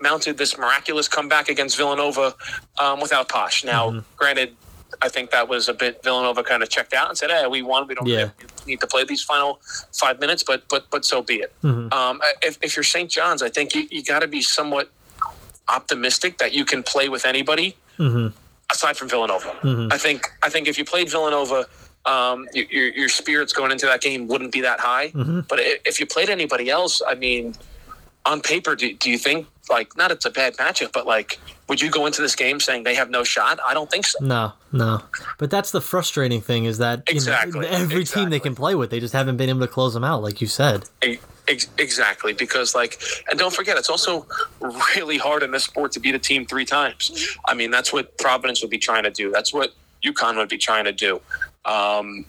mounted 0.00 0.36
this 0.36 0.58
miraculous 0.58 1.08
comeback 1.08 1.48
against 1.48 1.76
Villanova 1.76 2.34
um, 2.78 3.00
without 3.00 3.28
Posh. 3.28 3.64
Now, 3.64 3.90
Mm-hmm. 3.90 3.98
granted, 4.16 4.56
I 5.02 5.08
think 5.08 5.30
that 5.30 5.48
was 5.48 5.68
a 5.68 5.74
bit 5.74 6.02
Villanova 6.02 6.42
kind 6.42 6.62
of 6.62 6.68
checked 6.68 6.92
out 6.94 7.08
and 7.08 7.16
said, 7.18 7.30
"Hey, 7.30 7.46
we 7.46 7.62
won. 7.62 7.86
We 7.86 7.94
don't 7.94 8.06
Yeah. 8.06 8.30
need 8.66 8.80
to 8.80 8.86
play 8.86 9.04
these 9.04 9.22
final 9.22 9.60
five 9.92 10.20
minutes." 10.20 10.42
But 10.42 10.68
but 10.68 10.88
but 10.90 11.04
so 11.04 11.22
be 11.22 11.36
it. 11.36 11.52
Mhm. 11.62 11.92
Um, 11.92 12.20
if, 12.42 12.58
if 12.62 12.76
you're 12.76 12.82
St. 12.84 13.10
John's, 13.10 13.42
I 13.42 13.48
think 13.48 13.74
you, 13.74 13.86
you 13.90 14.02
got 14.02 14.20
to 14.20 14.28
be 14.28 14.42
somewhat 14.42 14.90
optimistic 15.68 16.38
that 16.38 16.52
you 16.52 16.64
can 16.64 16.82
play 16.82 17.08
with 17.08 17.24
anybody 17.24 17.76
Mhm. 17.98 18.32
aside 18.70 18.96
from 18.96 19.08
Villanova. 19.08 19.50
Mhm. 19.62 19.92
I 19.92 19.98
think 19.98 20.30
I 20.42 20.50
think 20.50 20.68
if 20.68 20.76
you 20.78 20.84
played 20.84 21.08
Villanova, 21.10 21.66
um, 22.04 22.46
your, 22.52 22.88
your 22.88 23.08
spirits 23.08 23.52
going 23.52 23.70
into 23.72 23.86
that 23.86 24.00
game 24.00 24.28
wouldn't 24.28 24.52
be 24.52 24.60
that 24.60 24.80
high. 24.80 25.08
Mhm. 25.10 25.48
But 25.48 25.58
if 25.60 25.98
you 26.00 26.06
played 26.06 26.28
anybody 26.28 26.68
else, 26.68 27.00
I 27.06 27.14
mean, 27.14 27.54
on 28.26 28.40
paper, 28.42 28.74
do, 28.76 28.92
do 28.94 29.10
you 29.10 29.18
think 29.18 29.46
like 29.70 29.96
not 29.96 30.10
it's 30.10 30.24
a 30.24 30.30
bad 30.30 30.56
matchup, 30.56 30.92
but 30.92 31.06
like 31.06 31.38
would 31.68 31.80
you 31.80 31.90
go 31.90 32.04
into 32.06 32.20
this 32.20 32.34
game 32.36 32.60
saying 32.60 32.82
they 32.84 32.94
have 32.94 33.08
no 33.10 33.24
shot? 33.24 33.58
I 33.66 33.72
don't 33.74 33.90
think 33.90 34.06
so. 34.06 34.18
No, 34.24 34.52
no. 34.72 35.00
But 35.38 35.50
that's 35.50 35.70
the 35.70 35.80
frustrating 35.80 36.40
thing 36.42 36.66
is 36.66 36.78
that 36.78 37.02
you 37.08 37.14
know, 37.14 37.16
Exactly, 37.16 37.66
every 37.68 38.04
team 38.04 38.28
they 38.30 38.40
can 38.40 38.54
play 38.54 38.74
with, 38.74 38.90
they 38.90 39.00
just 39.00 39.14
haven't 39.14 39.36
been 39.38 39.48
able 39.48 39.60
to 39.60 39.66
close 39.68 39.94
them 39.94 40.04
out, 40.04 40.22
like 40.22 40.40
you 40.42 40.46
said. 40.46 40.84
Ex- 41.46 41.68
exactly, 41.78 42.32
because 42.32 42.74
like, 42.74 43.02
and 43.30 43.38
don't 43.38 43.52
forget, 43.54 43.76
it's 43.78 43.88
also 43.90 44.26
really 44.96 45.16
hard 45.18 45.42
in 45.42 45.50
this 45.52 45.64
sport 45.64 45.92
to 45.92 46.00
beat 46.00 46.14
a 46.14 46.18
team 46.18 46.44
three 46.46 46.64
times. 46.64 47.36
I 47.46 47.54
mean, 47.54 47.70
that's 47.70 47.92
what 47.92 48.16
Providence 48.18 48.60
would 48.62 48.70
be 48.70 48.78
trying 48.78 49.04
to 49.04 49.10
do. 49.10 49.30
That's 49.30 49.52
what 49.52 49.74
UConn 50.04 50.36
would 50.36 50.48
be 50.48 50.58
trying 50.58 50.84
to 50.84 50.92
do. 50.92 51.20
Um, 51.64 52.24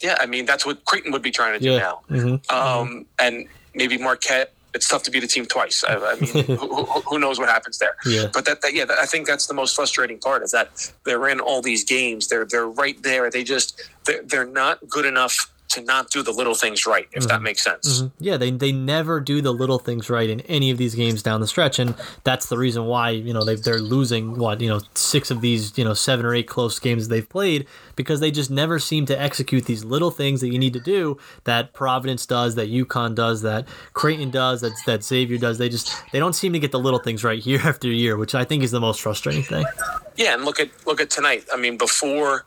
yeah, 0.00 0.16
I 0.20 0.26
mean, 0.26 0.46
that's 0.46 0.64
what 0.64 0.84
Creighton 0.84 1.12
would 1.12 1.22
be 1.22 1.30
trying 1.30 1.58
to 1.58 1.60
do 1.60 1.72
Yeah. 1.72 1.78
now. 1.78 2.00
hmm 2.08 2.36
Um, 2.54 3.06
and 3.18 3.46
maybe 3.74 3.98
Marquette 3.98 4.52
it's 4.74 4.88
tough 4.88 5.02
to 5.04 5.10
beat 5.10 5.24
a 5.24 5.26
team 5.26 5.46
twice. 5.46 5.84
I, 5.84 5.96
I 5.96 6.14
mean, 6.16 6.44
who, 6.58 6.84
who, 6.84 7.18
knows 7.18 7.38
what 7.38 7.48
happens 7.48 7.78
there? 7.78 7.96
Yeah. 8.04 8.28
But 8.32 8.44
that, 8.46 8.62
that 8.62 8.74
yeah, 8.74 8.84
I 9.00 9.06
think 9.06 9.26
that's 9.26 9.46
the 9.46 9.54
most 9.54 9.74
frustrating 9.74 10.18
part 10.18 10.42
is 10.42 10.52
that 10.52 10.92
they're 11.04 11.28
in 11.28 11.40
all 11.40 11.62
these 11.62 11.84
games. 11.84 12.28
They're 12.28 12.44
they're 12.44 12.68
right 12.68 13.00
there. 13.02 13.30
They 13.30 13.44
just 13.44 13.82
they're, 14.04 14.22
they're 14.22 14.46
not 14.46 14.86
good 14.88 15.04
enough 15.04 15.50
to 15.70 15.82
not 15.82 16.10
do 16.10 16.22
the 16.22 16.32
little 16.32 16.54
things 16.54 16.86
right. 16.86 17.08
If 17.12 17.24
that 17.24 17.34
mm-hmm. 17.34 17.44
makes 17.44 17.62
sense. 17.62 18.02
Mm-hmm. 18.02 18.24
Yeah, 18.24 18.36
they, 18.36 18.50
they 18.50 18.72
never 18.72 19.20
do 19.20 19.40
the 19.40 19.52
little 19.52 19.78
things 19.78 20.10
right 20.10 20.28
in 20.28 20.40
any 20.42 20.70
of 20.70 20.78
these 20.78 20.94
games 20.94 21.22
down 21.22 21.40
the 21.40 21.46
stretch, 21.46 21.78
and 21.78 21.94
that's 22.24 22.46
the 22.46 22.58
reason 22.58 22.86
why 22.86 23.10
you 23.10 23.32
know 23.32 23.44
they 23.44 23.54
they're 23.56 23.80
losing 23.80 24.38
what 24.38 24.60
you 24.60 24.68
know 24.68 24.80
six 24.94 25.30
of 25.30 25.40
these 25.40 25.76
you 25.78 25.84
know 25.84 25.94
seven 25.94 26.26
or 26.26 26.34
eight 26.34 26.48
close 26.48 26.78
games 26.78 27.08
they've 27.08 27.28
played 27.28 27.66
because 27.96 28.20
they 28.20 28.30
just 28.30 28.50
never 28.50 28.78
seem 28.78 29.06
to 29.06 29.20
execute 29.20 29.64
these 29.66 29.84
little 29.84 30.10
things 30.10 30.40
that 30.40 30.48
you 30.48 30.58
need 30.58 30.72
to 30.72 30.80
do 30.80 31.18
that 31.44 31.72
Providence 31.72 32.26
does, 32.26 32.54
that 32.54 32.70
UConn 32.70 33.14
does, 33.14 33.42
that 33.42 33.66
Creighton 33.92 34.30
does, 34.30 34.60
that 34.62 34.72
that 34.86 35.04
Xavier 35.04 35.38
does. 35.38 35.58
They 35.58 35.68
just 35.68 35.92
they 36.12 36.18
don't 36.18 36.34
seem 36.34 36.52
to 36.52 36.58
get 36.58 36.72
the 36.72 36.78
little 36.78 37.00
things 37.00 37.24
right 37.24 37.44
year 37.46 37.60
after 37.60 37.88
year, 37.88 38.16
which 38.16 38.34
I 38.34 38.44
think 38.44 38.62
is 38.62 38.70
the 38.70 38.80
most 38.80 39.00
frustrating 39.00 39.42
thing. 39.42 39.64
Yeah, 40.16 40.34
and 40.34 40.44
look 40.44 40.60
at 40.60 40.68
look 40.86 41.00
at 41.00 41.10
tonight. 41.10 41.46
I 41.52 41.56
mean, 41.56 41.76
before 41.76 42.44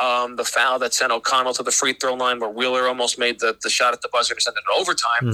um, 0.00 0.36
the 0.36 0.44
foul 0.44 0.78
that 0.80 0.92
sent 0.92 1.12
O'Connell 1.12 1.54
to 1.54 1.62
the 1.62 1.70
free 1.70 1.92
throw 1.94 2.14
line, 2.14 2.38
where 2.40 2.50
Wheeler 2.50 2.86
almost 2.86 3.18
made 3.18 3.40
the, 3.40 3.56
the 3.62 3.70
shot 3.70 3.94
at 3.94 4.02
the 4.02 4.08
buzzer 4.12 4.34
to 4.34 4.40
send 4.40 4.56
it 4.56 4.62
to 4.70 4.80
overtime. 4.80 5.32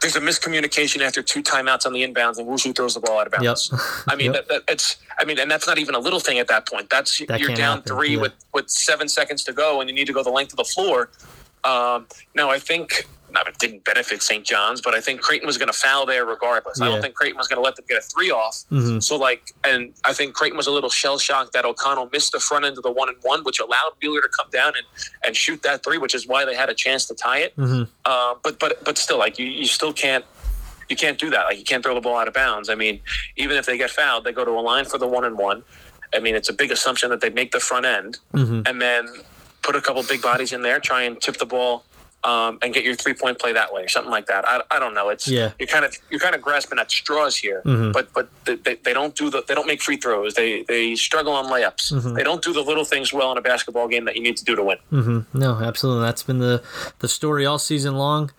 There's 0.00 0.16
a 0.16 0.20
miscommunication 0.20 1.00
after 1.00 1.22
two 1.22 1.42
timeouts 1.42 1.84
on 1.84 1.92
the 1.92 2.02
inbounds, 2.02 2.38
and 2.38 2.46
Wusu 2.46 2.74
throws 2.74 2.94
the 2.94 3.00
ball 3.00 3.18
out 3.18 3.26
of 3.26 3.32
bounds. 3.32 3.70
Yep. 3.72 3.80
I 4.08 4.16
mean, 4.16 4.26
Yep. 4.32 4.34
that, 4.34 4.66
that, 4.66 4.72
it's. 4.72 4.96
I 5.20 5.24
mean, 5.24 5.38
and 5.38 5.50
that's 5.50 5.66
not 5.66 5.78
even 5.78 5.94
a 5.94 5.98
little 5.98 6.20
thing 6.20 6.38
at 6.38 6.48
that 6.48 6.68
point. 6.68 6.88
That's 6.90 7.18
That 7.26 7.40
you're 7.40 7.54
down 7.54 7.78
happen, 7.78 7.94
three 7.94 8.14
yeah. 8.14 8.20
with 8.22 8.32
with 8.54 8.70
seven 8.70 9.08
seconds 9.08 9.42
to 9.44 9.52
go, 9.52 9.80
and 9.80 9.90
you 9.90 9.94
need 9.94 10.06
to 10.06 10.12
go 10.12 10.22
the 10.22 10.30
length 10.30 10.52
of 10.52 10.56
the 10.58 10.64
floor. 10.64 11.10
Um, 11.64 12.06
now, 12.34 12.50
I 12.50 12.58
think. 12.58 13.06
Now, 13.38 13.48
it 13.48 13.58
didn't 13.58 13.84
benefit 13.84 14.22
St. 14.22 14.44
John's, 14.44 14.80
but 14.80 14.94
I 14.94 15.00
think 15.00 15.20
Creighton 15.20 15.46
was 15.46 15.58
going 15.58 15.68
to 15.68 15.72
foul 15.78 16.06
there 16.06 16.24
regardless. 16.26 16.80
I 16.80 16.86
don't 16.88 17.00
think 17.00 17.14
Creighton 17.14 17.36
was 17.38 17.46
going 17.46 17.58
to 17.58 17.62
let 17.62 17.76
them 17.76 17.84
get 17.88 17.98
a 17.98 18.00
three 18.00 18.30
off. 18.30 18.64
Mhm. 18.72 19.00
So, 19.02 19.16
like, 19.16 19.52
and 19.64 19.92
I 20.04 20.12
think 20.12 20.34
Creighton 20.34 20.56
was 20.56 20.66
a 20.66 20.70
little 20.72 20.90
shell 20.90 21.18
shocked 21.18 21.52
that 21.52 21.64
O'Connell 21.64 22.08
missed 22.12 22.32
the 22.32 22.40
front 22.40 22.64
end 22.64 22.76
of 22.78 22.82
the 22.82 22.90
one 22.90 23.08
and 23.08 23.18
one, 23.22 23.44
which 23.44 23.60
allowed 23.60 23.92
Wheeler 24.02 24.22
to 24.22 24.28
come 24.28 24.48
down 24.50 24.72
and, 24.76 24.84
and 25.24 25.36
shoot 25.36 25.62
that 25.62 25.84
three, 25.84 25.98
which 25.98 26.14
is 26.14 26.26
why 26.26 26.44
they 26.44 26.56
had 26.56 26.68
a 26.68 26.74
chance 26.74 27.06
to 27.06 27.14
tie 27.14 27.38
it. 27.38 27.56
Mhm. 27.56 27.88
Uh, 28.04 28.34
but 28.42 28.58
but 28.58 28.82
but 28.84 28.98
still, 28.98 29.18
like, 29.18 29.38
you, 29.38 29.46
you 29.46 29.66
still 29.66 29.92
can't 29.92 30.24
you 30.88 30.96
can't 30.96 31.18
do 31.18 31.28
that. 31.30 31.44
Like, 31.44 31.58
you 31.58 31.64
can't 31.64 31.84
throw 31.84 31.94
the 31.94 32.00
ball 32.00 32.16
out 32.16 32.28
of 32.28 32.34
bounds. 32.34 32.68
I 32.70 32.74
mean, 32.74 33.00
even 33.36 33.56
if 33.58 33.66
they 33.66 33.76
get 33.76 33.90
fouled, 33.90 34.24
they 34.24 34.32
go 34.32 34.44
to 34.44 34.50
a 34.52 34.60
line 34.72 34.86
for 34.86 34.96
the 34.98 35.06
one 35.06 35.24
and 35.24 35.36
one. 35.38 35.62
I 36.14 36.18
mean, 36.18 36.34
it's 36.34 36.48
a 36.48 36.52
big 36.54 36.70
assumption 36.72 37.10
that 37.10 37.20
they 37.20 37.28
make 37.30 37.52
the 37.52 37.60
front 37.60 37.84
end 37.86 38.18
Mm-hmm. 38.34 38.62
and 38.66 38.80
then 38.80 39.06
put 39.62 39.76
a 39.76 39.82
couple 39.82 40.02
big 40.04 40.22
bodies 40.22 40.52
in 40.52 40.62
there, 40.62 40.80
try 40.80 41.02
and 41.02 41.20
tip 41.20 41.36
the 41.36 41.44
ball. 41.46 41.84
Um, 42.24 42.58
and 42.62 42.74
get 42.74 42.84
your 42.84 42.96
three 42.96 43.14
point 43.14 43.38
play 43.38 43.52
that 43.52 43.72
way, 43.72 43.84
or 43.84 43.88
something 43.88 44.10
like 44.10 44.26
that. 44.26 44.44
I, 44.46 44.60
I 44.72 44.80
don't 44.80 44.92
know. 44.92 45.08
It's 45.08 45.28
Yeah. 45.28 45.52
you're 45.60 45.68
kind 45.68 45.84
of 45.84 45.96
you're 46.10 46.18
kind 46.18 46.34
of 46.34 46.42
grasping 46.42 46.78
at 46.80 46.90
straws 46.90 47.36
here, 47.36 47.62
Mhm. 47.64 47.92
but 47.92 48.12
but 48.12 48.28
they, 48.44 48.56
they, 48.74 48.92
don't 48.92 49.14
do 49.14 49.30
the 49.30 49.44
they 49.46 49.54
don't 49.54 49.68
make 49.68 49.80
free 49.80 49.96
throws. 49.98 50.34
They 50.34 50.62
they 50.64 50.96
struggle 50.96 51.32
on 51.32 51.44
layups. 51.46 51.92
Mm-hmm. 51.92 52.14
They 52.14 52.24
don't 52.24 52.42
do 52.42 52.52
the 52.52 52.60
little 52.60 52.84
things 52.84 53.12
well 53.12 53.30
in 53.30 53.38
a 53.38 53.40
basketball 53.40 53.86
game 53.86 54.04
that 54.06 54.16
you 54.16 54.22
need 54.22 54.36
to 54.36 54.44
do 54.44 54.56
to 54.56 54.64
win. 54.64 54.78
Mm-hmm. 54.92 55.38
No, 55.38 55.58
absolutely. 55.62 56.02
That's 56.06 56.24
been 56.24 56.38
the 56.38 56.60
the 56.98 57.08
story 57.08 57.46
all 57.46 57.58
season 57.58 57.94
long. 57.96 58.32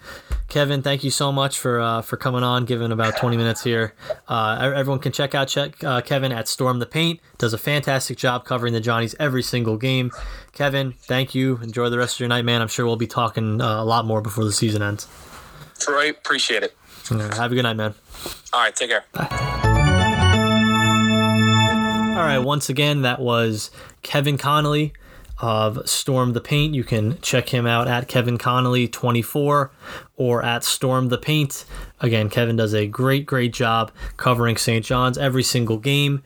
Kevin, 0.50 0.82
thank 0.82 1.04
you 1.06 1.12
so 1.12 1.32
much 1.32 1.58
for 1.58 1.80
uh, 1.80 2.02
for 2.02 2.18
coming 2.18 2.44
on, 2.44 2.66
giving 2.66 2.92
about 2.92 3.16
twenty 3.18 3.38
minutes 3.38 3.64
here. 3.64 3.94
Uh, 4.28 4.74
everyone 4.76 5.00
can 5.00 5.14
check 5.14 5.34
out 5.34 5.48
check 5.48 5.82
uh, 5.86 6.02
Kevin 6.02 6.34
at 6.34 6.50
Storm 6.50 6.80
the 6.80 6.86
Paint. 6.86 7.22
Does 7.40 7.54
a 7.54 7.58
fantastic 7.58 8.18
job 8.18 8.46
covering 8.46 8.74
the 8.74 8.82
Johnnies 8.82 9.16
every 9.18 9.42
single 9.42 9.78
game. 9.78 10.12
Kevin, 10.52 10.92
thank 10.92 11.34
you. 11.34 11.58
Enjoy 11.64 11.90
the 11.90 11.98
rest 11.98 12.18
of 12.18 12.20
your 12.20 12.30
night, 12.30 12.44
man. 12.44 12.62
I'm 12.62 12.68
sure 12.68 12.86
we'll 12.86 12.98
be 12.98 13.08
talking 13.08 13.62
uh, 13.62 13.82
a 13.82 13.86
lot 13.86 14.06
more 14.06 14.22
before 14.22 14.44
the 14.44 14.52
season 14.52 14.82
ends. 14.82 15.08
Troy, 15.80 16.10
appreciate 16.10 16.64
it. 16.64 16.76
Right, 17.10 17.34
have 17.34 17.52
a 17.52 17.56
good 17.56 17.64
night, 17.64 17.78
man. 17.78 17.96
All 18.54 18.60
right, 18.60 18.76
take 18.76 18.90
care. 18.90 19.06
Bye. 19.14 19.28
All 22.20 22.26
right, 22.26 22.40
once 22.40 22.68
again, 22.68 23.04
that 23.04 23.22
was 23.22 23.72
Kevin 24.02 24.38
Connelly 24.38 24.94
of 25.40 25.88
Storm 25.90 26.34
the 26.34 26.42
Paint. 26.42 26.76
You 26.76 26.84
can 26.84 27.20
check 27.22 27.50
him 27.50 27.66
out 27.66 27.88
at 27.88 28.08
Kevin 28.08 28.38
Connelly 28.38 28.88
24 28.90 29.72
or 30.18 30.44
at 30.44 30.66
Storm 30.66 31.08
the 31.08 31.18
Paint. 31.18 31.64
Again, 32.02 32.30
Kevin 32.30 32.58
does 32.58 32.74
a 32.74 32.86
great, 32.86 33.26
great 33.26 33.54
job 33.54 33.92
covering 34.18 34.58
St. 34.58 34.86
John's 34.86 35.18
every 35.18 35.44
single 35.44 35.78
game. 35.78 36.22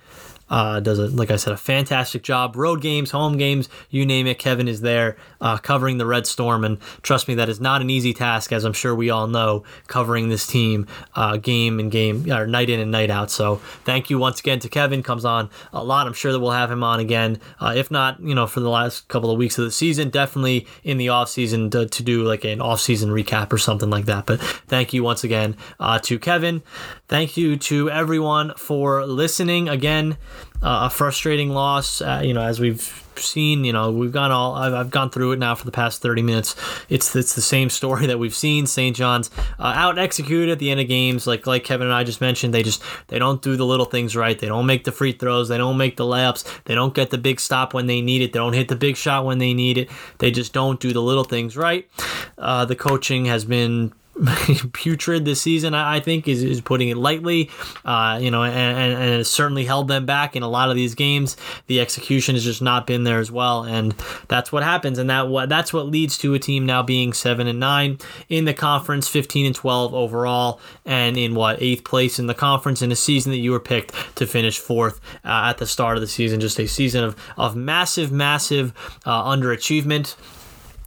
Uh, 0.50 0.80
does 0.80 1.00
a 1.00 1.08
like 1.08 1.32
I 1.32 1.38
said 1.38 1.54
a 1.54 1.58
fantastic 1.58 2.22
job. 2.22 2.56
Road 2.56 2.82
games, 2.82 3.12
home 3.12 3.38
games, 3.38 3.70
you 3.90 4.06
name 4.06 4.28
it. 4.28 4.38
Kevin 4.40 4.68
is 4.68 4.82
there 4.82 5.18
uh, 5.42 5.58
covering 5.58 5.98
the 5.98 6.06
Red 6.06 6.28
Storm, 6.28 6.64
and 6.64 6.80
trust 7.02 7.28
me, 7.28 7.36
that 7.36 7.50
is 7.50 7.60
not 7.60 7.82
an 7.82 7.90
easy 7.90 8.14
task, 8.14 8.52
as 8.52 8.64
I'm 8.64 8.74
sure 8.74 8.94
we 8.94 9.10
all 9.10 9.28
know, 9.28 9.64
covering 9.88 10.30
this 10.30 10.46
team 10.46 10.88
uh, 11.16 11.38
game 11.38 11.80
and 11.80 11.92
game 11.92 12.32
or 12.32 12.46
night 12.46 12.70
in 12.70 12.80
and 12.80 12.92
night 12.92 13.10
out. 13.10 13.32
So 13.32 13.58
thank 13.84 14.10
you 14.10 14.20
once 14.20 14.40
again 14.40 14.60
to 14.60 14.70
Kevin. 14.70 15.02
Comes 15.02 15.26
on 15.26 15.50
a 15.72 15.84
lot. 15.84 16.08
I'm 16.08 16.14
sure 16.14 16.32
that 16.32 16.40
we'll 16.40 16.52
have 16.52 16.70
him 16.70 16.84
on 16.84 17.00
again, 17.00 17.40
uh, 17.60 17.74
if 17.76 17.90
not, 17.90 18.20
you 18.22 18.36
know, 18.36 18.46
for 18.46 18.60
the 18.60 18.70
last 18.70 19.08
couple 19.08 19.32
of 19.32 19.38
weeks 19.38 19.58
of 19.58 19.66
the 19.66 19.72
season, 19.72 20.10
definitely 20.10 20.68
in 20.84 20.98
the 20.98 21.10
off 21.10 21.30
season 21.30 21.70
to, 21.72 21.88
to 21.88 22.04
do 22.04 22.24
like 22.24 22.44
an 22.44 22.62
off 22.62 22.80
season 22.80 23.10
recap 23.10 23.52
or 23.52 23.58
something 23.58 23.90
like 23.90 24.06
that. 24.06 24.26
But 24.26 24.40
thank 24.42 24.94
you 24.94 25.04
once 25.04 25.24
again 25.24 25.56
uh, 25.80 26.00
to 26.00 26.20
Kevin. 26.20 26.62
Thank 27.08 27.38
you 27.38 27.58
to 27.58 27.90
everyone 27.90 28.54
for 28.56 29.06
listening 29.06 29.70
again. 29.70 30.18
A 30.62 30.90
frustrating 30.90 31.50
loss, 31.50 32.02
uh, 32.02 32.22
you 32.24 32.34
know, 32.34 32.42
as 32.42 32.60
we've 32.60 33.04
seen. 33.20 33.64
You 33.64 33.74
know, 33.74 33.92
we've 33.92 34.12
gone 34.12 34.32
all. 34.32 34.56
I've, 34.56 34.74
I've 34.74 34.92
gone 34.92 35.10
through 35.10 35.34
it 35.34 35.40
now 35.40 35.56
for 35.56 35.66
the 35.66 35.72
past 35.72 36.02
thirty 36.02 36.22
minutes. 36.22 36.56
It's 36.90 37.16
it's 37.16 37.36
the 37.36 37.42
same 37.42 37.70
story 37.70 38.06
that 38.08 38.20
we've 38.20 38.34
seen. 38.34 38.66
St. 38.66 38.96
John's 38.96 39.30
uh, 39.60 39.74
out 39.76 39.98
executed 39.98 40.50
at 40.50 40.60
the 40.60 40.72
end 40.72 40.80
of 40.80 40.88
games, 40.88 41.28
like 41.28 41.46
like 41.46 41.64
Kevin 41.64 41.88
and 41.88 41.94
I 41.94 42.04
just 42.04 42.22
mentioned. 42.22 42.54
They 42.54 42.64
just 42.64 42.82
they 43.08 43.20
don't 43.20 43.42
do 43.42 43.56
the 43.56 43.66
little 43.66 43.86
things 43.86 44.16
right. 44.16 44.38
They 44.38 44.48
don't 44.48 44.66
make 44.66 44.84
the 44.84 44.92
free 44.92 45.12
throws. 45.12 45.50
They 45.50 45.58
don't 45.58 45.78
make 45.78 45.98
the 45.98 46.06
layups. 46.06 46.64
They 46.66 46.76
don't 46.76 46.94
get 46.94 47.10
the 47.10 47.18
big 47.18 47.40
stop 47.40 47.74
when 47.74 47.88
they 47.88 48.02
need 48.02 48.22
it. 48.22 48.34
They 48.34 48.40
don't 48.40 48.54
hit 48.54 48.68
the 48.68 48.76
big 48.76 48.96
shot 48.96 49.26
when 49.26 49.38
they 49.40 49.54
need 49.54 49.78
it. 49.78 49.90
They 50.20 50.32
just 50.32 50.54
don't 50.54 50.80
do 50.80 50.94
the 50.94 51.02
little 51.02 51.24
things 51.24 51.58
right. 51.58 51.90
Uh, 52.38 52.66
the 52.66 52.76
coaching 52.76 53.26
has 53.26 53.46
been 53.46 53.94
putrid 54.74 55.26
this 55.26 55.42
season. 55.42 55.74
I 55.74 56.00
think 56.00 56.28
is, 56.28 56.44
is 56.44 56.62
putting 56.62 56.90
it 56.90 56.98
lightly. 56.98 57.50
Uh, 57.84 58.20
you 58.22 58.30
know, 58.32 58.44
and, 58.44 58.54
and, 58.54 58.94
and 58.94 59.22
it's 59.22 59.30
certainly 59.30 59.66
held 59.66 59.88
them 59.88 60.06
back 60.06 60.36
in 60.36 60.44
a 60.44 60.48
lot 60.48 60.70
of 60.70 60.76
these 60.76 60.96
games. 60.96 61.36
The 61.68 61.82
execution 61.82 62.36
has 62.36 62.44
just 62.44 62.62
not 62.62 62.86
been 62.86 63.04
there 63.04 63.20
as 63.20 63.32
well, 63.32 63.64
and 63.64 63.94
that's 64.28 64.52
what 64.52 64.64
happens. 64.64 65.00
And 65.00 65.10
that 65.10 65.28
what 65.28 65.50
that's 65.50 65.74
what 65.74 65.88
leads 65.88 66.18
to 66.20 66.34
a 66.34 66.40
team 66.40 66.66
now 66.66 66.84
being 66.84 67.14
seven 67.14 67.48
and 67.48 67.60
nine 67.60 67.98
in 68.30 68.46
the 68.46 68.54
conference, 68.54 69.08
fifteen 69.08 69.46
and 69.46 69.56
twelve 69.56 69.94
overall, 69.94 70.60
and 70.86 71.18
in 71.18 71.36
what 71.36 71.62
eighth 71.62 71.84
place 71.84 72.20
in 72.20 72.28
the 72.28 72.36
conference 72.36 72.82
in 72.82 72.92
a 72.92 72.96
season 72.96 73.32
that 73.32 73.40
you 73.40 73.52
were 73.52 73.60
picked 73.60 73.94
to 74.16 74.28
finish 74.28 74.60
fourth 74.60 75.00
uh, 75.26 75.50
at 75.50 75.58
the 75.58 75.68
start 75.68 75.98
of 75.98 76.02
the 76.02 76.08
season. 76.08 76.40
Just 76.40 76.60
a 76.60 76.68
season 76.68 77.04
of 77.04 77.16
of 77.38 77.56
massive, 77.56 78.12
massive 78.12 78.74
uh, 79.06 79.24
underachievement 79.24 80.16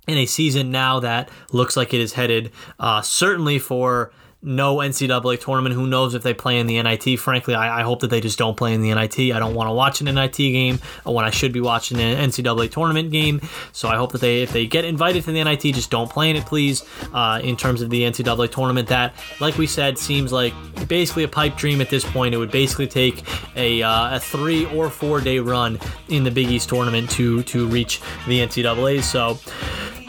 in 0.07 0.19
a 0.19 0.27
season 0.27 0.71
now 0.71 1.01
that 1.01 1.29
looks 1.53 1.77
like 1.77 1.93
it 1.95 2.01
is 2.01 2.13
headed 2.13 2.53
uh, 2.79 3.03
certainly 3.03 3.59
for 3.59 4.13
no 4.47 4.77
NCAA 4.77 5.41
tournament. 5.41 5.75
Who 5.75 5.87
knows 5.87 6.15
if 6.15 6.23
they 6.23 6.33
play 6.33 6.59
in 6.59 6.67
the 6.67 6.81
NIT? 6.81 7.19
Frankly, 7.19 7.55
I, 7.55 7.81
I 7.81 7.83
hope 7.83 8.01
that 8.01 8.11
they 8.11 8.21
just 8.21 8.39
don't 8.39 8.57
play 8.57 8.75
in 8.75 8.81
the 8.81 8.95
NIT. 8.95 9.19
I 9.35 9.39
don't 9.39 9.55
want 9.55 9.69
to 9.69 9.73
watch 9.73 10.01
an 10.01 10.07
NIT 10.07 10.37
game 10.37 10.79
when 11.05 11.25
I 11.25 11.31
should 11.31 11.53
be 11.53 11.61
watching 11.61 11.99
an 11.99 12.31
NCAA 12.31 12.71
tournament 12.71 13.11
game. 13.11 13.41
So 13.73 13.89
I 13.89 13.97
hope 13.97 14.13
that 14.13 14.21
they, 14.21 14.43
if 14.43 14.53
they 14.53 14.67
get 14.67 14.85
invited 14.85 15.25
to 15.25 15.33
the 15.33 15.43
NIT, 15.43 15.63
just 15.63 15.91
don't 15.91 16.09
play 16.09 16.31
in 16.31 16.37
it, 16.37 16.47
please. 16.47 16.85
Uh, 17.13 17.41
in 17.43 17.57
terms 17.57 17.83
of 17.83 17.91
the 17.91 18.03
NCAA 18.03 18.51
tournament, 18.51 18.89
that, 18.89 19.15
like 19.41 19.59
we 19.59 19.67
said, 19.67 19.99
seems 19.99 20.33
like 20.33 20.55
basically 20.87 21.25
a 21.25 21.29
pipe 21.29 21.57
dream 21.57 21.81
at 21.81 21.91
this 21.91 22.05
point. 22.05 22.33
It 22.33 22.39
would 22.39 22.53
basically 22.53 22.87
take 22.87 23.25
a, 23.57 23.83
uh, 23.83 24.17
a 24.17 24.21
three 24.21 24.67
or 24.67 24.91
four 24.91 25.21
day 25.21 25.41
run 25.41 25.81
in 26.09 26.23
the 26.23 26.31
Big 26.31 26.49
East 26.49 26.69
tournament 26.69 27.11
to 27.11 27.43
to 27.45 27.67
reach 27.67 28.01
the 28.29 28.41
NCAA. 28.41 29.03
So 29.03 29.39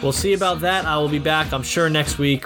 we'll 0.01 0.11
see 0.11 0.33
about 0.33 0.61
that. 0.61 0.85
I 0.85 0.97
will 0.97 1.09
be 1.09 1.19
back, 1.19 1.51
I'm 1.53 1.63
sure, 1.63 1.89
next 1.89 2.17
week. 2.17 2.45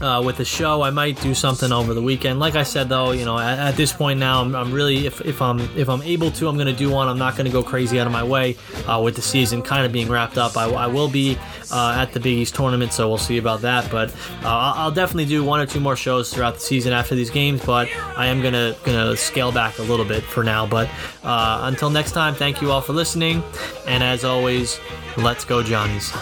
Uh, 0.00 0.22
with 0.24 0.36
the 0.36 0.44
show, 0.44 0.82
I 0.82 0.90
might 0.90 1.20
do 1.20 1.34
something 1.34 1.72
over 1.72 1.92
the 1.92 2.02
weekend. 2.02 2.38
Like 2.38 2.54
I 2.54 2.62
said, 2.62 2.88
though, 2.88 3.10
you 3.10 3.24
know, 3.24 3.36
at, 3.36 3.58
at 3.58 3.76
this 3.76 3.92
point 3.92 4.20
now, 4.20 4.40
I'm, 4.42 4.54
I'm 4.54 4.72
really, 4.72 5.06
if, 5.06 5.20
if 5.22 5.42
I'm 5.42 5.60
if 5.76 5.88
I'm 5.88 6.02
able 6.02 6.30
to, 6.32 6.48
I'm 6.48 6.56
going 6.56 6.68
to 6.68 6.72
do 6.72 6.88
one. 6.88 7.08
I'm 7.08 7.18
not 7.18 7.34
going 7.34 7.46
to 7.46 7.52
go 7.52 7.62
crazy 7.62 7.98
out 7.98 8.06
of 8.06 8.12
my 8.12 8.22
way 8.22 8.56
uh, 8.86 9.00
with 9.02 9.16
the 9.16 9.22
season 9.22 9.60
kind 9.60 9.84
of 9.84 9.90
being 9.92 10.08
wrapped 10.08 10.38
up. 10.38 10.56
I, 10.56 10.70
I 10.70 10.86
will 10.86 11.08
be 11.08 11.36
uh, 11.72 11.96
at 11.98 12.12
the 12.12 12.20
Big 12.20 12.38
East 12.38 12.54
tournament, 12.54 12.92
so 12.92 13.08
we'll 13.08 13.18
see 13.18 13.38
about 13.38 13.60
that. 13.62 13.90
But 13.90 14.10
uh, 14.44 14.74
I'll 14.76 14.92
definitely 14.92 15.26
do 15.26 15.42
one 15.42 15.58
or 15.58 15.66
two 15.66 15.80
more 15.80 15.96
shows 15.96 16.32
throughout 16.32 16.54
the 16.54 16.60
season 16.60 16.92
after 16.92 17.14
these 17.16 17.30
games. 17.30 17.64
But 17.64 17.88
I 18.16 18.26
am 18.26 18.40
gonna 18.40 18.76
gonna 18.84 19.16
scale 19.16 19.50
back 19.50 19.78
a 19.78 19.82
little 19.82 20.06
bit 20.06 20.22
for 20.22 20.44
now. 20.44 20.64
But 20.64 20.88
uh, 21.24 21.62
until 21.64 21.90
next 21.90 22.12
time, 22.12 22.34
thank 22.34 22.62
you 22.62 22.70
all 22.70 22.80
for 22.80 22.92
listening, 22.92 23.42
and 23.86 24.02
as 24.02 24.24
always, 24.24 24.78
let's 25.16 25.44
go, 25.44 25.62
Johnnies. 25.62 26.12